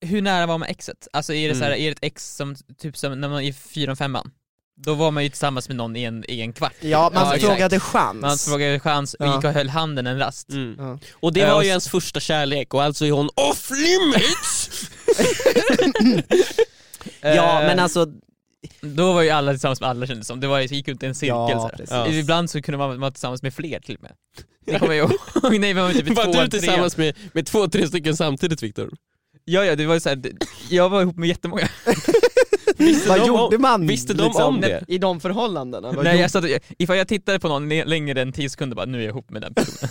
hur 0.00 0.22
nära 0.22 0.46
var 0.46 0.58
man 0.58 0.68
exet? 0.68 1.08
Alltså 1.12 1.32
är 1.34 1.40
det 1.48 1.54
Mm. 1.54 1.58
såhär, 1.58 1.70
är 1.72 1.86
det 1.86 1.92
ett 1.92 1.98
ex 2.02 2.34
som, 2.36 2.56
typ 2.78 2.96
som 2.96 3.20
när 3.20 3.28
man 3.28 3.42
är 3.42 3.48
i 3.48 3.52
fyran, 3.52 3.96
femman? 3.96 4.30
Då 4.78 4.94
var 4.94 5.10
man 5.10 5.22
ju 5.22 5.28
tillsammans 5.28 5.68
med 5.68 5.76
någon 5.76 5.96
i 5.96 6.02
en, 6.04 6.24
i 6.28 6.40
en 6.40 6.52
kvart. 6.52 6.72
Ja, 6.80 7.10
man 7.14 7.22
Ja, 7.26 7.34
exakt. 7.34 7.52
frågade 7.52 7.80
chans. 7.80 8.20
Man 8.20 8.38
frågade 8.38 8.80
chans 8.80 9.14
och 9.14 9.26
Ja. 9.26 9.36
gick 9.36 9.44
och 9.44 9.50
höll 9.52 9.68
handen 9.68 10.06
en 10.06 10.18
rast. 10.18 10.48
Ja. 10.78 10.98
Och 11.12 11.32
det 11.32 11.40
Eh, 11.40 11.54
var 11.54 11.62
ju 11.62 11.68
ens 11.68 11.88
första 11.88 12.20
kärlek 12.20 12.74
och 12.74 12.82
alltså 12.82 13.06
är 13.06 13.10
hon 13.10 13.28
off 13.34 13.70
limits! 13.70 14.70
ja 17.20 17.60
Eh, 17.60 17.66
men 17.66 17.78
alltså, 17.78 18.06
Då 18.80 19.12
var 19.12 19.22
ju 19.22 19.30
alla 19.30 19.52
tillsammans 19.52 19.80
med 19.80 19.90
alla 19.90 20.06
kändes 20.06 20.26
som, 20.26 20.40
det 20.40 20.46
var, 20.46 20.60
gick 20.60 20.88
ut 20.88 21.02
i 21.02 21.06
en 21.06 21.14
cirkel 21.14 21.34
Ja. 21.50 21.70
Ja. 21.90 22.06
Ibland 22.08 22.50
så 22.50 22.62
kunde 22.62 22.78
man 22.78 23.00
vara 23.00 23.10
tillsammans 23.10 23.42
med 23.42 23.54
fler 23.54 23.80
till 23.80 23.94
och 23.96 24.02
med. 24.02 24.12
Det 24.66 24.78
kommer 24.78 24.94
jag 24.94 25.10
ihåg, 25.10 25.60
nej 25.60 25.74
vi 25.74 25.80
var 25.80 25.92
typ 25.92 26.08
Var 26.16 26.24
två, 26.24 26.32
du 26.32 26.38
tre. 26.38 26.48
tillsammans 26.60 26.96
med, 26.96 27.16
med 27.32 27.46
två, 27.46 27.68
tre 27.68 27.86
stycken 27.88 28.16
samtidigt 28.16 28.62
Viktor? 28.62 28.90
Ja 29.44 29.64
ja, 29.64 29.76
det 29.76 29.86
var 29.86 29.94
ju 29.94 30.00
såhär, 30.00 30.22
jag 30.70 30.88
var 30.88 31.02
ihop 31.02 31.16
med 31.16 31.28
jättemånga. 31.28 31.68
Vad 33.08 33.18
de 33.20 33.26
gjorde 33.26 33.56
om- 33.56 33.62
man 33.62 33.86
visste 33.86 34.14
de 34.14 34.24
liksom, 34.24 34.42
om 34.42 34.60
det? 34.60 34.84
i 34.88 34.98
de 34.98 35.20
förhållandena? 35.20 35.92
Vad 35.92 36.04
Nej 36.04 36.20
jag 36.20 36.30
satt, 36.30 36.44
ifall 36.78 36.96
jag 36.96 37.08
tittade 37.08 37.38
på 37.40 37.48
någon 37.48 37.68
längre 37.68 38.22
än 38.22 38.32
10 38.32 38.50
sekunder 38.50 38.76
bara, 38.76 38.86
nu 38.86 38.98
är 38.98 39.02
jag 39.02 39.10
ihop 39.10 39.30
med 39.30 39.42
den 39.42 39.54
personen. 39.54 39.90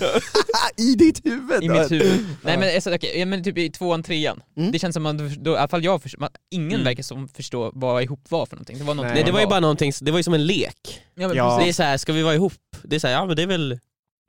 I 0.78 0.96
ditt 0.96 1.26
huvud? 1.26 1.64
I 1.64 1.68
då? 1.68 1.74
mitt 1.74 1.92
huvud. 1.92 2.26
Nej 2.42 2.58
men, 2.58 2.96
okej, 2.96 3.20
ja, 3.20 3.26
men 3.26 3.44
typ 3.44 3.58
i 3.58 3.70
tvåan, 3.70 4.04
trean. 4.04 4.42
Mm. 4.58 4.72
Det 4.72 4.80
känns 4.80 4.94
som 4.94 5.06
att, 5.06 5.18
då, 5.44 5.52
i 5.52 5.58
alla 5.58 5.68
fall 5.68 5.84
jag 5.84 6.02
förstår, 6.02 6.20
man, 6.20 6.30
ingen 6.52 6.72
Mm. 6.72 6.84
verkar 6.84 7.04
som 7.04 7.28
förstår 7.28 7.72
vad 7.76 8.04
ihop 8.04 8.26
var 8.32 8.46
för 8.46 8.56
någonting. 8.56 8.78
Det 8.78 8.84
var 8.84 8.94
någonting 8.96 9.16
Nej, 9.16 9.24
det 9.24 9.32
var 9.32 9.40
ju 9.40 9.48
bara 9.48 9.60
någonting, 9.60 9.92
det 10.02 10.12
var 10.12 10.20
ju 10.20 10.24
som 10.24 10.34
en 10.34 10.46
lek. 10.46 11.02
Ja, 11.16 11.28
men 11.28 11.38
Ja. 11.38 11.46
Det 11.46 11.54
är 11.54 11.58
precis. 11.58 11.76
så 11.76 11.84
här, 11.84 11.98
ska 11.98 12.14
vi 12.14 12.22
vara 12.22 12.36
ihop? 12.36 12.54
Det 12.84 12.96
är 12.96 13.00
så 13.00 13.08
här, 13.08 13.14
ja 13.14 13.26
men 13.26 13.36
det 13.36 13.42
är 13.44 13.48
väl, 13.48 13.80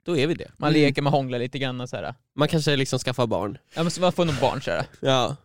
då 0.05 0.17
är 0.17 0.27
vi 0.27 0.33
det. 0.33 0.51
Man 0.57 0.69
Mm. 0.69 0.81
leker, 0.81 1.01
man 1.01 1.13
hånglar 1.13 1.39
lite 1.39 1.59
grann 1.59 1.81
och 1.81 1.89
såhär. 1.89 2.13
Man 2.35 2.47
kanske 2.47 2.75
liksom 2.75 2.99
skaffar 2.99 3.27
barn. 3.27 3.57
Ja 3.75 3.83
men 3.83 3.91
så 3.91 4.01
man 4.01 4.11
får 4.13 4.25
nog 4.25 4.35
barn 4.41 4.61
såhär. 4.61 4.85
Ja. 4.99 5.35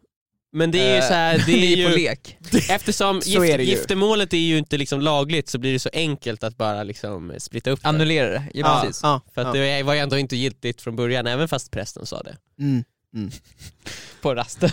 Men 0.54 0.70
det 0.70 0.78
är 0.80 0.90
ju 0.94 0.96
Eh, 0.98 1.08
så 1.08 1.14
här, 1.14 1.38
det 1.46 1.52
är 1.52 1.86
på 1.86 1.90
ju, 1.90 1.96
lek. 1.96 2.36
eftersom 2.70 3.20
gift, 3.24 3.42
är 3.42 3.58
giftermålet 3.58 4.32
är 4.32 4.36
ju 4.38 4.58
inte 4.58 4.76
liksom 4.76 5.00
lagligt 5.00 5.48
så 5.48 5.58
blir 5.58 5.72
det 5.72 5.78
så 5.78 5.90
enkelt 5.92 6.42
att 6.44 6.56
bara 6.56 6.82
liksom 6.82 7.32
splitta 7.38 7.70
upp 7.70 7.82
det. 7.82 7.88
Annullera 7.88 8.28
det, 8.28 8.44
ja, 8.54 8.60
Ja. 8.66 8.80
precis. 8.82 9.00
Ja, 9.02 9.20
För 9.34 9.42
att 9.42 9.52
det 9.52 9.82
var 9.82 9.94
ju 9.94 10.00
ändå 10.00 10.18
inte 10.18 10.36
giltigt 10.36 10.82
från 10.82 10.96
början, 10.96 11.26
även 11.26 11.48
fast 11.48 11.70
prästen 11.70 12.06
sa 12.06 12.22
det. 12.22 12.36
Mm. 12.60 12.84
På 14.20 14.34
rasten. 14.34 14.70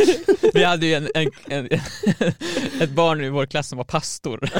Vi 0.54 0.64
hade 0.64 0.86
ju 0.86 0.94
en, 0.94 1.08
en, 1.14 1.30
en, 1.48 1.68
ett 2.80 2.90
barn 2.90 3.24
i 3.24 3.28
vår 3.28 3.46
klass 3.46 3.68
som 3.68 3.78
var 3.78 3.84
pastor. 3.84 4.50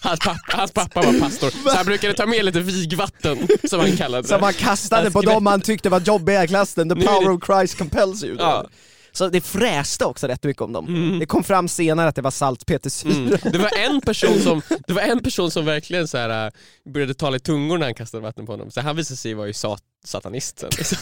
hans, 0.00 0.20
pappa, 0.20 0.38
hans 0.56 0.72
pappa 0.72 1.02
var 1.02 1.20
pastor, 1.20 1.50
så 1.50 1.76
han 1.76 1.86
brukade 1.86 2.14
ta 2.14 2.26
med 2.26 2.44
lite 2.44 2.60
vigvatten, 2.60 3.48
som 3.64 3.80
han 3.80 3.96
kallade 3.96 4.28
Som 4.28 4.36
det. 4.36 4.40
man 4.40 4.52
kastade 4.54 5.02
Jag 5.04 5.12
på 5.12 5.22
dem 5.22 5.44
man 5.44 5.60
tyckte 5.60 5.88
var 5.88 6.00
jobbiga 6.00 6.44
i 6.44 6.48
klassen, 6.48 6.88
the 6.88 6.94
power 7.06 7.30
of 7.30 7.40
Christ 7.46 7.78
compels 7.78 8.24
you. 8.24 8.36
Ja. 8.38 8.68
Så 9.12 9.28
det 9.28 9.40
fräste 9.40 10.04
också 10.04 10.26
rätt 10.26 10.44
mycket 10.44 10.62
om 10.62 10.72
dem. 10.72 10.86
Mm. 10.86 11.18
Det 11.18 11.26
kom 11.26 11.44
fram 11.44 11.68
senare 11.68 12.08
att 12.08 12.16
det 12.16 12.22
var 12.22 12.30
saltpetersyra. 12.30 13.12
Mm. 13.12 13.38
Det 13.52 13.58
var 13.58 13.70
en 13.78 14.00
person 14.00 14.40
som, 14.40 14.62
det 14.86 14.92
var 14.92 15.02
en 15.02 15.22
person 15.22 15.50
som 15.50 15.64
verkligen 15.64 16.08
så 16.08 16.18
här, 16.18 16.46
äh, 16.46 16.52
började 16.92 17.14
tala 17.14 17.36
i 17.36 17.40
tungor 17.40 17.78
när 17.78 17.86
han 17.86 17.94
kastade 17.94 18.22
vatten 18.22 18.46
på 18.46 18.52
honom, 18.52 18.70
så 18.70 18.80
han 18.80 18.96
visade 18.96 19.16
sig 19.16 19.34
vara 19.34 19.46
ju 19.46 19.52
sat, 19.52 19.82
satanisten. 20.04 20.70
Liksom. 20.78 20.98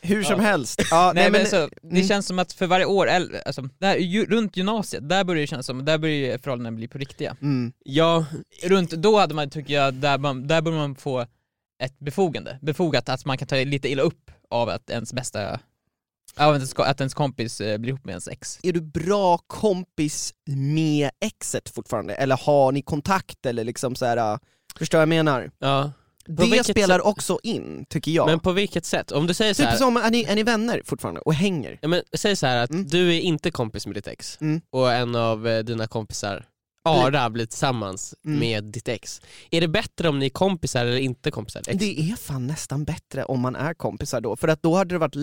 Hur 0.00 0.22
som 0.22 0.40
Ja. 0.40 0.46
helst. 0.46 0.82
Ja, 0.90 1.12
Nej, 1.14 1.30
men, 1.30 1.46
så, 1.46 1.68
det 1.82 1.96
mm. 1.96 2.08
känns 2.08 2.26
som 2.26 2.38
att 2.38 2.52
för 2.52 2.66
varje 2.66 2.84
år, 2.84 3.08
eller, 3.08 3.42
alltså, 3.46 3.68
där, 3.78 3.96
ju, 3.96 4.26
runt 4.26 4.56
gymnasiet, 4.56 5.08
där 5.08 5.24
börjar 5.24 5.40
det 5.40 5.46
kännas 5.46 5.66
som, 5.66 5.84
där 5.84 5.98
börjar 5.98 6.14
ju 6.32 6.38
förhållanden 6.38 6.76
bli 6.76 6.88
på 6.88 6.98
riktiga. 6.98 7.36
Mm. 7.42 7.72
Ja, 7.84 8.26
Runt, 8.62 8.90
då 8.90 9.18
hade 9.18 9.34
man, 9.34 9.50
tycker 9.50 9.74
jag, 9.74 9.94
där, 9.94 10.18
man, 10.18 10.46
där 10.46 10.62
borde 10.62 10.76
man 10.76 10.94
få 10.94 11.26
ett 11.82 11.98
befogande, 11.98 12.58
befogat 12.62 13.08
att 13.08 13.24
man 13.24 13.38
kan 13.38 13.48
ta 13.48 13.56
lite 13.56 13.88
illa 13.88 14.02
upp 14.02 14.30
av 14.50 14.68
att 14.68 14.90
ens 14.90 15.12
bästa, 15.12 15.60
att 16.36 16.54
ens, 16.56 16.74
att 16.74 17.00
ens 17.00 17.14
kompis 17.14 17.60
eh, 17.60 17.78
blir 17.78 17.88
ihop 17.90 18.04
med 18.04 18.12
ens 18.12 18.28
ex. 18.28 18.58
Är 18.62 18.72
du 18.72 18.80
bra 18.80 19.38
kompis 19.46 20.34
med 20.56 21.10
exet 21.20 21.68
fortfarande? 21.68 22.14
Eller 22.14 22.36
har 22.36 22.72
ni 22.72 22.82
kontakt 22.82 23.46
eller 23.46 23.64
liksom 23.64 23.94
så 23.96 24.06
här. 24.06 24.16
äh, 24.16 24.38
förstår 24.78 24.98
vad 24.98 25.02
jag 25.02 25.08
menar? 25.08 25.50
ja. 25.58 25.92
Det 26.28 26.64
spelar 26.64 26.98
sätt? 26.98 27.06
också 27.06 27.38
in, 27.42 27.86
tycker 27.88 28.10
jag. 28.10 28.26
Men 28.26 28.40
på 28.40 28.52
vilket 28.52 28.84
sätt? 28.84 29.12
Om 29.12 29.26
du 29.26 29.34
säger 29.34 29.54
så 29.54 29.62
typ 29.62 29.70
här, 29.70 29.76
som, 29.76 29.96
är 29.96 30.10
ni, 30.10 30.24
är 30.24 30.34
ni 30.34 30.42
vänner 30.42 30.82
fortfarande 30.84 31.20
och 31.20 31.34
hänger? 31.34 31.78
ja, 31.82 31.88
men, 31.88 32.02
säg 32.12 32.36
så 32.36 32.46
här 32.46 32.56
att 32.64 32.70
Mm. 32.70 32.86
du 32.86 33.14
är 33.16 33.20
inte 33.20 33.50
kompis 33.50 33.86
med 33.86 33.94
ditt 33.96 34.06
ex, 34.06 34.38
Mm. 34.40 34.60
och 34.70 34.92
en 34.92 35.14
av 35.14 35.48
eh, 35.48 35.58
dina 35.64 35.86
kompisar, 35.86 36.44
Ara, 36.84 37.30
blir 37.30 37.46
tillsammans 37.46 38.14
Mm. 38.24 38.38
med 38.38 38.64
ditt 38.64 38.88
ex. 38.88 39.20
Är 39.50 39.60
det 39.60 39.68
bättre 39.68 40.08
om 40.08 40.18
ni 40.18 40.26
är 40.26 40.30
kompisar 40.30 40.86
eller 40.86 40.96
inte 40.98 41.30
kompisar? 41.30 41.62
Ex? 41.66 41.78
Det 41.78 42.00
är 42.00 42.16
fan 42.16 42.46
nästan 42.46 42.84
bättre 42.84 43.24
om 43.24 43.40
man 43.40 43.56
är 43.56 43.74
kompisar 43.74 44.20
då, 44.20 44.36
för 44.36 44.48
att 44.48 44.62
då 44.62 44.74
hade 44.76 44.94
det 44.94 44.98
varit 44.98 45.14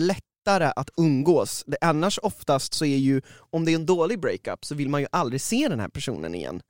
lättare 0.44 0.72
att 0.76 0.90
umgås. 0.96 1.64
Det, 1.66 1.76
annars 1.80 2.18
oftast 2.22 2.74
så 2.74 2.84
är 2.84 2.96
ju, 2.96 3.20
om 3.50 3.64
det 3.64 3.72
är 3.72 3.74
en 3.74 3.86
dålig 3.86 4.20
breakup 4.20 4.64
så 4.64 4.74
vill 4.74 4.88
man 4.88 5.00
ju 5.00 5.06
aldrig 5.12 5.40
se 5.40 5.68
den 5.68 5.80
här 5.80 5.88
personen 5.88 6.34
igen. 6.34 6.60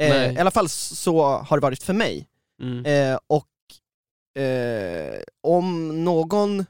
Eh. 0.00 0.32
I 0.32 0.38
alla 0.38 0.50
fall 0.50 0.68
så 0.68 1.22
har 1.22 1.56
det 1.56 1.62
varit 1.62 1.82
för 1.82 1.94
mig. 1.94 2.28
Mm. 2.62 2.84
Eh, 2.84 3.18
och 3.26 4.42
eh, 4.42 5.20
om 5.42 6.04
någon 6.04 6.64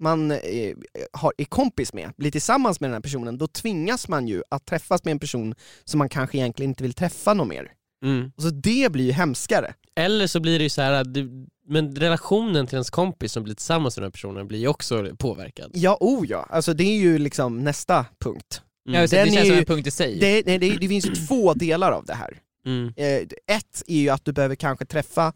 man 0.00 0.30
eh, 0.30 0.76
har, 1.12 1.32
är 1.38 1.44
kompis 1.44 1.92
med 1.92 2.12
blir 2.16 2.30
tillsammans 2.30 2.80
med 2.80 2.90
den 2.90 2.94
här 2.94 3.00
personen, 3.00 3.38
då 3.38 3.46
tvingas 3.46 4.08
man 4.08 4.28
ju 4.28 4.42
att 4.50 4.64
träffas 4.66 5.04
med 5.04 5.12
en 5.12 5.18
person 5.18 5.54
som 5.84 5.98
man 5.98 6.08
kanske 6.08 6.38
egentligen 6.38 6.70
inte 6.70 6.82
vill 6.82 6.94
träffa 6.94 7.34
någon 7.34 7.48
mer. 7.48 7.72
Mm. 8.04 8.32
Och 8.36 8.42
så 8.42 8.50
det 8.50 8.92
blir 8.92 9.04
ju 9.04 9.12
hemskare. 9.12 9.74
Eller 9.96 10.26
så 10.26 10.40
blir 10.40 10.58
det 10.58 10.62
ju 10.62 10.68
så 10.68 10.82
här 10.82 10.92
att 10.92 11.14
du, 11.14 11.46
men 11.68 11.96
relationen 11.96 12.66
till 12.66 12.74
ens 12.74 12.90
kompis 12.90 13.32
som 13.32 13.42
blir 13.44 13.54
tillsammans 13.54 13.96
med 13.96 14.02
den 14.02 14.06
här 14.06 14.10
personen 14.12 14.48
blir 14.48 14.58
ju 14.58 14.68
också 14.68 15.16
påverkad. 15.18 15.70
Ja, 15.74 15.96
oh 16.00 16.26
ja, 16.28 16.46
alltså 16.50 16.74
det 16.74 16.84
är 16.84 16.98
ju 16.98 17.18
liksom 17.18 17.58
nästa 17.58 18.06
punkt. 18.18 18.62
Mm. 18.88 19.00
Ja, 19.00 19.06
det 19.06 19.16
är 19.18 19.26
känns 19.26 19.38
som 19.38 19.46
ju- 19.54 19.58
en 19.58 19.64
punkt 19.64 19.86
i 19.86 19.90
sig. 19.90 20.18
Det, 20.18 20.46
nej, 20.46 20.58
det, 20.58 20.76
det 20.76 20.88
finns 20.88 21.06
ju 21.06 21.14
två 21.14 21.54
delar 21.54 21.92
av 21.92 22.04
det 22.04 22.14
här. 22.14 22.38
Mm. 22.66 22.92
Eh, 22.96 23.56
ett 23.56 23.82
är 23.86 23.98
ju 23.98 24.08
att 24.08 24.24
du 24.24 24.32
behöver 24.32 24.54
kanske 24.54 24.84
träffa 24.84 25.32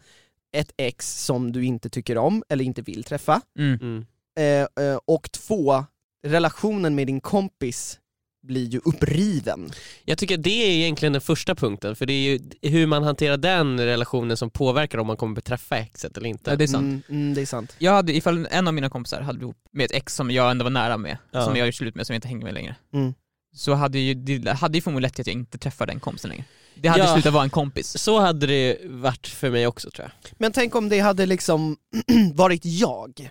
ett 0.57 0.73
ex 0.77 1.25
som 1.25 1.53
du 1.53 1.65
inte 1.65 1.91
tycker 1.91 2.19
om 2.19 2.43
eller 2.49 2.65
inte 2.65 2.83
vill 2.83 3.05
träffa. 3.05 3.41
Mm. 3.59 3.79
Mm. 3.83 4.05
Eh, 4.39 4.85
eh, 4.87 4.99
och 5.05 5.33
två, 5.33 5.85
relationen 6.27 6.95
med 6.95 7.07
din 7.07 7.21
kompis 7.21 7.99
blir 8.43 8.65
ju 8.69 8.81
uppriven. 8.85 9.71
Jag 10.05 10.19
tycker 10.19 10.37
det 10.37 10.51
är 10.51 10.71
egentligen 10.71 11.13
den 11.13 11.23
första 11.23 11.55
punkten, 11.55 11.97
för 11.97 12.07
det 12.07 12.13
är 12.13 12.31
ju 12.31 12.41
hur 12.63 12.87
man 12.87 13.03
hanterar 13.03 13.37
den 13.37 13.81
relationen 13.81 14.37
som 14.37 14.51
påverkar 14.51 14.99
om 14.99 15.07
man 15.07 15.17
kommer 15.17 15.35
beträffa 15.35 15.77
exet 15.79 16.17
eller 16.17 16.29
inte. 16.29 16.51
Ja, 16.51 16.57
det 16.57 16.65
är 16.65 16.69
sant. 16.69 17.05
Mm, 17.09 17.23
mm, 17.23 17.35
det 17.35 17.41
är 17.43 17.47
sant. 17.47 17.77
Jag 17.79 17.93
hade, 17.93 18.13
ifall 18.17 18.47
en 18.51 18.69
av 18.69 18.75
mina 18.75 18.91
kompisar 18.91 19.21
hade 19.21 19.41
ihop 19.41 19.57
med 19.73 19.85
ett 19.85 19.93
ex 19.93 20.15
som 20.15 20.31
jag 20.31 20.51
ändå 20.51 20.63
var 20.65 20.71
nära 20.71 20.97
med, 20.97 21.19
Ja. 21.31 21.45
som 21.45 21.57
jag 21.57 21.69
är 21.69 21.73
slut 21.73 21.95
med, 21.95 22.07
som 22.07 22.15
jag 22.15 22.19
inte 22.19 22.29
hänger 22.29 22.45
med 22.45 22.55
längre. 22.55 22.77
Mm. 22.95 23.15
Så 23.55 23.75
hade 23.75 23.99
ju, 23.99 24.15
det 24.15 24.53
hade 24.53 24.79
ju 24.79 24.83
förmodligen 24.83 25.03
lett 25.09 25.15
till 25.15 25.23
att 25.23 25.27
jag 25.27 25.35
inte 25.37 25.59
träffade 25.59 25.93
den 25.93 26.01
kompisen 26.01 26.31
längre. 26.31 26.45
Det 26.75 26.89
hade 26.89 27.05
Ja. 27.05 27.13
slutat 27.15 27.33
vara 27.33 27.45
en 27.45 27.51
kompis. 27.51 27.99
Så 27.99 28.21
hade 28.21 28.47
det 28.47 28.79
varit 28.85 29.27
för 29.27 29.51
mig 29.51 29.67
också 29.67 29.91
tror 29.91 30.09
jag. 30.23 30.33
Men 30.39 30.53
tänk 30.53 30.75
om 30.75 30.89
det 30.89 30.99
hade 31.01 31.27
liksom 31.27 31.77
varit 32.35 32.65
jag, 32.65 33.31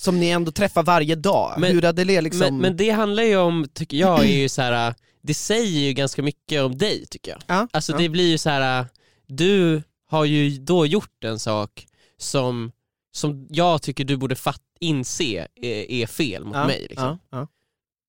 som 0.00 0.20
ni 0.20 0.28
ändå 0.28 0.50
träffar 0.52 0.82
varje 0.82 1.14
dag. 1.14 1.54
Men- 1.58 1.72
Hur 1.72 1.82
hade 1.82 2.04
det 2.04 2.20
liksom... 2.20 2.40
Men, 2.40 2.58
men 2.58 2.76
det 2.76 2.90
handlar 2.90 3.22
ju 3.22 3.36
om, 3.36 3.66
tycker 3.74 3.96
jag, 3.96 4.20
är 4.24 4.38
ju 4.40 4.48
så 4.48 4.62
här. 4.62 4.94
det 5.22 5.34
säger 5.34 5.80
ju 5.80 5.92
ganska 5.92 6.22
mycket 6.22 6.62
om 6.62 6.78
dig 6.78 7.06
tycker 7.06 7.30
jag. 7.30 7.42
ja, 7.46 7.68
Alltså 7.72 7.92
ja. 7.92 7.98
det 7.98 8.08
blir 8.08 8.30
ju 8.30 8.38
så 8.38 8.50
här. 8.50 8.86
du 9.26 9.82
har 10.06 10.24
ju 10.24 10.50
då 10.58 10.86
gjort 10.86 11.24
en 11.24 11.38
sak 11.38 11.86
som, 12.18 12.72
som 13.12 13.46
jag 13.50 13.82
tycker 13.82 14.04
du 14.04 14.16
borde 14.16 14.36
fatt, 14.36 14.62
inse 14.80 15.46
är, 15.56 15.90
är 15.90 16.06
fel 16.06 16.44
mot 16.44 16.56
ja, 16.56 16.66
mig. 16.66 16.86
Liksom. 16.90 17.18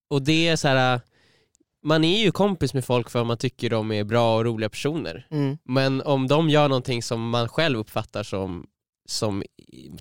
Och 0.10 0.22
det 0.22 0.48
är 0.48 0.56
så 0.56 0.68
här. 0.68 1.02
man 1.84 2.04
är 2.04 2.20
ju 2.24 2.32
kompis 2.32 2.74
med 2.74 2.86
folk 2.86 3.10
för 3.10 3.22
att 3.22 3.28
man 3.28 3.38
tycker 3.38 3.70
de 3.70 3.92
är 3.92 4.04
bra 4.04 4.38
och 4.38 4.46
roliga 4.46 4.70
personer. 4.70 5.28
Mm. 5.32 5.58
Men 5.64 6.02
om 6.02 6.28
de 6.28 6.50
gör 6.50 6.68
någonting 6.68 7.04
som 7.04 7.30
man 7.30 7.50
själv 7.50 7.80
uppfattar 7.80 8.24
som, 8.24 8.68
som 9.12 9.44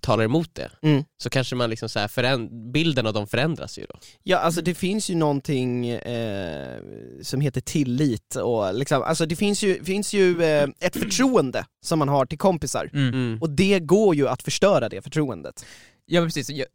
talar 0.03 0.25
emot 0.25 0.55
det, 0.55 0.71
Mm. 0.83 1.05
så 1.23 1.31
kanske 1.31 1.57
man 1.57 1.71
liksom 1.71 1.89
så 1.89 1.99
här 1.99 2.09
föränd- 2.09 2.73
bilden 2.73 3.07
av 3.07 3.13
dem 3.13 3.27
förändras 3.27 3.79
ju 3.79 3.87
då. 3.89 3.99
Ja, 4.23 4.39
alltså 4.39 4.63
det 4.63 4.75
finns 4.75 5.11
ju 5.11 5.15
någonting 5.15 5.89
eh, 5.89 6.79
som 7.23 7.41
heter 7.41 7.61
tillit 7.61 8.35
och 8.37 8.75
liksom, 8.75 9.03
alltså 9.03 9.27
det 9.27 9.37
finns 9.37 9.63
ju, 9.63 9.85
finns 9.85 10.13
ju 10.13 10.43
eh, 10.43 10.69
ett 10.81 10.97
förtroende 10.97 11.65
som 11.85 11.99
man 11.99 12.09
har 12.09 12.27
till 12.27 12.39
kompisar 12.39 12.91
Mm. 12.93 13.09
Mm. 13.15 13.39
och 13.43 13.51
det 13.51 13.81
går 13.81 14.15
ju 14.15 14.29
att 14.29 14.43
förstöra 14.43 14.89
det 14.89 15.03
förtroendet. 15.03 15.65
Ja 16.07 16.21
men 16.21 16.29
precis, 16.29 16.51
jag, 16.51 16.67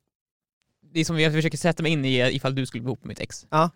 det 0.94 1.00
är 1.00 1.06
som 1.06 1.20
jag 1.20 1.34
försöker 1.34 1.58
sätta 1.58 1.84
mig 1.84 1.92
in 1.92 2.06
i 2.06 2.18
ifall 2.36 2.56
du 2.56 2.66
skulle 2.66 2.82
bli 2.82 2.90
ihop 2.90 3.04
med 3.04 3.08
mitt 3.08 3.20
ex. 3.20 3.46
Ja. 3.52 3.70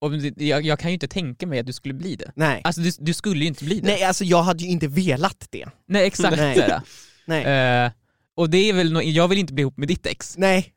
Och 0.00 0.16
jag, 0.36 0.62
jag 0.66 0.78
kan 0.78 0.90
ju 0.90 0.94
inte 0.94 1.08
tänka 1.08 1.46
mig 1.46 1.58
att 1.58 1.66
du 1.66 1.72
skulle 1.72 1.94
bli 1.94 2.16
det. 2.16 2.32
Nej. 2.36 2.60
Alltså 2.64 2.80
du, 2.80 2.90
du 2.98 3.14
skulle 3.14 3.40
ju 3.40 3.46
inte 3.46 3.64
bli 3.64 3.80
det. 3.80 3.86
Nej 3.86 4.04
alltså 4.04 4.24
jag 4.24 4.42
hade 4.42 4.64
ju 4.64 4.70
inte 4.70 4.88
velat 4.88 5.46
det. 5.50 5.66
Nej 5.88 6.06
exakt. 6.06 6.36
Nej. 6.36 6.80
Nej. 7.26 7.44
Eh, 7.44 7.90
och 8.38 8.50
det 8.50 8.58
är 8.68 8.72
väl 8.72 8.92
nå- 8.92 9.02
jag 9.02 9.28
vill 9.28 9.38
inte 9.38 9.52
bli 9.52 9.60
ihop 9.60 9.76
med 9.76 9.88
ditt 9.88 10.06
ex. 10.06 10.34
Nej, 10.38 10.74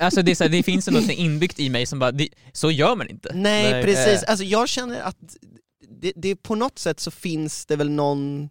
Alltså 0.00 0.22
det, 0.22 0.30
är 0.30 0.34
såhär, 0.34 0.48
det 0.50 0.62
finns 0.72 0.88
något 0.88 1.10
inbyggt 1.10 1.60
i 1.60 1.68
mig 1.70 1.86
som 1.86 1.98
bara, 1.98 2.12
det, 2.12 2.28
så 2.52 2.70
gör 2.70 2.96
man 2.96 3.08
inte. 3.08 3.30
nej, 3.34 3.72
Nej. 3.72 3.82
precis. 3.84 4.22
Eh. 4.22 4.30
Alltså 4.30 4.44
jag 4.44 4.68
känner 4.68 5.00
att 5.00 5.36
det, 6.00 6.12
det 6.16 6.36
på 6.36 6.54
något 6.54 6.78
sätt 6.78 7.00
så 7.00 7.10
finns 7.10 7.66
det 7.66 7.76
väl 7.76 7.90
någon 7.90 8.48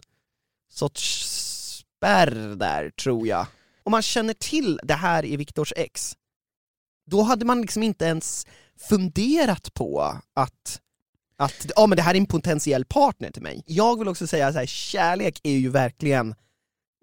sorts 0.71 1.25
spärr 1.79 2.55
där 2.55 2.89
tror 2.89 3.27
jag. 3.27 3.45
Om 3.83 3.91
man 3.91 4.01
känner 4.01 4.33
till 4.33 4.79
det 4.83 4.93
här 4.93 5.25
i 5.25 5.37
Viktors 5.37 5.73
ex, 5.75 6.13
då 7.11 7.21
hade 7.21 7.45
man 7.45 7.61
liksom 7.61 7.83
inte 7.83 8.05
ens 8.05 8.47
funderat 8.89 9.73
på 9.73 10.17
att 10.35 10.79
att 11.37 11.65
ja, 11.75 11.87
men 11.87 11.95
det 11.95 12.01
här 12.01 12.13
är 12.13 12.17
en 12.19 12.25
potentiell 12.25 12.85
partner 12.85 13.31
till 13.31 13.41
mig. 13.41 13.63
Jag 13.65 13.99
vill 13.99 14.07
också 14.07 14.27
säga 14.27 14.51
så 14.53 14.59
här, 14.59 14.65
kärlek 14.65 15.39
är 15.43 15.51
ju 15.57 15.69
verkligen, 15.69 16.35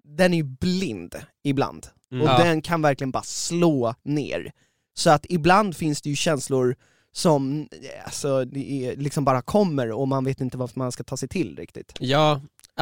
den 0.03 0.33
är 0.33 0.37
ju 0.37 0.43
blind 0.43 1.15
ibland. 1.43 1.87
Mm. 2.11 2.23
Och 2.23 2.29
Ja. 2.29 2.37
den 2.43 2.61
kan 2.61 2.81
verkligen 2.81 3.11
bara 3.11 3.23
slå 3.23 3.95
ner. 4.03 4.51
Så 4.93 5.09
att 5.09 5.25
ibland 5.29 5.77
finns 5.77 6.01
det 6.01 6.09
ju 6.09 6.15
känslor 6.15 6.75
som 7.13 7.67
alltså, 8.05 8.43
liksom 8.95 9.25
bara 9.25 9.41
kommer 9.41 9.91
och 9.91 10.07
man 10.07 10.25
vet 10.25 10.41
inte 10.41 10.57
vad 10.57 10.77
man 10.77 10.91
ska 10.91 11.03
ta 11.03 11.17
sig 11.17 11.29
till 11.29 11.55
riktigt. 11.57 11.93
Ja, 11.99 12.41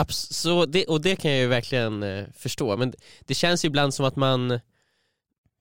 så 0.10 0.66
det, 0.66 0.86
och 0.86 1.02
det 1.02 1.16
kan 1.16 1.32
jag 1.32 1.40
ju 1.40 1.48
verkligen 1.48 2.04
eh, 2.04 2.26
förstå, 2.38 2.78
men 2.78 2.94
det 3.26 3.34
känns 3.34 3.66
ju 3.66 3.68
ibland 3.68 3.94
som 3.94 4.06
att 4.06 4.16
man 4.16 4.60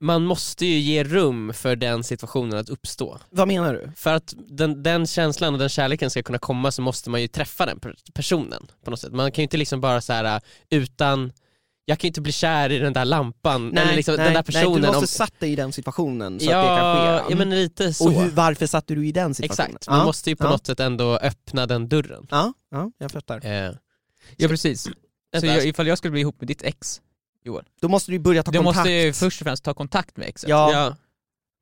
man 0.00 0.24
måste 0.24 0.66
ju 0.66 0.78
ge 0.78 1.04
rum 1.04 1.52
för 1.54 1.76
den 1.76 2.04
situationen 2.04 2.58
att 2.58 2.68
uppstå. 2.68 3.18
Vad 3.30 3.48
menar 3.48 3.74
du? 3.74 3.92
För 3.96 4.14
att 4.14 4.34
den, 4.48 4.82
den 4.82 5.06
känslan 5.06 5.52
och 5.54 5.58
den 5.60 5.68
kärleken 5.68 6.10
ska 6.10 6.22
kunna 6.22 6.38
komma 6.38 6.72
så 6.72 6.82
måste 6.82 7.10
man 7.10 7.20
ju 7.22 7.28
träffa 7.28 7.66
den 7.66 7.80
per- 7.80 7.94
personen 8.14 8.66
på 8.84 8.90
något 8.90 9.00
sätt. 9.00 9.12
Man 9.12 9.32
kan 9.32 9.42
ju 9.42 9.44
inte 9.44 9.56
liksom 9.56 9.80
bara 9.80 10.00
så 10.00 10.12
här 10.12 10.40
utan, 10.70 11.32
jag 11.88 11.98
kan 11.98 12.06
ju 12.06 12.08
inte 12.08 12.20
bli 12.20 12.32
kär 12.32 12.72
i 12.72 12.78
den 12.78 12.92
där 12.92 13.04
lampan, 13.04 13.76
eller 13.78 13.96
liksom 13.96 14.16
den 14.16 14.32
där 14.34 14.42
personen. 14.42 14.72
nej, 14.72 14.80
du 14.80 14.86
måste 14.86 14.98
om, 14.98 15.06
satt 15.06 15.40
dig 15.40 15.52
i 15.52 15.56
den 15.56 15.72
situationen 15.72 16.40
så 16.40 16.46
ja, 16.46 16.58
att 16.58 16.64
det 16.64 16.80
kan 16.82 17.26
ske. 17.26 17.32
ja 17.32 17.36
men 17.38 17.50
lite 17.50 17.94
så. 17.94 18.04
och 18.06 18.12
hur, 18.12 18.30
varför 18.30 18.66
satte 18.66 18.94
du 18.94 19.06
i 19.06 19.12
den 19.12 19.34
situationen? 19.34 19.70
Exakt, 19.70 19.88
man 19.88 19.98
ja, 19.98 20.04
måste 20.04 20.30
ju 20.30 20.36
på 20.36 20.44
ja. 20.44 20.50
något 20.50 20.66
sätt 20.66 20.80
ändå 20.80 21.16
öppna 21.16 21.66
den 21.66 21.88
dörren. 21.88 22.26
Ja, 22.30 22.52
ja, 22.70 22.90
jag 22.98 23.10
fattar. 23.10 23.46
Eh, 23.46 23.72
Ja 24.36 24.48
precis. 24.48 24.82
Så 25.40 25.46
jag, 25.46 25.66
ifall 25.66 25.86
jag 25.86 25.98
skulle 25.98 26.12
bli 26.12 26.20
ihop 26.20 26.40
med 26.40 26.48
ditt 26.48 26.62
ex, 26.62 27.00
Joel, 27.44 27.64
Då 27.80 27.88
måste 27.88 28.10
du 28.10 28.18
börja 28.18 28.42
ta 28.42 28.50
du 28.50 28.58
kontakt. 28.58 28.76
måste 28.76 28.90
ju 28.90 29.12
först 29.12 29.40
och 29.40 29.44
främst 29.44 29.64
ta 29.64 29.74
kontakt 29.74 30.16
med 30.16 30.28
exet. 30.28 30.50
Ja, 30.50 30.72
ja, 30.72 30.96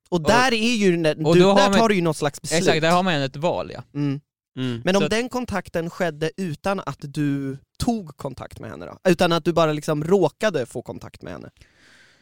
och 0.08 0.20
där 0.20 0.52
är 0.54 0.74
ju, 0.76 0.96
den- 0.96 1.26
och 1.26 1.34
du, 1.34 1.40
då 1.40 1.48
har 1.48 1.56
där 1.56 1.70
man- 1.70 1.78
tar 1.78 1.88
du 1.88 1.94
ju 1.94 2.02
något 2.02 2.16
slags 2.16 2.40
beslut. 2.42 2.58
Exakt, 2.60 2.80
där 2.80 2.90
har 2.90 3.02
man 3.02 3.14
ju 3.18 3.24
ett 3.24 3.36
val 3.36 3.70
ja. 3.74 3.82
mm. 3.94 4.20
mm. 4.58 4.82
Men 4.84 4.96
om 4.96 5.02
Så- 5.02 5.08
den 5.08 5.28
kontakten 5.28 5.90
skedde 5.90 6.30
utan 6.36 6.80
att 6.86 6.98
du 7.00 7.58
tog 7.76 8.16
kontakt 8.16 8.60
med 8.60 8.70
henne 8.70 8.86
då? 8.86 9.10
Utan 9.10 9.32
att 9.32 9.44
du 9.44 9.52
bara 9.52 9.72
liksom 9.72 10.04
råkade 10.04 10.66
få 10.66 10.82
kontakt 10.82 11.22
med 11.22 11.32
henne? 11.32 11.50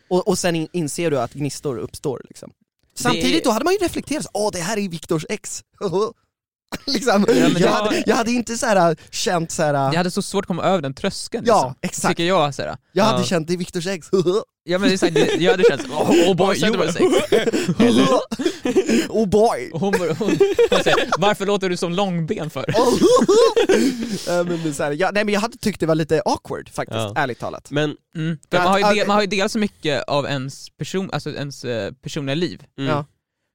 Och, 0.09 0.29
och 0.29 0.39
sen 0.39 0.57
in, 0.57 0.69
inser 0.73 1.11
du 1.11 1.21
att 1.21 1.33
gnistor 1.33 1.79
uppstår 1.79 2.23
liksom. 2.25 2.53
Samtidigt 2.95 3.45
då 3.45 3.51
hade 3.51 3.65
man 3.65 3.75
ju 3.75 3.79
reflekterat, 3.79 4.27
åh 4.33 4.51
det 4.53 4.59
här 4.59 4.77
är 4.77 4.89
Viktors 4.89 5.27
ex. 5.29 5.65
liksom, 6.87 7.27
Ja, 7.29 7.35
jag, 7.59 7.69
hade, 7.71 8.03
jag 8.07 8.17
hade 8.17 8.31
inte 8.31 8.57
så 8.57 8.67
här, 8.67 8.97
känt 9.11 9.51
så 9.51 9.63
här, 9.63 9.75
Jag 9.75 9.95
hade 9.95 10.11
så 10.11 10.23
svårt 10.23 10.45
att 10.45 10.49
komma 10.49 10.63
över 10.63 10.83
den 10.83 10.95
tröskeln 10.95 11.45
Ja, 11.47 11.55
liksom. 11.57 11.75
exakt. 11.83 12.09
Tycker 12.17 12.25
jag 12.29 12.55
såhär. 12.55 12.77
jag 12.93 13.05
hade 13.05 13.19
Ja. 13.19 13.25
känt 13.25 13.47
det 13.49 13.53
är 13.55 13.59
Viktors 13.59 13.87
ex. 13.87 14.09
Ja 14.67 14.79
men 14.79 14.89
det 14.89 14.95
är 14.95 14.99
så 14.99 15.07
här, 15.07 15.43
jag 15.43 15.51
hade 15.51 15.65
känt 15.65 15.83
åh 15.91 16.11
oh 16.31 16.37
boy, 16.37 16.57
sig- 16.57 16.71
ex. 16.75 16.97
oh 19.09 19.27
boy! 19.29 19.71
Hon, 19.73 19.93
bara- 19.99 20.13
hon, 20.13 20.39
hon 20.71 20.83
säger, 20.85 21.09
varför 21.19 21.47
låter 21.47 21.69
du 21.71 21.77
som 21.77 21.93
långben 21.93 22.51
för? 22.51 22.65
Ja, 24.27 24.43
men 24.43 24.63
det 24.63 24.69
är 24.69 24.73
så 24.73 24.83
här, 24.83 24.93
jag, 24.93 25.15
nej 25.15 25.25
men 25.25 25.35
jag 25.35 25.41
hade 25.41 25.59
tyckt 25.59 25.81
det 25.81 25.87
var 25.87 25.95
lite 25.95 26.23
awkward 26.25 26.69
faktiskt, 26.69 26.99
Ja. 26.99 27.13
ärligt 27.17 27.39
talat. 27.39 27.71
Men, 27.71 27.97
Mm. 28.17 28.39
För 28.51 28.59
man, 28.59 28.67
har 28.67 28.79
ju 28.79 28.85
del, 28.99 29.07
man 29.07 29.15
har 29.15 29.21
ju 29.23 29.27
delat 29.27 29.53
så 29.53 29.59
mycket 29.59 30.03
av 30.05 30.27
ens, 30.27 30.67
person, 30.79 31.11
alltså 31.13 31.31
ens 31.31 31.65
eh, 31.65 31.93
personliga 31.93 32.35
liv, 32.35 32.63
mm. 32.79 32.91
Ja. 32.91 33.05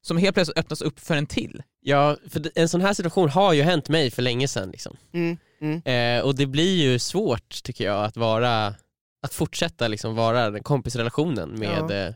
som 0.07 0.17
helt 0.17 0.33
plötsligt 0.33 0.57
öppnas 0.57 0.81
upp 0.81 0.99
för 0.99 1.15
en 1.17 1.25
till. 1.25 1.63
Ja, 1.81 2.17
för 2.29 2.51
en 2.55 2.69
sån 2.69 2.81
här 2.81 2.93
situation 2.93 3.29
har 3.29 3.53
ju 3.53 3.61
hänt 3.61 3.89
mig 3.89 4.11
för 4.11 4.21
länge 4.21 4.47
sedan 4.47 4.69
liksom. 4.71 4.97
Mm, 5.13 5.37
mm. 5.61 5.81
Eh, 6.19 6.25
och 6.25 6.35
det 6.35 6.45
blir 6.45 6.75
ju 6.77 6.99
svårt 6.99 7.63
tycker 7.63 7.85
jag 7.85 8.05
att 8.05 8.17
vara, 8.17 8.75
att 9.21 9.33
fortsätta 9.33 9.87
liksom 9.87 10.15
vara 10.15 10.49
den 10.49 10.63
kompisrelationen 10.63 11.49
med, 11.59 11.85
Ja. 11.89 11.93
eh, 11.95 12.13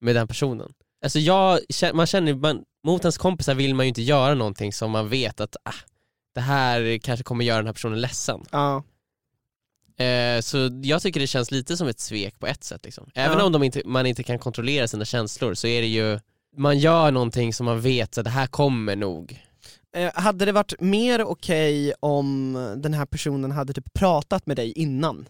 med 0.00 0.14
den 0.14 0.28
personen. 0.28 0.72
Alltså 1.04 1.18
jag, 1.18 1.60
man 1.94 2.06
känner, 2.06 2.34
man, 2.34 2.64
mot 2.84 3.02
ens 3.04 3.18
kompisar 3.18 3.54
vill 3.54 3.74
man 3.74 3.86
ju 3.86 3.88
inte 3.88 4.02
göra 4.02 4.34
någonting 4.34 4.72
som 4.72 4.90
man 4.90 5.08
vet 5.08 5.40
att 5.40 5.56
ah, 5.62 5.72
det 6.34 6.40
här 6.40 6.98
kanske 6.98 7.24
kommer 7.24 7.44
göra 7.44 7.56
den 7.58 7.66
här 7.66 7.72
personen 7.72 8.00
ledsen. 8.00 8.44
Ja. 8.52 8.82
Eh, 10.04 10.40
så 10.40 10.70
jag 10.82 11.02
tycker 11.02 11.20
det 11.20 11.26
känns 11.26 11.50
lite 11.50 11.76
som 11.76 11.88
ett 11.88 12.00
svek 12.00 12.38
på 12.40 12.46
ett 12.46 12.64
sätt. 12.64 12.84
Liksom. 12.84 13.10
Även 13.14 13.38
Ja. 13.38 13.44
om 13.56 13.62
inte, 13.62 13.82
man 13.84 14.06
inte 14.06 14.22
kan 14.22 14.38
kontrollera 14.38 14.88
sina 14.88 15.04
känslor 15.04 15.54
så 15.54 15.66
är 15.66 15.80
det 15.82 15.88
ju, 15.88 16.20
man 16.56 16.78
gör 16.78 17.10
någonting 17.10 17.54
som 17.54 17.66
man 17.66 17.80
vet 17.80 18.18
att 18.18 18.24
det 18.24 18.30
här 18.30 18.46
kommer 18.46 18.96
nog. 18.96 19.42
Eh, 19.96 20.10
hade 20.14 20.44
det 20.44 20.52
varit 20.52 20.80
mer 20.80 21.22
okej 21.22 21.94
om 22.00 22.52
den 22.76 22.94
här 22.94 23.06
personen 23.06 23.50
hade 23.50 23.72
typ 23.72 23.94
pratat 23.94 24.46
med 24.46 24.56
dig 24.56 24.72
innan? 24.72 25.28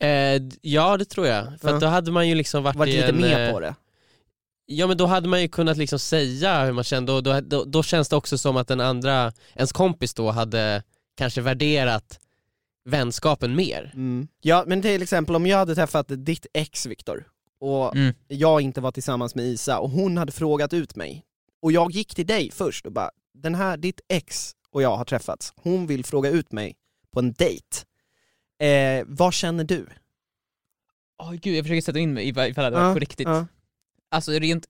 Eh, 0.00 0.42
ja 0.60 0.96
det 0.96 1.04
tror 1.04 1.26
jag, 1.26 1.60
för 1.60 1.74
att 1.74 1.80
då 1.80 1.86
hade 1.86 2.12
man 2.12 2.28
ju 2.28 2.34
liksom 2.34 2.62
varit, 2.62 2.76
Varit 2.76 2.94
lite 2.94 3.08
en, 3.08 3.16
med 3.16 3.48
eh, 3.48 3.52
på 3.52 3.60
det? 3.60 3.74
Ja 4.66 4.86
men 4.86 4.96
då 4.96 5.06
hade 5.06 5.28
man 5.28 5.42
ju 5.42 5.48
kunnat 5.48 5.76
liksom 5.76 5.98
säga 5.98 6.64
hur 6.64 6.72
man 6.72 6.84
kände 6.84 7.12
och 7.12 7.22
då, 7.22 7.40
då, 7.40 7.64
då 7.64 7.82
känns 7.82 8.08
det 8.08 8.16
också 8.16 8.38
som 8.38 8.56
att 8.56 8.68
den 8.68 8.80
andra, 8.80 9.32
ens 9.54 9.72
kompis 9.72 10.14
då 10.14 10.30
hade 10.30 10.82
kanske 11.16 11.40
värderat 11.40 12.20
vänskapen 12.84 13.56
mer. 13.56 13.92
Mm. 13.94 14.28
Ja 14.40 14.64
men 14.66 14.82
till 14.82 15.02
exempel 15.02 15.36
om 15.36 15.46
jag 15.46 15.58
hade 15.58 15.74
träffat 15.74 16.06
ditt 16.08 16.46
ex 16.52 16.86
Viktor, 16.86 17.26
och 17.60 17.96
Mm. 17.96 18.14
jag 18.28 18.60
inte 18.60 18.80
var 18.80 18.92
tillsammans 18.92 19.34
med 19.34 19.44
Isa, 19.44 19.78
och 19.78 19.90
hon 19.90 20.16
hade 20.16 20.32
frågat 20.32 20.72
ut 20.72 20.96
mig, 20.96 21.24
och 21.62 21.72
jag 21.72 21.90
gick 21.90 22.14
till 22.14 22.26
dig 22.26 22.50
först 22.50 22.86
och 22.86 22.92
bara, 22.92 23.10
den 23.34 23.54
här, 23.54 23.76
ditt 23.76 24.00
ex 24.08 24.52
och 24.70 24.82
jag 24.82 24.96
har 24.96 25.04
träffats, 25.04 25.52
hon 25.56 25.86
vill 25.86 26.04
fråga 26.04 26.30
ut 26.30 26.52
mig 26.52 26.76
på 27.12 27.20
en 27.20 27.32
dejt. 27.32 27.66
Eh, 28.62 29.04
vad 29.06 29.34
känner 29.34 29.64
du? 29.64 29.86
Åh 31.22 31.32
gud, 31.32 31.56
jag 31.56 31.64
försöker 31.64 31.80
sätta 31.82 31.98
in 31.98 32.14
mig 32.14 32.28
ifall 32.28 32.52
det 32.54 32.60
hade 32.62 32.76
varit 32.76 32.88
Ja, 32.88 32.92
på 32.94 32.98
riktigt. 32.98 33.28
Ja. 33.28 33.46
Alltså 34.10 34.32
rent 34.32 34.66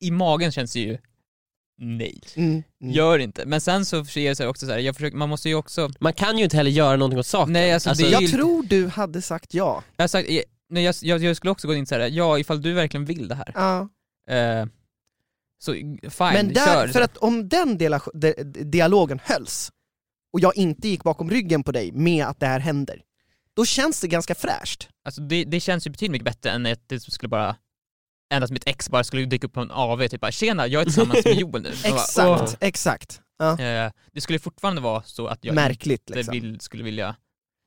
i 0.00 0.10
magen 0.10 0.52
känns 0.52 0.72
det 0.72 0.80
ju 0.80 0.98
nej. 1.78 2.20
Mm. 2.34 2.62
Mm. 2.82 2.92
Gör 2.94 3.18
inte. 3.18 3.46
Men 3.46 3.60
sen 3.60 3.84
så 3.86 3.96
är 3.96 4.34
det 4.42 4.46
också 4.48 4.66
så 4.66 4.72
här, 4.72 4.78
jag 4.78 4.94
försöker, 4.94 5.16
man 5.16 5.28
måste 5.28 5.48
ju 5.48 5.54
också, 5.54 5.90
Man 6.00 6.12
kan 6.12 6.38
ju 6.38 6.44
inte 6.44 6.56
heller 6.56 6.70
göra 6.70 6.96
någonting 6.96 7.18
åt 7.18 7.26
saken. 7.26 7.52
Nej, 7.52 7.72
alltså, 7.72 7.92
det 7.94 8.06
är 8.08 8.12
Jag 8.12 8.22
ju- 8.22 8.28
tror 8.28 8.62
du 8.62 8.88
hade 8.88 9.22
sagt 9.22 9.54
ja. 9.54 9.82
jag 9.96 10.02
har 10.02 10.08
sagt, 10.08 10.28
eh, 10.30 10.40
nej, 10.70 10.84
jag, 10.84 10.94
jag, 11.00 11.22
jag 11.22 11.36
skulle 11.36 11.50
också 11.50 11.66
gå 11.68 11.74
in 11.74 11.86
så 11.86 11.94
här, 11.94 12.08
ja 12.08 12.38
ifall 12.38 12.62
du 12.62 12.72
verkligen 12.72 13.04
vill 13.04 13.28
det 13.28 13.34
här, 13.34 13.52
Ja. 13.54 13.88
eh, 14.34 14.66
så 15.58 15.72
fine, 15.72 16.08
Men 16.18 16.52
där, 16.52 16.64
kör. 16.66 16.88
för 16.88 17.00
att 17.00 17.16
om 17.16 17.48
den 17.48 17.78
dela, 17.78 18.00
de, 18.14 18.32
dialogen 18.70 19.20
hölls, 19.24 19.72
och 20.32 20.40
jag 20.40 20.56
inte 20.56 20.88
gick 20.88 21.02
bakom 21.02 21.30
ryggen 21.30 21.62
på 21.62 21.72
dig 21.72 21.92
med 21.92 22.26
att 22.26 22.40
det 22.40 22.46
här 22.46 22.60
händer, 22.60 23.02
då 23.56 23.64
känns 23.64 24.00
det 24.00 24.08
ganska 24.08 24.34
fräscht. 24.34 24.88
Alltså 25.04 25.20
det, 25.20 25.44
det 25.44 25.60
känns 25.60 25.86
ju 25.86 25.90
betydligt 25.90 26.12
mycket 26.12 26.24
bättre 26.24 26.50
än 26.50 26.66
att 26.66 26.88
det 26.88 27.00
skulle 27.00 27.28
bara 27.28 27.56
Endast 28.34 28.52
mitt 28.52 28.66
ex 28.66 28.90
bara 28.90 29.04
skulle 29.04 29.24
dyka 29.24 29.46
upp 29.46 29.52
på 29.52 29.60
en 29.60 29.70
AV, 29.70 30.08
typ 30.08 30.20
bara 30.20 30.32
tjena, 30.32 30.66
jag 30.66 30.80
är 30.80 30.84
tillsammans 30.84 31.24
med 31.24 31.34
Joel 31.34 31.62
nu. 31.62 31.72
Jag 31.84 31.92
bara, 31.92 32.02
Exakt, 32.02 32.56
exakt. 32.60 33.20
Ja. 33.38 33.60
Eh, 33.60 33.92
det 34.12 34.20
skulle 34.20 34.38
fortfarande 34.38 34.80
vara 34.80 35.02
så 35.02 35.26
att 35.26 35.44
jag 35.44 35.54
Märkligt 35.54 36.00
inte 36.00 36.14
liksom. 36.14 36.32
vill, 36.32 36.60
skulle 36.60 36.84
vilja, 36.84 37.16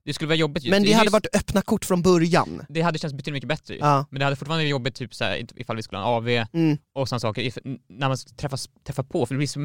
det 0.06 0.14
skulle 0.14 0.28
vara 0.28 0.36
jobbigt 0.38 0.68
Men 0.70 0.84
det 0.84 0.92
hade 0.94 1.06
just- 1.06 1.14
varit 1.14 1.36
öppna 1.36 1.62
kort 1.62 1.86
från 1.86 2.02
början. 2.02 2.66
det 2.70 2.82
hade 2.82 3.00
känts 3.00 3.14
betydligt 3.14 3.34
mycket 3.34 3.50
bättre. 3.50 3.76
Ja. 3.76 4.06
Men 4.12 4.20
det 4.20 4.26
hade 4.26 4.36
fortfarande 4.36 4.64
varit 4.64 4.72
jobbigt 4.72 4.96
typ 4.96 5.14
såhär, 5.16 5.46
ifall 5.56 5.76
vi 5.76 5.82
skulle 5.84 6.00
ha 6.02 6.18
en 6.18 6.24
AV 6.24 6.46
Mm. 6.54 6.78
och 6.96 7.10
sådana 7.10 7.20
saker, 7.20 7.42
if, 7.42 7.58
när 7.90 8.08
man 8.08 8.18
träffas, 8.38 8.70
träffar 8.88 9.04
på, 9.04 9.26
för 9.26 9.36
det 9.36 9.38
blir 9.38 9.48
så 9.48 9.60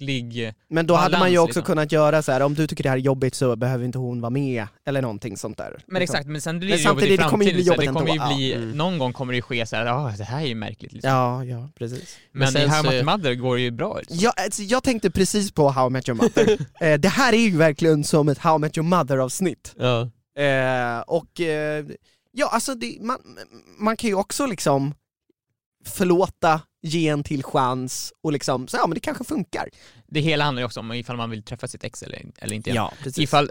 märklig 0.00 0.54
Men 0.68 0.86
då 0.86 0.94
hade 0.94 1.18
man 1.18 1.30
ju 1.30 1.36
Balans, 1.36 1.48
också 1.48 1.58
liksom. 1.60 1.72
kunnat 1.74 1.92
göra 1.92 2.22
så 2.22 2.32
här: 2.32 2.40
om 2.40 2.54
du 2.54 2.66
tycker 2.66 2.82
det 2.82 2.88
här 2.88 2.96
är 2.96 3.00
jobbigt 3.00 3.34
så 3.34 3.56
behöver 3.56 3.84
inte 3.84 3.98
hon 3.98 4.20
vara 4.20 4.30
med, 4.30 4.66
eller 4.86 5.02
någonting 5.02 5.36
sånt 5.36 5.58
där. 5.58 5.82
Men 5.86 6.00
Liksom. 6.00 6.14
exakt, 6.14 6.28
men 6.28 6.40
sen 6.40 6.58
blir 6.58 6.68
Men 6.68 6.78
det 6.78 6.82
jobbigt 6.84 7.04
i 7.04 7.16
samtidigt, 7.16 7.20
det 7.20 7.30
kommer 7.30 7.44
ju 7.44 7.50
framtiden, 7.50 7.56
bli 7.56 7.64
så 7.64 7.72
här, 7.72 7.86
jobbigt 7.86 8.08
det 8.10 8.14
kommer 8.14 8.24
ändå, 8.26 8.36
bli, 8.36 8.50
ja. 8.52 8.56
Mm. 8.56 8.70
någon 8.70 8.98
gång 8.98 9.12
kommer 9.12 9.32
det 9.32 9.36
ju 9.36 9.42
ske 9.42 9.66
såhär, 9.66 9.86
ja 9.86 10.14
det 10.18 10.24
här 10.24 10.40
är 10.42 10.46
ju 10.46 10.54
märkligt 10.54 10.92
liksom. 10.92 11.10
Ja, 11.10 11.44
ja, 11.44 11.68
precis. 11.78 12.16
Men, 12.32 12.38
Men 12.40 12.52
sen 12.52 12.70
How 12.70 12.76
så- 12.82 12.84
Met 12.84 12.92
Your 12.94 13.04
Mother 13.04 13.34
går 13.34 13.58
ju 13.58 13.70
bra 13.70 13.98
liksom. 13.98 14.16
Jag, 14.20 14.32
alltså, 14.36 14.62
jag 14.62 14.82
tänkte 14.82 15.10
precis 15.10 15.52
på 15.52 15.70
How 15.70 15.86
I 15.86 15.90
Met 15.90 16.08
Your 16.08 16.22
Mother. 16.22 16.58
eh, 16.80 16.98
det 16.98 17.08
här 17.08 17.32
är 17.32 17.38
ju 17.38 17.56
verkligen 17.56 18.04
som 18.04 18.28
ett 18.28 18.38
How 18.38 18.56
I 18.56 18.58
Met 18.58 18.76
Your 18.78 18.88
Mother 18.88 19.18
avsnitt. 19.18 19.74
Ja. 19.78 20.00
Eh, 20.42 21.00
och 21.00 21.40
eh, 21.40 21.84
ja, 22.32 22.48
alltså 22.52 22.74
det, 22.74 22.96
man, 23.00 23.18
man 23.78 23.96
kan 23.96 24.08
ju 24.10 24.14
också 24.16 24.46
liksom 24.46 24.94
förlåta, 25.84 26.60
ge 26.86 27.08
en 27.08 27.22
till 27.24 27.42
chans 27.44 28.12
och 28.22 28.32
liksom, 28.32 28.68
så 28.68 28.76
ja 28.76 28.86
men 28.86 28.94
det 28.94 29.00
kanske 29.00 29.24
funkar. 29.24 29.68
Det 30.06 30.20
hela 30.20 30.44
handlar 30.44 30.60
ju 30.60 30.66
också 30.66 30.80
om 30.80 30.92
ifall 30.92 31.16
man 31.16 31.30
vill 31.30 31.42
träffa 31.42 31.68
sitt 31.68 31.84
ex 31.84 32.02
eller, 32.02 32.22
eller 32.38 32.54
inte. 32.56 32.70
Ja, 32.70 32.92
precis. 33.02 33.18
Ifall, 33.18 33.50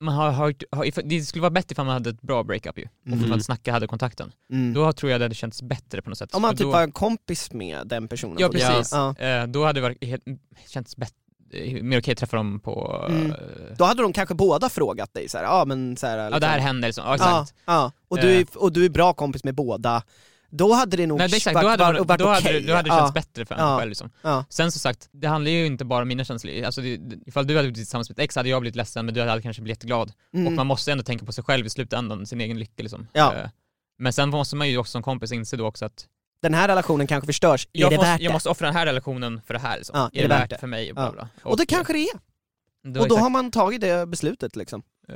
man 0.00 0.14
har 0.14 0.30
hört, 0.30 0.62
det 1.04 1.22
skulle 1.22 1.42
vara 1.42 1.50
bättre 1.50 1.72
ifall 1.72 1.86
man 1.86 1.92
hade 1.92 2.10
ett 2.10 2.20
bra 2.22 2.42
breakup 2.44 2.78
ju, 2.78 2.82
och 2.84 3.06
Mm. 3.06 3.18
mm. 3.24 3.32
att 3.32 3.44
snacka 3.44 3.72
hade 3.72 3.86
kontakten. 3.86 4.32
Mm. 4.52 4.74
Då 4.74 4.92
tror 4.92 5.12
jag 5.12 5.20
det 5.20 5.24
hade 5.24 5.34
känts 5.34 5.62
bättre 5.62 6.02
på 6.02 6.08
något 6.10 6.18
sätt. 6.18 6.34
Om 6.34 6.42
man 6.42 6.56
typ 6.56 6.60
då, 6.60 6.70
var 6.70 6.82
en 6.82 6.92
kompis 6.92 7.52
med 7.52 7.86
den 7.86 8.08
personen. 8.08 8.36
Ja 8.40 8.48
precis, 8.48 8.88
sättet. 8.88 9.16
Ja. 9.18 9.26
Eh, 9.26 9.46
då 9.46 9.64
hade 9.64 9.80
det 9.80 9.82
varit, 9.82 10.04
helt, 10.04 10.24
känts 10.66 10.96
bättre, 10.96 11.14
mer 11.82 12.00
okej 12.00 12.12
att 12.12 12.18
träffa 12.18 12.36
dem 12.36 12.60
på... 12.60 13.04
Mm. 13.10 13.30
eh, 13.30 13.36
Då 13.78 13.84
hade 13.84 14.02
de 14.02 14.12
kanske 14.12 14.34
båda 14.34 14.68
frågat 14.68 15.14
dig 15.14 15.28
så 15.28 15.38
här, 15.38 15.44
ja 15.44 15.64
men 15.64 15.96
så 15.96 16.06
här, 16.06 16.18
Ja 16.30 16.38
det 16.38 16.46
här 16.46 16.58
händer 16.58 16.88
liksom, 16.88 17.04
ja 17.04 17.10
Ja, 17.10 17.14
exakt. 17.42 17.54
ja. 17.64 17.92
Och, 18.08 18.16
du 18.20 18.30
Eh. 18.32 18.38
är, 18.40 18.46
och 18.62 18.72
du 18.72 18.84
är 18.84 18.88
bra 18.88 19.12
kompis 19.12 19.44
med 19.44 19.54
båda. 19.54 20.02
Då 20.50 20.72
hade 20.72 20.96
det 20.96 21.06
nog 21.06 21.18
Nej 21.18 21.28
det 21.28 21.36
exakt, 21.36 21.54
varit, 21.54 21.64
då 21.64 21.68
hade, 21.84 21.84
varit, 21.84 22.08
varit, 22.08 22.18
då 22.20 22.26
hade, 22.28 22.52
det- 22.52 22.60
då 22.66 22.74
hade 22.74 22.88
det 22.90 22.94
ja. 22.94 22.98
känts 23.00 23.14
bättre 23.14 23.46
för 23.46 23.54
en 23.54 23.60
Ja. 23.60 23.78
själv 23.78 23.88
liksom. 23.88 24.10
Ja. 24.22 24.44
Sen 24.48 24.72
som 24.72 24.80
sagt, 24.80 25.08
det 25.12 25.26
handlar 25.28 25.50
ju 25.50 25.66
inte 25.66 25.84
bara 25.84 26.02
om 26.02 26.08
mina 26.08 26.24
känslor, 26.24 26.64
alltså 26.64 26.80
det, 26.80 26.98
ifall 27.26 27.46
du 27.46 27.56
hade 27.56 27.62
blivit 27.68 27.76
tillsammans 27.76 28.08
med 28.10 28.18
ett 28.18 28.24
ex 28.24 28.36
hade 28.36 28.48
jag 28.48 28.60
blivit 28.60 28.76
ledsen 28.76 29.04
men 29.06 29.14
du 29.14 29.20
hade 29.22 29.42
kanske 29.42 29.62
blivit 29.62 29.76
jätteglad. 29.78 30.12
Mm. 30.34 30.46
Och 30.46 30.52
man 30.52 30.66
måste 30.66 30.92
ändå 30.92 31.04
tänka 31.04 31.24
på 31.26 31.32
sig 31.32 31.44
själv 31.44 31.66
i 31.66 31.70
slutändan, 31.70 32.26
sin 32.26 32.40
egen 32.40 32.58
lycka 32.58 32.82
liksom. 32.82 33.06
Ja. 33.12 33.34
Eh, 33.34 33.48
Men 33.98 34.12
sen 34.12 34.28
måste 34.30 34.56
man 34.56 34.68
ju 34.68 34.78
också 34.78 34.90
som 34.90 35.02
kompis 35.02 35.32
inse 35.32 35.56
då 35.56 35.66
också 35.66 35.84
att 35.84 36.06
Den 36.42 36.54
här 36.54 36.68
relationen 36.68 37.06
kanske 37.06 37.26
förstörs, 37.26 37.68
är 37.72 37.80
jag, 37.80 37.90
det 37.90 37.96
måste, 37.96 38.10
värt 38.10 38.20
jag 38.20 38.30
det? 38.30 38.32
måste 38.32 38.48
offra 38.48 38.66
den 38.66 38.76
här 38.76 38.86
relationen 38.86 39.40
för 39.46 39.54
det 39.54 39.60
här 39.60 39.76
liksom. 39.76 39.98
Ja, 39.98 40.10
är 40.12 40.22
det 40.22 40.28
värt 40.28 40.50
det 40.50 40.58
för 40.58 40.66
mig? 40.66 40.88
Och, 40.90 40.94
bla, 40.94 41.04
Ja. 41.04 41.12
bla. 41.12 41.28
Och 41.42 41.56
det 41.56 41.66
kanske 41.66 41.92
det 41.92 41.98
är, 41.98 42.08
då, 42.82 42.88
och 42.90 42.94
då 42.94 43.04
exakt, 43.04 43.20
har 43.22 43.30
man 43.30 43.50
tagit 43.50 43.80
det 43.80 44.06
beslutet 44.08 44.56
liksom. 44.56 44.82
eh, 45.08 45.14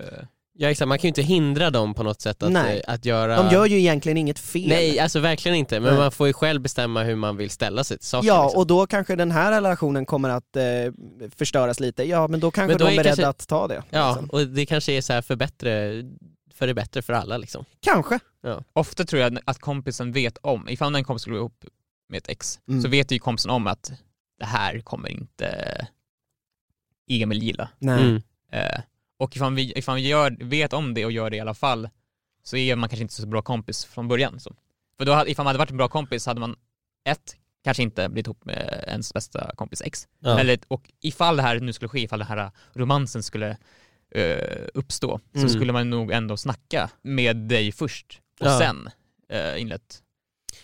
Ja 0.54 0.70
exakt, 0.70 0.88
man 0.88 0.98
kan 0.98 1.02
ju 1.02 1.08
inte 1.08 1.22
hindra 1.22 1.70
dem 1.70 1.94
på 1.94 2.02
något 2.02 2.20
sätt 2.20 2.42
att, 2.42 2.52
Nej. 2.52 2.82
eh, 2.86 2.94
att 2.94 3.04
göra... 3.04 3.42
De 3.42 3.54
gör 3.54 3.66
ju 3.66 3.78
egentligen 3.78 4.18
inget 4.18 4.38
fel. 4.38 4.68
Nej, 4.68 4.98
alltså 5.00 5.20
verkligen 5.20 5.56
inte, 5.58 5.80
men 5.80 5.90
Nej. 5.92 6.02
man 6.02 6.12
får 6.12 6.26
ju 6.26 6.32
själv 6.32 6.60
bestämma 6.60 7.02
hur 7.02 7.16
man 7.16 7.36
vill 7.36 7.50
ställa 7.50 7.84
sig 7.84 7.98
till 7.98 8.06
saker 8.06 8.28
Ja, 8.28 8.44
liksom. 8.44 8.60
och 8.60 8.66
då 8.66 8.86
kanske 8.86 9.16
den 9.16 9.30
här 9.30 9.50
relationen 9.52 10.06
kommer 10.06 10.28
att 10.28 10.56
eh, 10.56 10.62
förstöras 11.36 11.80
lite, 11.80 12.04
ja 12.04 12.28
men 12.28 12.40
då 12.40 12.50
kanske 12.50 12.68
Men 12.72 12.78
då 12.78 12.84
de 12.84 12.88
är 12.90 12.92
är 12.92 12.96
beredda 12.96 13.08
kanske- 13.22 13.28
att 13.28 13.48
ta 13.48 13.66
det. 13.68 13.82
Ja, 13.90 14.08
liksom. 14.10 14.26
och 14.30 14.46
det 14.46 14.66
kanske 14.66 14.92
är 14.92 15.00
så 15.00 15.12
här 15.12 15.22
för 15.22 15.36
bättre, 15.36 16.02
för 16.54 16.66
det 16.66 16.74
bättre 16.74 17.02
för 17.02 17.12
alla 17.12 17.36
liksom. 17.36 17.64
Kanske. 17.80 18.18
ofta 18.72 19.04
tror 19.04 19.22
jag 19.22 19.38
att 19.44 19.58
kompisen 19.58 20.12
vet 20.12 20.38
om, 20.42 20.68
ifall 20.68 20.94
en 20.94 21.04
kompis 21.04 21.22
skulle 21.22 21.34
gå 21.36 21.40
ihop 21.40 21.64
med 22.08 22.18
ett 22.18 22.28
ex, 22.28 22.58
Mm. 22.68 22.82
så 22.82 22.88
vet 22.88 23.12
ju 23.12 23.18
kompisen 23.18 23.50
om 23.50 23.66
att 23.66 23.92
det 24.38 24.44
här 24.46 24.80
kommer 24.80 25.08
inte 25.08 25.86
Emil 27.10 27.42
gilla. 27.42 27.68
Nej. 27.78 28.02
Mm. 28.02 28.22
Eh, 28.52 28.80
och 29.22 29.36
ifall 29.36 29.54
vi, 29.54 29.72
ifall 29.76 29.94
vi 29.96 30.08
gör, 30.08 30.36
vet 30.40 30.72
om 30.72 30.94
det 30.94 31.04
och 31.04 31.12
gör 31.12 31.30
det 31.30 31.36
i 31.36 31.40
alla 31.40 31.54
fall, 31.54 31.88
så 32.42 32.56
är 32.56 32.76
man 32.76 32.88
kanske 32.88 33.02
inte 33.02 33.14
så 33.14 33.26
bra 33.26 33.42
kompis 33.42 33.84
från 33.84 34.08
början. 34.08 34.40
Så. 34.40 34.54
För 34.98 35.04
då, 35.04 35.24
ifall 35.26 35.44
man 35.44 35.46
hade 35.46 35.58
varit 35.58 35.70
en 35.70 35.76
bra 35.76 35.88
kompis 35.88 36.26
hade 36.26 36.40
man, 36.40 36.56
ett, 37.04 37.36
kanske 37.64 37.82
inte 37.82 38.08
blivit 38.08 38.26
ihop 38.26 38.44
med 38.44 38.84
ens 38.88 39.14
bästa 39.14 39.50
kompis 39.56 39.82
ex. 39.82 40.08
Ja. 40.20 40.38
Eller, 40.40 40.58
och 40.68 40.90
ifall 41.00 41.36
det 41.36 41.42
här 41.42 41.60
nu 41.60 41.72
skulle 41.72 41.88
ske, 41.88 42.00
ifall 42.02 42.18
den 42.18 42.28
här 42.28 42.50
romansen 42.74 43.22
skulle 43.22 43.56
eh, 44.14 44.66
uppstå, 44.74 45.20
Mm. 45.34 45.48
så 45.48 45.54
skulle 45.54 45.72
man 45.72 45.90
nog 45.90 46.10
ändå 46.12 46.36
snacka 46.36 46.90
med 47.02 47.36
dig 47.36 47.72
först 47.72 48.20
och 48.40 48.46
Ja. 48.46 48.58
sen 48.58 48.88
uh, 49.34 49.60
inlett. 49.60 50.02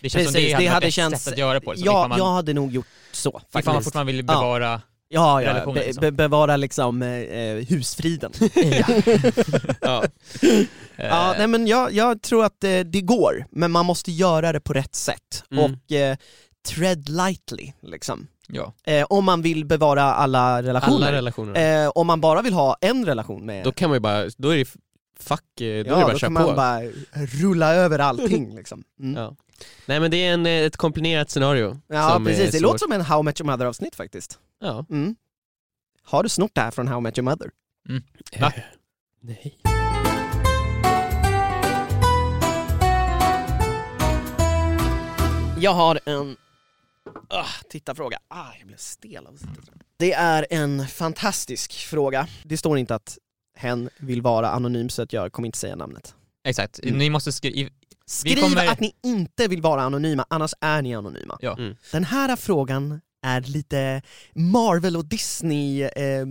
Det 0.01 0.09
känns 0.09 0.25
som 0.25 0.33
Precis, 0.33 0.47
det 0.49 0.53
hade, 0.53 0.65
det 0.65 0.69
hade 0.71 0.91
känts... 0.91 1.23
sätt 1.23 1.33
att 1.33 1.39
göra 1.39 1.61
på. 1.61 1.71
Liksom. 1.71 1.85
ja, 1.85 1.91
ifall 1.99 2.09
man, 2.09 2.17
jag 2.17 2.31
hade 2.33 2.53
nog 2.53 2.71
gjort 2.71 2.85
så 3.11 3.29
ifall 3.29 3.41
man 3.53 3.63
faktiskt. 3.63 3.83
fortfarande 3.83 4.11
vill 4.11 4.25
Ja. 4.27 4.33
bevara 4.33 4.63
Ja, 4.69 4.81
ja, 5.09 5.41
relationen, 5.41 5.73
be, 5.75 5.85
liksom. 5.85 6.01
be, 6.01 6.11
bevara 6.11 6.57
liksom 6.57 7.01
eh, 7.01 7.67
husfriden. 7.69 8.31
Ja. 9.81 10.03
Ja, 10.97 11.31
eh, 11.31 11.37
nej 11.37 11.47
men 11.47 11.67
jag, 11.67 11.91
jag 11.93 12.21
tror 12.21 12.45
att 12.45 12.63
eh, 12.63 12.79
det 12.79 13.01
går, 13.01 13.45
men 13.51 13.71
man 13.71 13.85
måste 13.85 14.11
göra 14.11 14.51
det 14.51 14.59
på 14.59 14.73
rätt 14.73 14.95
sätt. 14.95 15.43
Mm. 15.51 15.63
Och 15.63 15.91
eh, 15.91 16.17
tread 16.67 17.09
lightly, 17.09 17.71
liksom. 17.81 18.27
ja. 18.47 18.73
Eh, 18.83 19.05
om 19.09 19.25
man 19.25 19.41
vill 19.41 19.65
bevara 19.65 20.03
alla 20.03 20.63
relationer. 20.63 20.95
Alla 20.95 21.11
relationer. 21.11 21.83
eh, 21.85 21.89
om 21.95 22.07
man 22.07 22.21
bara 22.21 22.41
vill 22.41 22.53
ha 22.53 22.77
en 22.81 23.05
relation 23.05 23.45
med 23.45 23.63
Då 23.63 23.71
kan 23.71 23.89
man 23.89 23.95
ju 23.95 23.99
bara, 23.99 24.25
då 24.37 24.49
är 24.49 24.57
det 24.57 24.65
fuck, 25.19 25.61
eh, 25.61 25.65
då 25.65 25.65
är 25.65 25.83
det 25.83 25.89
ja, 25.89 25.95
bara 25.95 26.07
då 26.07 26.11
att 26.11 26.19
kan 26.19 26.33
man 26.33 26.43
på. 26.45 26.53
bara 26.53 26.81
rulla 27.41 27.73
över 27.73 27.99
allting 27.99 28.55
liksom. 28.55 28.83
Mm. 28.99 29.15
Ja, 29.15 29.21
Ja. 29.21 29.35
Nej 29.85 29.99
men 29.99 30.11
det 30.11 30.17
är 30.25 30.33
en, 30.33 30.45
eh, 30.45 30.51
ett 30.51 30.77
komplicerat 30.77 31.29
scenario. 31.29 31.81
är 31.93 32.25
precis, 32.25 32.51
det 32.51 32.59
låter 32.59 32.77
som 32.79 32.91
en 32.91 33.01
How 33.01 33.21
Met 33.23 33.41
Your 33.41 33.51
Mother 33.51 33.65
avsnitt 33.65 33.95
faktiskt. 33.95 34.39
Ja. 34.59 34.85
Mm. 34.89 35.15
Har 36.03 36.23
du 36.23 36.29
snott 36.29 36.51
det 36.55 36.61
här 36.61 36.71
från 36.71 36.87
How 36.87 36.97
I 36.99 37.01
Met 37.01 37.17
Your 37.17 37.23
Mother? 37.29 37.51
Va? 38.39 38.53
Eh, 38.55 38.63
Nej. 39.21 39.59
Jag 45.59 45.73
har 45.73 45.99
en 46.05 46.37
ah, 47.29 47.45
tittarfråga. 47.69 48.19
Ah, 48.27 48.45
jag 48.59 48.67
blev 48.67 48.77
stel 48.77 49.27
av. 49.27 49.39
Det 49.97 50.13
är 50.13 50.47
en 50.49 50.87
fantastisk 50.87 51.73
fråga. 51.73 52.27
Det 52.43 52.57
står 52.57 52.77
inte 52.77 52.95
att 52.95 53.17
hen 53.55 53.89
vill 53.97 54.21
vara 54.21 54.49
anonym 54.49 54.89
så 54.89 55.01
att 55.01 55.13
jag 55.13 55.31
kommer 55.31 55.45
inte 55.45 55.57
säga 55.57 55.75
namnet. 55.75 56.15
Exakt, 56.43 56.79
Mm. 56.83 56.97
ni 56.97 57.09
måste 57.09 57.31
skriva, 57.31 57.69
Skriv 58.05 58.35
kommer- 58.41 58.67
att 58.67 58.79
ni 58.79 58.93
inte 59.03 59.47
vill 59.47 59.61
vara 59.61 59.81
anonyma, 59.81 60.25
annars 60.29 60.53
är 60.61 60.81
ni 60.81 60.95
anonyma. 60.95 61.37
Ja. 61.41 61.55
Mm. 61.57 61.75
Den 61.91 62.03
här 62.03 62.35
frågan 62.35 63.01
är 63.21 63.41
lite 63.41 64.01
Marvel 64.33 64.97
och 64.97 65.05
Disney 65.05 65.83
eh, 65.83 66.25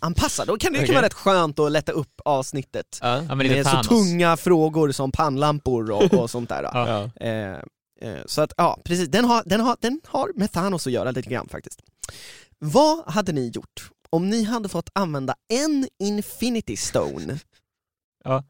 anpassad, 0.00 0.50
och 0.50 0.60
kan 0.60 0.72
det 0.72 0.78
kan 0.78 0.84
Okej. 0.84 0.94
vara 0.94 1.06
rätt 1.06 1.14
skönt 1.14 1.58
att 1.58 1.72
lätta 1.72 1.92
upp 1.92 2.20
avsnittet. 2.24 2.98
Ja. 3.02 3.22
ja 3.28 3.34
Med 3.34 3.66
så 3.66 3.82
tunga 3.82 4.36
frågor 4.36 4.92
som 4.92 5.12
pannlampor 5.12 5.90
och, 5.90 6.14
och 6.14 6.30
sånt 6.36 6.48
där. 6.48 6.62
Ja. 6.62 7.10
Eh, 7.26 7.58
eh, 8.00 8.22
så 8.26 8.42
att, 8.42 8.52
ja 8.56 8.78
precis, 8.84 9.08
den 9.08 9.24
har, 9.24 9.42
den, 9.46 9.60
har, 9.60 9.76
den 9.80 10.00
har 10.04 10.30
med 10.34 10.52
Thanos 10.52 10.86
att 10.86 10.92
göra 10.92 11.10
lite 11.10 11.30
grann 11.30 11.48
faktiskt. 11.48 11.80
Vad 12.58 13.06
hade 13.06 13.32
ni 13.32 13.48
gjort 13.48 13.90
om 14.10 14.30
ni 14.30 14.42
hade 14.44 14.68
fått 14.68 14.90
använda 14.92 15.34
en 15.48 15.88
Infinity 15.98 16.76
Stone 16.76 17.38
Ja. 18.24 18.44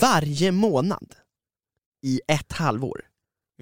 varje 0.00 0.52
månad 0.52 1.14
i 2.02 2.20
ett 2.28 2.52
halvår? 2.52 3.00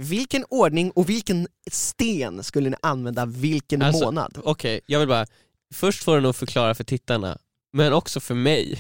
Vilken 0.01 0.45
ordning 0.49 0.91
och 0.91 1.09
vilken 1.09 1.47
sten 1.71 2.45
skulle 2.45 2.71
ni 2.71 2.77
använda 2.83 3.27
vilken 3.27 3.83
Alltså, 3.83 4.05
månad? 4.05 4.39
Okej, 4.45 4.81
jag 4.87 4.99
vill 4.99 5.09
bara, 5.09 5.27
först 5.75 6.05
får 6.05 6.15
du 6.15 6.21
nog 6.21 6.37
förklara 6.37 6.75
för 6.75 6.85
tittarna, 6.85 7.39
men 7.73 7.93
också 7.93 8.21
för 8.21 8.35
mig, 8.35 8.79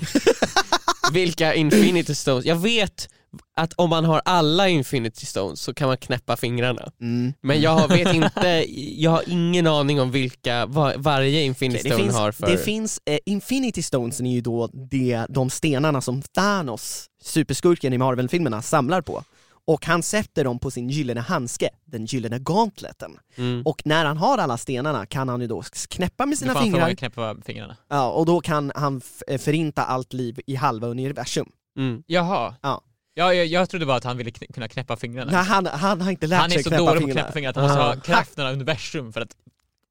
vilka 1.13 1.55
infinity 1.55 2.15
stones, 2.15 2.45
jag 2.45 2.57
vet 2.57 3.09
att 3.57 3.73
om 3.73 3.91
man 3.91 4.05
har 4.05 4.23
alla 4.25 4.69
infinity 4.69 5.27
stones 5.27 5.61
så 5.61 5.75
kan 5.75 5.89
man 5.89 5.97
knäppa 5.97 6.37
fingrarna. 6.37 6.93
Mm. 7.01 7.33
Men 7.41 7.61
jag 7.61 7.89
vet 7.89 8.15
inte, 8.15 8.67
jag 8.97 9.11
har 9.11 9.23
ingen 9.27 9.67
aning 9.67 10.01
om 10.01 10.11
vilka 10.11 10.67
va, 10.67 10.93
varje 10.97 11.43
infinity 11.43 11.89
det 11.89 11.95
stone 11.95 12.05
finns, 12.05 12.17
har 12.17 12.33
för... 12.33 12.47
det 12.47 12.59
finns 12.59 13.01
eh, 13.05 13.19
Infinity 13.27 13.83
Stones 13.83 14.21
är 14.21 14.25
ju 14.25 14.41
då 14.41 14.71
det, 14.91 15.27
de 15.29 15.51
stenarna 15.51 16.01
som 16.01 16.23
Thanos, 16.23 17.07
superskurken 17.23 17.93
i 17.93 17.99
Marvel-filmerna, 17.99 18.63
samlar 18.63 19.03
på. 19.03 19.25
Och 19.65 19.87
han 19.87 20.03
sätter 20.03 20.45
dem 20.45 20.59
på 20.59 20.71
sin 20.71 20.89
gyllene 20.89 21.21
handske, 21.21 21.69
den 21.85 22.05
gyllene 22.07 22.39
gauntleten. 22.39 23.19
mm. 23.37 23.63
Och 23.65 23.83
när 23.85 24.05
han 24.05 24.17
har 24.17 24.39
alla 24.39 24.57
stenarna 24.59 25.07
kan 25.07 25.29
han 25.29 25.41
ju 25.41 25.47
då 25.47 25.63
knäppa 25.89 26.27
med 26.27 26.39
sina 26.39 26.55
fingrar, 26.55 26.81
fingrar. 26.81 26.95
knäppa 26.95 27.37
fingrarna. 27.45 27.77
ja, 27.89 28.11
och 28.11 28.27
då 28.27 28.41
kan 28.41 28.73
han 28.75 29.01
eh, 29.29 29.39
förinta 29.39 29.85
allt 29.85 30.13
liv 30.13 30.41
i 30.47 30.55
halva 30.55 30.87
universum. 30.87 31.53
Mm. 31.79 32.03
Jaha. 32.07 32.55
Ja. 32.63 32.83
Ja, 33.15 33.35
jag, 33.35 33.47
jag 33.47 33.71
trodde 33.71 33.87
bara 33.87 33.97
att 33.97 34.05
han 34.05 34.17
ville 34.17 34.31
kn- 34.31 34.53
kunna 34.53 34.69
knäppa 34.69 34.97
fingrarna. 34.97 35.33
Nej, 35.33 35.45
han, 35.45 35.67
han 35.67 36.01
har 36.01 36.11
inte 36.11 36.27
lärt 36.27 36.41
han 36.41 36.51
är 36.51 36.55
sig 36.55 36.63
så 36.65 36.71
knäppa 36.71 36.85
dålig 36.85 36.93
på 36.93 37.05
att 37.05 37.05
fingrarna. 37.05 37.21
knäppa 37.23 37.33
fingrar 37.33 37.51
att 37.51 37.57
han 37.57 37.65
måste 37.65 37.81
Ah. 37.83 37.87
ha 37.95 38.01
kraften 38.01 38.47
av 38.47 38.53
universum 38.53 39.13
för 39.13 39.21
att... 39.21 39.37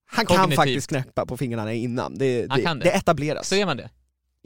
Han 0.05 0.25
kan 0.25 0.37
kognitivt. 0.37 0.55
faktiskt 0.55 0.87
knäppa 0.89 1.25
på 1.25 1.37
fingrarna 1.37 1.73
innan, 1.73 2.17
det, 2.17 2.45
Han 2.49 2.57
det, 2.59 2.63
kan 2.65 2.79
det. 2.79 2.85
det 2.85 2.91
etableras. 2.91 3.47
Så 3.49 3.55
gör 3.55 3.65
man 3.65 3.77
det? 3.77 3.89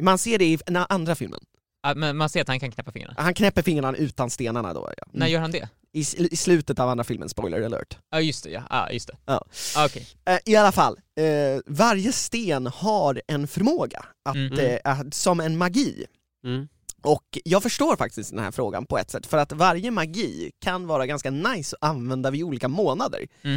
Man 0.01 0.17
ser 0.17 0.38
det 0.39 0.45
i 0.45 0.59
den 0.65 0.86
andra 0.89 1.15
filmen. 1.15 1.39
Ja, 1.84 1.94
Men 1.96 2.18
man 2.18 2.30
ser 2.30 2.42
att 2.42 2.48
han 2.48 2.60
kan 2.60 2.72
knäppa 2.72 2.92
fingrarna. 2.92 3.16
Han 3.18 3.34
knäpper 3.34 3.62
fingrarna 3.62 3.98
utan 3.98 4.30
stenarna 4.30 4.74
då. 4.74 4.90
Ja. 4.98 5.04
När 5.12 5.28
gör 5.28 5.40
han 5.42 5.52
det? 5.52 5.70
I, 5.96 6.00
I 6.34 6.36
slutet 6.36 6.80
av 6.80 6.90
andra 6.90 7.04
filmen, 7.04 7.30
spoiler 7.30 7.62
alert. 7.62 7.98
Ja 8.12 8.22
just 8.22 8.44
det, 8.44 8.50
ja. 8.50 8.64
Ah, 8.70 8.90
just 8.90 9.08
det. 9.08 9.18
Ja. 9.26 9.46
Ah, 9.76 9.86
Okej. 9.86 10.08
Eh, 10.26 10.38
I 10.46 10.56
alla 10.56 10.72
fall, 10.72 11.00
eh, 11.20 11.62
varje 11.66 12.12
sten 12.12 12.68
har 12.68 13.22
en 13.28 13.48
förmåga, 13.48 14.06
att, 14.30 14.36
Mm. 14.36 14.54
eh, 14.60 14.80
att, 14.84 15.14
som 15.14 15.40
en 15.40 15.58
magi. 15.58 16.06
Mm. 16.46 16.68
Och 17.02 17.24
jag 17.44 17.64
förstår 17.64 17.96
faktiskt 17.96 18.30
den 18.30 18.40
här 18.40 18.52
frågan 18.52 18.86
på 18.86 18.98
ett 18.98 19.10
sätt, 19.12 19.26
för 19.26 19.38
att 19.38 19.52
varje 19.52 19.92
magi 19.92 20.52
kan 20.62 20.88
vara 20.88 21.06
ganska 21.06 21.32
nice 21.32 21.76
att 21.82 21.90
använda 21.90 22.32
vid 22.32 22.44
olika 22.44 22.68
månader. 22.68 23.28
Mm. 23.42 23.56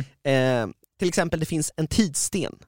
Eh, 0.68 0.74
till 0.98 1.08
exempel, 1.08 1.40
det 1.40 1.46
finns 1.46 1.72
en 1.76 1.86
tidssten. 1.86 2.58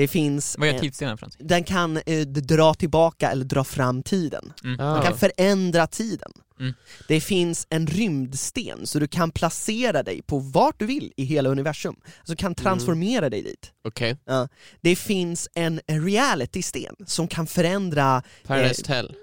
Mm. 0.00 0.06
Det 0.06 0.08
finns, 0.08 0.56
Vad 0.58 0.68
gör 0.68 0.74
eh, 0.74 0.80
tidsstenen 0.80 1.18
för 1.18 1.26
någonting? 1.26 1.46
den 1.46 1.64
kan 1.64 1.96
eh, 2.06 2.20
dra 2.26 2.74
tillbaka 2.74 3.30
eller 3.30 3.44
dra 3.44 3.64
fram 3.64 4.02
tiden. 4.02 4.52
Mm. 4.64 4.76
Ja. 4.78 4.94
Den 4.94 5.02
kan 5.02 5.18
förändra 5.18 5.86
tiden. 5.86 6.32
Mm. 6.60 6.74
Det 7.08 7.20
finns 7.20 7.66
en 7.70 7.86
rymdsten, 7.86 8.86
så 8.86 8.98
du 8.98 9.08
kan 9.08 9.30
placera 9.30 10.02
dig 10.02 10.22
på 10.22 10.38
vart 10.38 10.78
du 10.78 10.86
vill 10.86 11.12
i 11.16 11.24
hela 11.24 11.48
universum. 11.48 11.96
Så 12.24 12.36
kan 12.36 12.54
transformera 12.54 13.30
dig 13.30 13.42
dit. 13.42 13.72
Okej, 13.84 14.16
Ja. 14.26 14.48
Det 14.80 14.96
finns 14.96 15.48
en 15.54 15.80
reality-sten 15.86 16.94
som 17.06 17.28
kan 17.28 17.46
förändra, 17.46 18.22
Paradise 18.46 18.82
Hotel. 18.82 19.14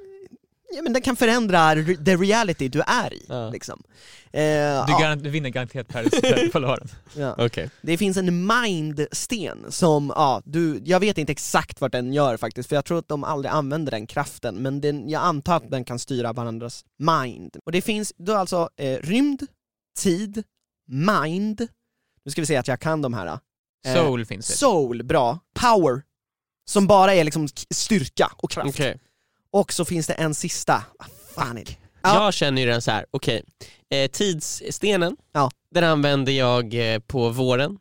Ja, 0.75 0.81
men 0.81 0.93
den 0.93 1.01
kan 1.01 1.15
förändra 1.15 1.75
the 2.05 2.15
reality 2.15 2.67
du 2.69 2.81
är 2.81 3.13
i. 3.13 3.25
Ja. 3.29 3.49
Liksom. 3.49 3.83
Eh, 4.31 4.41
Du, 4.85 4.93
ja, 4.99 5.15
du 5.15 5.29
vinner 5.29 5.49
garanterat 5.49 5.87
per, 5.87 6.03
per 6.03 6.49
followaren. 6.51 6.87
ja. 7.15 7.35
Okej. 7.37 7.69
Det 7.81 7.97
finns 7.97 8.17
en 8.17 8.47
mindsten 8.47 9.65
som, 9.71 10.13
ja, 10.15 10.41
du, 10.45 10.81
jag 10.85 10.99
vet 10.99 11.17
inte 11.17 11.31
exakt 11.31 11.81
vad 11.81 11.91
den 11.91 12.13
gör 12.13 12.37
faktiskt, 12.37 12.69
för 12.69 12.75
jag 12.75 12.85
tror 12.85 12.99
att 12.99 13.07
de 13.07 13.23
aldrig 13.23 13.51
använder 13.51 13.91
den 13.91 14.07
kraften, 14.07 14.55
men 14.55 14.81
den, 14.81 15.09
jag 15.09 15.21
antar 15.21 15.55
att 15.57 15.71
den 15.71 15.83
kan 15.83 15.99
styra 15.99 16.33
varandras 16.33 16.85
mind. 16.97 17.57
Och 17.65 17.71
det 17.71 17.81
finns 17.81 18.13
då 18.17 18.35
alltså 18.35 18.69
eh, 18.77 18.97
rymd, 19.01 19.43
tid, 19.99 20.43
mind, 20.87 21.67
nu 22.25 22.31
ska 22.31 22.41
vi 22.41 22.45
se 22.45 22.55
att 22.55 22.67
jag 22.67 22.79
kan 22.79 23.01
de 23.01 23.13
här. 23.13 23.39
Eh, 23.85 23.93
Soul 23.93 24.25
finns 24.25 24.47
det. 24.47 24.53
Soul, 24.57 25.03
bra. 25.03 25.39
Power, 25.59 26.01
som 26.69 26.87
bara 26.87 27.13
är 27.13 27.23
liksom 27.23 27.47
styrka 27.73 28.31
och 28.37 28.51
kraft. 28.51 28.69
Okej. 28.69 28.99
Och 29.57 29.73
så 29.73 29.85
finns 29.85 30.07
det 30.07 30.13
en 30.13 30.33
sista, 30.33 30.83
vad 30.99 31.07
fan 31.35 31.57
är 31.57 31.65
det? 31.65 31.75
Ja. 32.01 32.23
Jag 32.23 32.33
känner 32.33 32.61
ju 32.61 32.67
den 32.67 32.81
så 32.81 32.91
här. 32.91 33.05
okej, 33.11 33.43
eh, 33.89 34.11
tidsstenen, 34.11 35.17
Ja. 35.33 35.51
den 35.71 35.83
använder 35.83 36.31
jag 36.31 36.93
eh, 36.93 36.99
på 36.99 37.29
våren. 37.29 37.77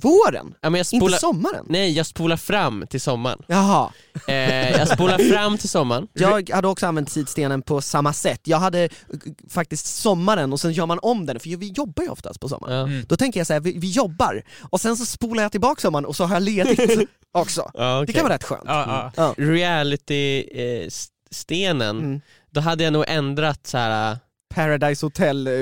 Våren? 0.00 0.54
Ja, 0.60 0.70
men 0.70 0.78
jag 0.78 0.80
Inte 0.92 0.96
spolar, 0.96 1.18
sommaren? 1.18 1.66
nej, 1.68 1.92
jag 1.92 2.06
spolar 2.06 2.36
fram 2.36 2.84
till 2.90 3.00
sommaren. 3.00 3.38
Jaha. 3.46 3.92
Eh, 4.28 4.70
jag 4.70 4.88
spolar 4.88 5.18
fram 5.18 5.58
till 5.58 5.68
sommaren. 5.68 6.08
Jag 6.12 6.50
hade 6.50 6.68
också 6.68 6.86
använt 6.86 7.12
tidsstenen 7.12 7.62
på 7.62 7.80
samma 7.80 8.12
sätt. 8.12 8.40
Jag 8.44 8.58
hade 8.58 8.84
eh, 8.84 8.90
faktiskt 9.50 9.86
sommaren 9.86 10.52
och 10.52 10.60
sen 10.60 10.72
gör 10.72 10.86
man 10.86 10.98
om 11.02 11.26
den, 11.26 11.40
för 11.40 11.56
vi 11.56 11.68
jobbar 11.76 12.02
ju 12.04 12.10
oftast 12.10 12.40
på 12.40 12.48
sommaren. 12.48 12.74
Ja. 12.74 12.80
Mm. 12.82 13.04
Då 13.08 13.16
tänker 13.16 13.40
jag 13.40 13.46
så 13.46 13.52
här, 13.52 13.60
vi, 13.60 13.78
vi 13.78 13.90
jobbar, 13.90 14.42
och 14.70 14.80
sen 14.80 14.96
så 14.96 15.06
spolar 15.06 15.42
jag 15.42 15.52
tillbaka 15.52 15.80
sommaren 15.80 16.06
och 16.06 16.16
så 16.16 16.24
har 16.24 16.34
jag 16.36 16.42
ledigt 16.42 17.08
också. 17.32 17.70
Ja, 17.74 17.96
Det 17.96 18.02
okej. 18.02 18.14
kan 18.14 18.24
vara 18.24 18.34
rätt 18.34 18.44
skönt. 18.44 18.62
Ja, 18.66 19.12
ja. 19.16 19.34
Ja. 19.36 19.44
Reality-stenen, 19.44 21.98
Mm. 21.98 22.20
då 22.50 22.60
hade 22.60 22.84
jag 22.84 22.92
nog 22.92 23.04
ändrat 23.08 23.66
så 23.66 23.78
här 23.78 24.12
eh, 24.12 24.16
Paradise 24.58 25.06
Hotel 25.06 25.46
eh, 25.46 25.52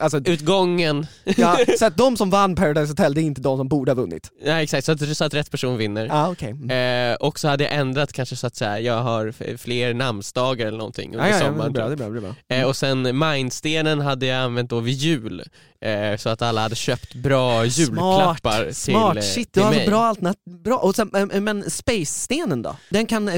alltså, 0.00 0.20
utgången, 0.24 1.06
ja, 1.36 1.58
så 1.78 1.84
att 1.86 1.96
de 1.96 2.16
som 2.16 2.30
vann 2.30 2.54
Paradise 2.54 2.92
Hotel, 2.92 3.14
det 3.14 3.20
är 3.20 3.22
inte 3.22 3.40
de 3.40 3.58
som 3.58 3.68
borde 3.68 3.90
ha 3.90 3.94
vunnit. 3.96 4.30
ja, 4.44 4.62
exakt, 4.62 4.86
så 4.86 4.92
att, 4.92 5.16
så 5.16 5.24
att 5.24 5.34
rätt 5.34 5.50
person 5.50 5.76
vinner. 5.76 6.06
Ja 6.06 6.30
okej. 6.30 6.50
Mm. 6.50 7.12
Eh, 7.12 7.16
och 7.16 7.38
så 7.38 7.48
hade 7.48 7.64
jag 7.64 7.74
ändrat 7.74 8.12
kanske 8.12 8.36
så 8.36 8.46
att 8.46 8.56
säga, 8.56 8.80
jag 8.80 9.02
har 9.02 9.56
fler 9.56 9.94
namnsdagar 9.94 10.66
eller 10.66 10.78
någonting 10.78 11.14
under 11.14 11.28
Ja, 11.28 11.38
ja, 11.38 11.44
ja, 11.44 11.50
men 11.50 11.58
det 11.58 11.62
är 11.62 11.64
sommaren. 11.64 11.72
bra, 11.72 11.88
typ. 11.88 11.98
det 11.98 12.04
är 12.04 12.10
bra, 12.10 12.20
det 12.20 12.26
är 12.52 12.56
bra. 12.56 12.62
Eh, 12.62 12.68
och 12.68 12.76
sen 12.76 13.18
mindstenen 13.18 14.00
hade 14.00 14.26
jag 14.26 14.38
använt 14.38 14.70
då 14.70 14.80
vid 14.80 14.94
jul, 14.94 15.42
eh, 15.80 16.16
så 16.16 16.28
att 16.28 16.42
alla 16.42 16.60
hade 16.60 16.74
köpt 16.74 17.14
bra 17.14 17.64
julklappar 17.64 18.64
till, 18.64 18.74
Smart, 18.74 19.16
eh, 19.16 19.22
shit 19.22 19.48
du 19.52 19.60
har 19.60 19.70
mig. 19.70 19.84
så 19.84 19.90
bra 19.90 20.04
alternativ. 20.04 20.58
Bra. 20.64 20.76
Och 20.76 20.96
sen, 20.96 21.10
men 21.40 21.70
Space-stenen 21.70 22.62
då? 22.62 22.76
Den 22.90 23.06
kan 23.06 23.30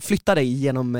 flytta 0.00 0.34
dig 0.34 0.52
genom 0.52 0.96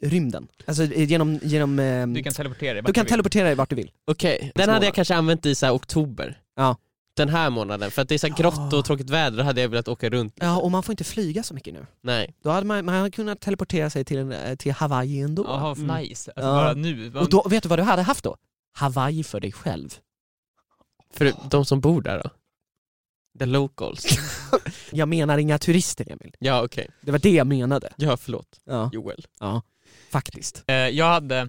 rymden. 0.00 0.46
Alltså 0.66 0.84
genom, 0.84 1.38
genom 1.42 1.78
eh, 2.00 2.06
Du 2.06 2.22
kan 2.22 2.32
teleportera 2.32 2.72
dig 2.74 2.82
du 2.82 2.86
vart 2.86 2.94
kan 2.94 3.04
vill. 3.04 3.10
teleportera 3.10 3.44
dig 3.46 3.54
vart 3.54 3.70
du 3.70 3.76
vill. 3.76 3.90
Okej, 4.06 4.52
den 4.54 4.68
hade 4.68 4.86
jag 4.86 4.94
kanske 4.94 5.14
använt 5.14 5.46
i 5.46 5.54
så 5.54 5.66
här 5.66 5.72
oktober. 5.74 6.40
Ja. 6.56 6.76
Den 7.16 7.28
här 7.28 7.50
månaden, 7.50 7.90
för 7.90 8.02
att 8.02 8.08
det 8.08 8.14
är 8.14 8.18
så 8.18 8.26
här 8.26 8.34
grått 8.36 8.72
och 8.72 8.84
tråkigt 8.84 9.10
väder, 9.10 9.38
då 9.38 9.42
hade 9.44 9.60
jag 9.60 9.68
velat 9.68 9.88
åka 9.88 10.10
runt. 10.10 10.34
Ja, 10.40 10.56
och 10.60 10.70
man 10.70 10.82
får 10.82 10.92
inte 10.92 11.04
flyga 11.04 11.42
så 11.42 11.54
mycket 11.54 11.74
nu. 11.74 11.86
Nej. 12.02 12.34
Då 12.42 12.50
hade 12.50 12.66
man, 12.66 12.84
man 12.84 12.94
hade 12.94 13.10
kunnat 13.10 13.40
teleportera 13.40 13.90
sig 13.90 14.04
till, 14.04 14.18
en, 14.18 14.32
eh, 14.32 14.56
till 14.56 14.72
Hawaii 14.72 15.20
ändå. 15.20 15.44
Jaha, 15.48 15.74
Mm. 15.78 15.96
nice. 16.02 16.30
Alltså 16.36 16.48
Ja. 16.50 16.54
bara 16.56 16.72
nu. 16.72 17.12
Och 17.16 17.28
då, 17.28 17.42
vet 17.48 17.62
du 17.62 17.68
vad 17.68 17.78
du 17.78 17.82
hade 17.82 18.02
haft 18.02 18.24
då? 18.24 18.36
Hawaii 18.72 19.24
för 19.24 19.40
dig 19.40 19.52
själv. 19.52 19.94
För 21.14 21.32
de 21.50 21.64
som 21.64 21.80
bor 21.80 22.02
där 22.02 22.22
då? 22.24 22.30
The 23.38 23.46
locals. 23.46 24.06
Jag 24.92 25.08
menar 25.08 25.38
inga 25.38 25.58
turister 25.58 26.12
Emil. 26.12 26.34
ja 26.38 26.64
okej, 26.64 26.88
Det 27.00 27.10
var 27.12 27.18
det 27.18 27.30
jag 27.30 27.46
menade. 27.46 27.92
ja 27.96 28.16
förlåt 28.16 28.60
Ja, 28.64 28.90
Joel. 28.92 29.26
ja. 29.40 29.62
faktiskt. 30.10 30.64
Eh, 30.66 30.74
jag 30.74 31.06
hade 31.06 31.48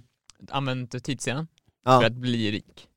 använt 0.49 1.03
tidsscenen 1.03 1.47
Ja. 1.85 1.99
för 1.99 2.07
att 2.07 2.13
bli 2.13 2.51
rik. 2.51 2.87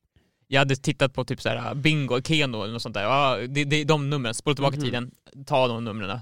Jag 0.49 0.59
hade 0.61 0.76
tittat 0.76 1.14
på 1.14 1.24
typ 1.24 1.43
så 1.43 1.49
här 1.49 1.74
bingo, 1.74 2.20
keno 2.22 2.62
eller 2.62 2.72
något 2.72 2.82
sånt 2.82 2.95
där. 2.95 3.03
Ja, 3.03 3.36
det, 3.49 3.64
det 3.64 3.76
är 3.76 3.84
de 3.84 4.11
numren, 4.11 4.34
spola 4.34 4.55
tillbaka 4.55 4.76
Mhm. 4.76 4.84
tiden, 4.84 5.11
ta 5.47 5.68
de 5.68 5.84
numren. 5.84 6.18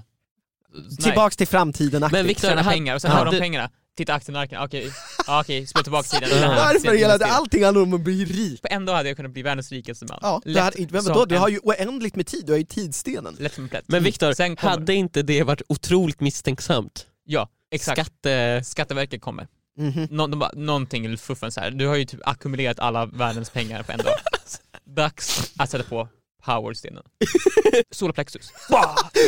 Tillbaks 1.03 1.37
till 1.37 1.47
framtiden 1.47 2.09
Men 2.11 2.25
Victor, 2.27 2.47
Tjäna 2.47 2.61
hade- 2.61 2.75
pengar 2.75 2.95
och 2.95 3.01
sen 3.01 3.11
har 3.11 3.25
de 3.25 3.39
pengarna, 3.39 3.69
titta 3.97 4.13
aktiemarknaden, 4.13 4.65
okej, 4.67 4.91
ja, 5.27 5.41
okej, 5.41 5.67
spola 5.67 5.83
tillbaka 5.83 6.07
tiden. 6.19 6.29
Ja. 6.31 6.35
Den 6.35 6.49
här 6.49 6.73
Varför 6.73 6.87
hela, 6.97 7.13
investera. 7.13 7.31
allting 7.33 7.63
handlar 7.63 7.81
om 7.83 7.93
att 7.93 8.01
bli 8.01 8.25
rik? 8.25 8.61
På 8.61 8.67
en 8.71 8.85
dag 8.85 8.93
hade 8.95 9.09
jag 9.09 9.15
kunnat 9.17 9.31
bli 9.31 9.41
världens 9.41 9.71
rikaste 9.71 10.05
man. 10.09 10.19
Ja, 10.21 10.41
Lätt 10.45 10.63
hade, 10.63 10.87
men 10.91 11.03
som 11.03 11.13
vadå, 11.13 11.25
du 11.25 11.37
har 11.37 11.49
ju 11.49 11.59
oändligt 11.63 12.15
med 12.15 12.27
tid, 12.27 12.45
du 12.45 12.51
har 12.51 12.57
ju 12.57 12.63
tidsstenen. 12.65 13.35
Lätt 13.39 13.53
som 13.53 13.63
en 13.63 13.69
plätt. 13.69 13.85
Men 13.87 14.03
Viktor, 14.03 14.59
hade 14.67 14.93
inte 14.93 15.21
det 15.21 15.43
varit 15.43 15.61
otroligt 15.69 16.19
misstänksamt? 16.19 17.07
Ja, 17.23 17.49
exakt. 17.71 18.01
Skatte... 18.01 18.61
Skatteverket 18.65 19.21
kommer. 19.21 19.47
Mhm. 19.79 20.07
Nå, 20.11 20.27
de 20.27 20.39
bara, 20.39 20.51
någonting 20.55 21.05
i 21.05 21.17
fuffen 21.17 21.51
så 21.51 21.59
här. 21.61 21.71
du 21.71 21.87
har 21.87 21.95
ju 21.95 22.05
typ 22.05 22.19
ackumulerat 22.25 22.79
alla 22.79 23.05
världens 23.05 23.49
pengar 23.49 23.83
på 23.83 23.91
en 23.91 23.97
dag. 23.97 24.13
Dags 24.85 25.53
att 25.57 25.69
sätta 25.69 25.83
på 25.83 26.07
powerstenen. 26.43 27.03
Solarplexus. 27.91 28.51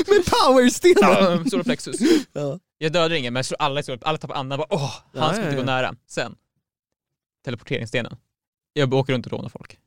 Med 0.08 0.26
powerstenen! 0.26 1.50
Solarplexus. 1.50 2.00
Ja. 2.34 2.60
Jag 2.78 2.92
dödar 2.92 3.16
ingen 3.16 3.34
men 3.34 3.40
jag 3.40 3.46
slår 3.46 3.58
alla 3.62 3.80
i 3.80 3.84
solar, 3.84 4.00
alla 4.04 4.18
tar 4.18 4.28
på 4.28 4.34
andan 4.34 4.58
bara 4.60 4.68
åh, 4.70 4.82
han 5.14 5.24
Ja, 5.24 5.28
ska 5.34 5.38
ja, 5.42 5.44
inte 5.44 5.56
gå 5.56 5.62
ja. 5.62 5.66
nära. 5.66 5.96
Sen, 6.10 6.36
teleporteringsstenen. 7.46 8.18
Jag 8.74 8.94
åker 8.94 9.14
runt 9.14 9.26
och 9.26 9.32
rånar 9.32 9.50
folk. 9.50 9.78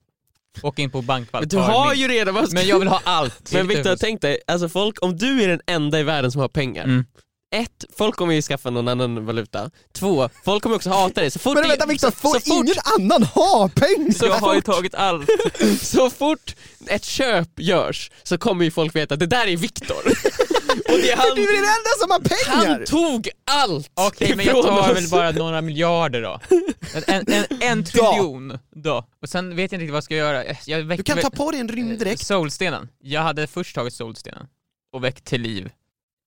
Åker 0.63 0.83
in 0.83 0.91
på 0.91 1.03
bankvalv, 1.03 1.43
Men 1.43 1.49
du 1.49 1.57
har 1.57 1.91
min- 1.91 2.01
ju 2.01 2.09
redan 2.09 2.35
vad 2.35 2.53
Men 2.53 2.67
jag 2.67 2.79
vill 2.79 2.89
ha 2.89 3.01
allt. 3.05 3.53
Men 3.53 3.69
Viktor, 3.69 3.97
tänk 3.97 4.21
dig, 4.21 4.39
alltså 4.47 4.69
folk, 4.69 5.03
om 5.03 5.17
du 5.17 5.43
är 5.43 5.49
den 5.49 5.61
enda 5.67 6.01
i 6.01 6.03
världen 6.03 6.33
som 6.33 6.41
har 6.41 6.49
pengar, 6.49 6.85
Mm. 6.85 7.05
Ett, 7.55 7.85
folk 7.99 8.17
kommer 8.17 8.35
ju 8.35 8.43
skaffa 8.43 8.71
någon 8.71 8.89
annan 8.89 9.27
valuta, 9.27 9.71
två, 9.93 10.29
folk 10.45 10.63
kommer 10.63 10.77
också 10.77 10.91
hata 10.91 11.21
dig. 11.21 11.31
Så 11.31 11.39
fort 11.39 11.55
Men 11.55 11.63
det- 11.63 11.69
vänta 11.69 11.87
Viktor, 11.87 12.09
så, 12.11 12.17
får 12.17 12.35
så 12.35 12.41
fort, 12.41 12.65
ingen 12.67 12.77
annan 13.01 13.23
ha 13.23 13.71
pengar? 13.75 14.13
Så 14.13 14.27
jag 14.27 14.35
har 14.35 14.55
ju 14.55 14.61
tagit 14.61 14.95
allt. 14.95 15.31
så 15.83 16.11
fort 16.11 16.57
ett 16.87 17.05
köp 17.05 17.49
görs 17.61 18.11
så 18.23 18.39
kommer 18.39 18.65
ju 18.65 18.71
folk 18.71 18.97
veta 18.97 19.15
att 19.15 19.21
det 19.21 19.27
där 19.27 19.47
är 19.47 19.57
Viktor. 19.57 19.97
Och 20.75 20.99
det 21.01 21.11
är 21.11 21.17
Du 21.37 21.43
är 21.43 21.47
han, 21.47 21.55
den 21.55 21.57
enda 21.57 21.91
som 22.01 22.11
har 22.11 22.21
pengar! 22.21 22.69
han 22.77 22.85
tog 22.85 23.29
allt 23.45 23.91
Okej 23.95 24.37
men 24.37 24.47
jag 24.47 24.63
tar 24.63 24.91
oss. 24.91 24.97
väl 24.97 25.09
bara 25.09 25.31
några 25.31 25.61
miljarder 25.61 26.23
då. 26.23 26.41
En, 27.07 27.25
en, 27.33 27.45
en 27.61 27.85
triljon 27.85 28.59
då. 28.77 29.05
Och 29.23 29.29
sen 29.29 29.57
vet 29.57 29.57
jag 29.59 29.63
inte 29.63 29.77
riktigt 29.77 29.91
vad 29.91 29.97
jag 29.97 30.05
ska 30.05 30.15
göra. 30.17 30.45
Jag 30.67 30.81
Du 30.81 30.87
väckte 30.87 31.03
kan 31.05 31.19
ta 31.19 31.31
på 31.31 31.51
dig 31.51 31.61
en 31.61 31.69
rymddräkt. 31.69 32.27
Soulstenen. 32.27 32.89
Jag 33.03 33.21
hade 33.23 33.47
först 33.47 33.75
tagit 33.75 33.95
soulstenen 33.95 34.47
och 34.93 35.05
väckt 35.05 35.25
till 35.25 35.41
liv 35.41 35.71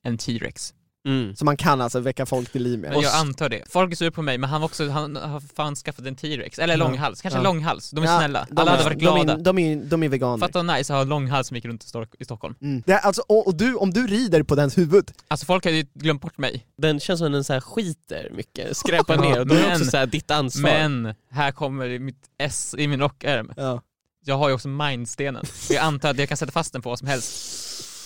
en 0.05 0.17
T-rex. 0.17 0.73
Mm. 1.07 1.35
Så 1.35 1.45
man 1.45 1.57
kan 1.57 1.81
alltså 1.81 1.99
väcka 1.99 2.25
folk 2.25 2.51
till 2.51 2.63
liv 2.63 2.79
med. 2.79 2.93
Jag 2.95 3.13
antar 3.15 3.49
det. 3.49 3.63
Folk 3.69 3.91
är 3.91 3.95
sura 3.95 4.11
på 4.11 4.21
mig 4.21 4.37
men 4.37 4.49
han, 4.49 4.61
var 4.61 4.65
också, 4.65 4.89
han 4.89 5.15
har 5.15 5.39
fan 5.55 5.75
skaffat 5.75 6.05
en 6.05 6.15
T-rex, 6.15 6.59
eller 6.59 6.73
Ja. 6.77 6.77
långhals, 6.87 7.21
kanske 7.21 7.39
Ja. 7.39 7.43
långhals. 7.43 7.91
De 7.91 8.03
är 8.03 8.07
Ja, 8.07 8.17
snälla. 8.17 8.47
de 8.49 8.57
Alla 8.61 8.71
är- 8.71 8.75
hade 8.77 8.83
varit 8.83 8.99
de 8.99 9.05
är- 9.19 9.23
glada. 9.23 9.37
De 9.37 9.59
är, 9.59 9.75
de 9.75 10.03
är 10.03 10.09
veganer. 10.09 10.37
Fatta 10.47 10.63
vad 10.63 10.77
nice 10.77 10.93
att 10.93 10.97
ha 10.99 11.03
långhals 11.03 11.47
som 11.47 11.55
gick 11.55 11.65
runt 11.65 11.85
i 12.19 12.25
Stockholm. 12.25 12.55
Mm. 12.61 12.83
Det 12.85 12.93
är 12.93 12.99
alltså, 12.99 13.21
och, 13.27 13.47
och 13.47 13.55
du, 13.55 13.75
om 13.75 13.93
du 13.93 14.07
rider 14.07 14.43
på 14.43 14.55
dens 14.55 14.77
huvud, 14.77 15.11
Alltså 15.27 15.45
folk 15.45 15.65
hade 15.65 15.77
ju 15.77 15.85
glömt 15.93 16.21
bort 16.21 16.37
mig. 16.37 16.65
Den 16.77 16.99
känns 16.99 17.19
som 17.19 17.31
den 17.31 17.43
så 17.43 17.53
här 17.53 17.61
skiter 17.61 18.29
mycket, 18.33 18.77
skräpar 18.77 19.17
ner 19.17 19.39
och 19.39 19.47
då 19.47 19.55
är 19.55 19.59
det 19.59 19.67
men- 19.67 19.81
också 19.81 19.91
så 19.91 19.97
här 19.97 20.05
ditt 20.05 20.31
ansvar. 20.31 20.63
Men 20.89 21.15
här 21.31 21.51
kommer 21.51 21.99
mitt 21.99 22.23
S 22.37 22.75
i 22.77 22.87
min 22.87 22.99
rockärm. 22.99 23.51
ja. 23.57 23.81
Jag 24.25 24.37
har 24.37 24.47
ju 24.49 24.53
också 24.55 24.67
mindstenen. 24.67 25.45
Jag 25.69 25.83
antar 25.83 26.09
att 26.09 26.17
jag 26.19 26.27
kan 26.27 26.37
sätta 26.37 26.51
fast 26.51 26.73
den 26.73 26.81
på 26.81 26.89
vad 26.89 26.99
som 26.99 27.07
helst. 27.07 27.53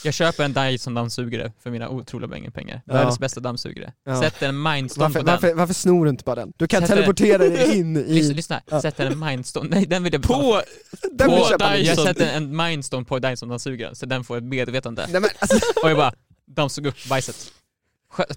Jag 0.03 0.13
köper 0.13 0.43
en 0.43 0.53
Dyson-dammsugare 0.53 1.51
för 1.63 1.69
mina 1.71 1.89
otroliga 1.89 2.27
mängder 2.29 2.51
pengar. 2.51 2.81
Ja. 2.85 2.93
Världens 2.93 3.19
bästa 3.19 3.39
dammsugare. 3.39 3.93
Ja. 4.05 4.21
Sätter 4.21 4.49
en 4.49 4.61
mindstone 4.61 5.03
varför, 5.05 5.19
på 5.19 5.25
den. 5.25 5.33
varför, 5.35 5.53
varför 5.53 5.73
snor 5.73 6.05
du 6.05 6.09
inte 6.09 6.23
bara 6.23 6.35
den? 6.35 6.53
Du 6.57 6.67
kan 6.67 6.81
Sätter- 6.81 6.95
teleportera 6.95 7.37
dig 7.37 7.77
in 7.79 7.97
i... 7.97 8.03
Lyssna, 8.13 8.35
lyssna. 8.35 8.61
Ja. 8.69 8.81
Sätter 8.81 9.05
en 9.05 9.19
mindstone, 9.19 9.69
nej 9.69 9.85
den 9.85 10.03
vill 10.03 10.13
jag 10.13 10.21
betala. 10.21 10.43
på, 10.43 10.61
den 11.11 11.29
vill 11.29 11.39
på. 11.39 11.57
Dyson. 11.57 11.85
Jag 11.85 11.97
sätter 11.99 12.27
en 12.37 12.55
mindstone 12.57 13.05
på 13.05 13.19
Dyson-dammsugaren 13.19 13.95
så 13.95 14.05
den 14.05 14.23
får 14.23 14.37
ett 14.37 14.43
medvetande. 14.43 15.07
Nej, 15.11 15.21
men, 15.21 15.29
alltså, 15.39 15.59
Och 15.83 15.89
jag 15.89 15.97
bara, 15.97 16.13
dammsug 16.47 16.85
upp 16.87 17.09
bajset. 17.09 17.51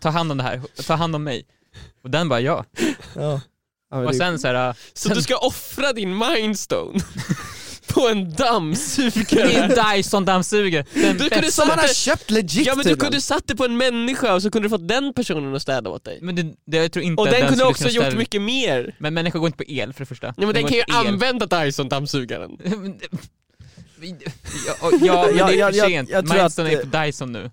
Ta 0.01 0.09
hand 0.11 0.31
om 0.33 0.39
det 0.39 0.45
här, 0.45 0.61
ta 0.87 0.95
hand 0.95 1.15
om 1.17 1.25
mig. 1.25 1.47
Och 2.03 2.11
den 2.11 2.29
bara 2.29 2.41
ja. 2.41 2.65
ja. 3.15 3.41
Ja, 3.91 4.09
Och 4.09 4.15
sen 4.15 4.39
så 4.39 4.47
här, 4.49 4.73
Så 4.73 5.09
sen, 5.09 5.17
du 5.17 5.23
ska 5.23 5.37
offra 5.39 5.93
din 5.93 6.19
mindstone 6.19 7.01
på 7.95 8.09
en 8.09 8.25
det 8.31 8.37
dammsugare? 8.37 9.53
är 9.53 9.69
Dyson-dammsugare. 9.97 10.85
Den 10.95 11.17
Du 11.17 11.19
kunde 11.19 11.29
bästa- 11.47 11.51
Som 11.51 11.69
man 11.69 11.79
har 11.79 11.87
köpt 11.89 12.31
legit 12.31 12.67
Ja 12.67 12.75
men 12.75 12.87
du 12.87 12.97
kunde 12.97 13.21
satt 13.21 13.47
det 13.47 13.57
på 13.57 13.65
en 13.65 13.77
människa 13.77 14.35
och 14.35 14.43
så 14.43 14.51
kunde 14.51 14.67
du 14.69 14.71
fått 14.71 14.89
den 14.89 15.15
personen 15.15 15.55
att 15.55 15.63
städa 15.63 15.91
åt 15.91 16.05
dig. 16.05 16.19
Men 16.23 16.35
det, 16.37 16.43
det, 16.67 16.77
jag 16.77 16.93
tror 16.93 17.05
inte 17.05 17.21
Och 17.23 17.29
att 17.29 17.35
den 17.35 17.49
kunde 17.49 17.65
också 17.65 17.89
gjort 17.89 18.15
mycket 18.15 18.43
mer. 18.43 18.95
Men 18.99 19.15
människor 19.15 19.39
går 19.39 19.47
inte 19.47 19.57
på 19.65 19.71
el 19.71 19.93
för 19.93 20.01
det 20.01 20.07
första. 20.07 20.27
Ja, 20.27 20.33
men 20.37 20.55
den 20.55 20.63
går 20.63 20.69
kan 20.69 20.77
ju 20.79 20.85
el. 20.89 21.07
använda 21.07 21.47
Dyson-dammsugaren. 21.47 22.57
Det- 24.01 24.17
Ja, 24.67 24.75
ja, 24.81 24.91
men 24.91 25.37
Ja, 25.37 25.47
det 25.47 25.61
är 25.61 25.71
för 25.71 25.79
jag- 25.79 25.89
sent. 25.91 26.11
jag 26.11 26.27
tror 26.29 26.39
Mindstone 26.39 26.69
att- 26.69 26.75
är 26.75 26.91
på 26.91 27.05
Dyson 27.05 27.33
nu. 27.33 27.51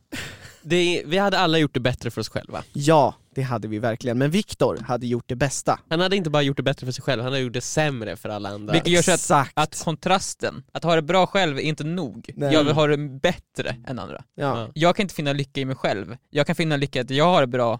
Det 0.64 0.76
är, 0.76 1.06
vi 1.06 1.18
hade 1.18 1.40
alla 1.40 1.58
gjort 1.58 1.74
det 1.74 1.80
bättre 1.80 2.12
för 2.12 2.22
oss 2.22 2.30
själva. 2.30 2.64
Ja, 2.74 3.16
det 3.36 3.42
hade 3.42 3.68
vi 3.68 3.80
verkligen. 3.80 4.18
Men 4.18 4.32
Viktor 4.32 4.78
hade 4.78 5.08
gjort 5.08 5.24
det 5.28 5.36
bästa. 5.36 5.80
Han 5.90 6.00
hade 6.00 6.16
inte 6.16 6.30
bara 6.30 6.42
gjort 6.44 6.58
det 6.58 6.64
bättre 6.64 6.86
för 6.86 6.92
sig 6.92 7.04
själv, 7.04 7.22
han 7.24 7.32
hade 7.32 7.44
gjort 7.44 7.54
det 7.54 7.62
sämre 7.62 8.16
för 8.16 8.30
alla 8.30 8.50
andra. 8.50 8.74
Vilket 8.74 8.92
gör 8.94 9.02
så 9.02 9.12
att, 9.12 9.20
Exakt. 9.20 9.52
att 9.56 9.82
kontrasten, 9.84 10.64
att 10.72 10.84
ha 10.84 10.96
det 10.96 11.02
bra 11.02 11.28
själv 11.28 11.58
är 11.58 11.62
inte 11.62 11.84
nog. 11.84 12.30
Nej. 12.36 12.54
Jag 12.54 12.64
vill 12.64 12.74
ha 12.74 12.88
det 12.88 12.98
bättre 12.98 13.76
än 13.88 14.00
andra. 14.00 14.24
Ja. 14.36 14.72
Jag 14.74 14.96
kan 14.96 15.04
inte 15.04 15.16
finna 15.16 15.34
lycka 15.34 15.62
i 15.62 15.66
mig 15.66 15.76
själv. 15.76 16.18
Jag 16.30 16.48
kan 16.48 16.56
finna 16.56 16.78
lycka 16.78 17.00
i 17.00 17.02
att 17.02 17.10
jag 17.10 17.26
har 17.26 17.42
det 17.42 17.48
bra 17.48 17.80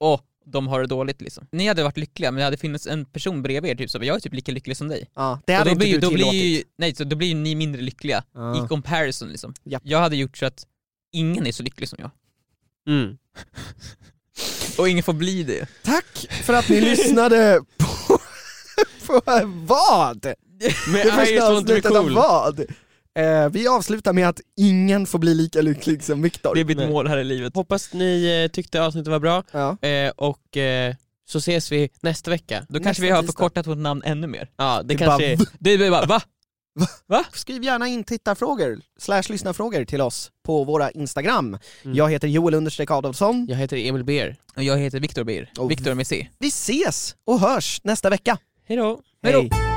och 0.00 0.24
de 0.44 0.68
har 0.68 0.80
det 0.80 0.86
dåligt 0.86 1.20
liksom. 1.20 1.46
Ni 1.52 1.68
hade 1.68 1.82
varit 1.82 1.96
lyckliga, 1.96 2.30
men 2.30 2.38
det 2.38 2.44
hade 2.44 2.56
funnits 2.56 2.86
en 2.86 3.04
person 3.04 3.42
bredvid 3.42 3.70
er 3.70 3.74
typ 3.74 3.90
så 3.90 3.98
jag 4.02 4.16
är 4.16 4.20
typ 4.20 4.34
lika 4.34 4.52
lycklig 4.52 4.76
som 4.76 4.88
dig. 4.88 5.10
Ja, 5.14 5.40
det 5.46 5.52
Och 5.52 5.58
hade 5.58 5.70
då 5.70 5.72
inte 5.74 5.84
blir, 5.84 5.94
du 5.94 6.00
då 6.00 6.08
blir 6.08 6.18
tillåtit. 6.18 6.42
ju, 6.44 6.62
nej, 6.78 6.94
så 6.94 7.04
då 7.04 7.16
blir 7.16 7.28
ju 7.28 7.34
ni 7.34 7.54
mindre 7.54 7.82
lyckliga 7.82 8.24
Ja. 8.34 8.64
i 8.64 8.68
comparison 8.68 9.28
liksom. 9.28 9.54
Japp. 9.64 9.82
Jag 9.84 9.98
hade 9.98 10.16
gjort 10.16 10.36
så 10.36 10.46
att 10.46 10.66
ingen 11.12 11.46
är 11.46 11.52
så 11.52 11.62
lycklig 11.62 11.88
som 11.88 11.98
jag. 12.02 12.10
Mm. 12.88 13.18
Och 14.78 14.88
ingen 14.88 15.02
får 15.02 15.12
bli 15.12 15.42
det. 15.42 15.66
Tack 15.82 16.26
för 16.42 16.54
att 16.54 16.68
ni 16.68 16.80
lyssnade 16.80 17.60
på, 17.78 18.18
på 19.06 19.20
vad? 19.66 20.24
Med 20.88 21.06
Det 21.06 21.12
första 21.12 21.48
avsnittet 21.52 21.86
av 21.86 22.02
cool. 22.02 22.14
vad? 22.14 22.60
Eh, 23.18 23.48
vi 23.50 23.68
avslutar 23.68 24.12
med 24.12 24.28
att 24.28 24.40
ingen 24.56 25.06
får 25.06 25.18
bli 25.18 25.34
lika 25.34 25.60
lycklig 25.60 26.02
som 26.04 26.22
Viktor. 26.22 26.54
Det 26.54 26.60
är 26.60 26.64
mitt 26.64 26.76
Nej. 26.76 26.88
mål 26.88 27.06
här 27.08 27.18
i 27.18 27.24
livet. 27.24 27.54
Hoppas 27.54 27.92
ni 27.92 28.42
eh, 28.44 28.52
tyckte 28.54 28.82
avsnittet 28.82 29.10
var 29.10 29.18
bra 29.20 29.42
Ja. 29.52 29.88
eh, 29.88 30.10
och 30.16 30.56
eh, 30.56 30.94
så 31.28 31.38
ses 31.38 31.72
vi 31.72 31.90
nästa 32.00 32.30
vecka. 32.30 32.66
Då 32.68 32.74
kanske 32.74 32.88
Nästa 32.88 33.02
vi 33.02 33.10
har 33.10 33.22
tisdag. 33.22 33.32
förkortat 33.32 33.66
vårt 33.66 33.78
namn 33.78 34.02
ännu 34.04 34.26
mer. 34.26 34.48
Ja, 34.56 34.82
det, 34.82 34.88
Det 34.88 34.98
kanske 34.98 35.18
bara 35.18 35.32
är... 35.32 35.38
Det 35.58 35.72
är 35.72 35.90
bara, 35.90 36.06
va? 36.06 36.20
Skriv 37.32 37.64
gärna 37.64 37.88
in 37.88 38.04
tittarfrågor, 38.04 38.80
slash 38.98 39.22
lyssnarfrågor 39.28 39.84
till 39.84 40.00
oss 40.00 40.30
på 40.46 40.64
våra 40.64 40.90
Instagram. 40.90 41.58
Mm. 41.84 41.96
Jag 41.96 42.10
heter 42.10 42.28
Joel 42.28 42.54
understreck 42.54 42.90
Adolfsson. 42.90 43.46
Jag 43.48 43.56
heter 43.56 43.76
Emil 43.76 44.04
Beer. 44.04 44.36
Och 44.56 44.62
jag 44.62 44.78
heter 44.78 45.00
Viktor. 45.00 45.48
Och- 45.58 45.70
Viktor 45.70 45.94
med 45.94 46.06
C. 46.06 46.28
Vi 46.38 46.48
ses 46.48 47.16
och 47.26 47.40
hörs 47.40 47.80
nästa 47.84 48.10
vecka. 48.10 48.38
Hejdå! 48.68 49.00
Hej 49.22 49.32
då. 49.32 49.40
Hej. 49.40 49.67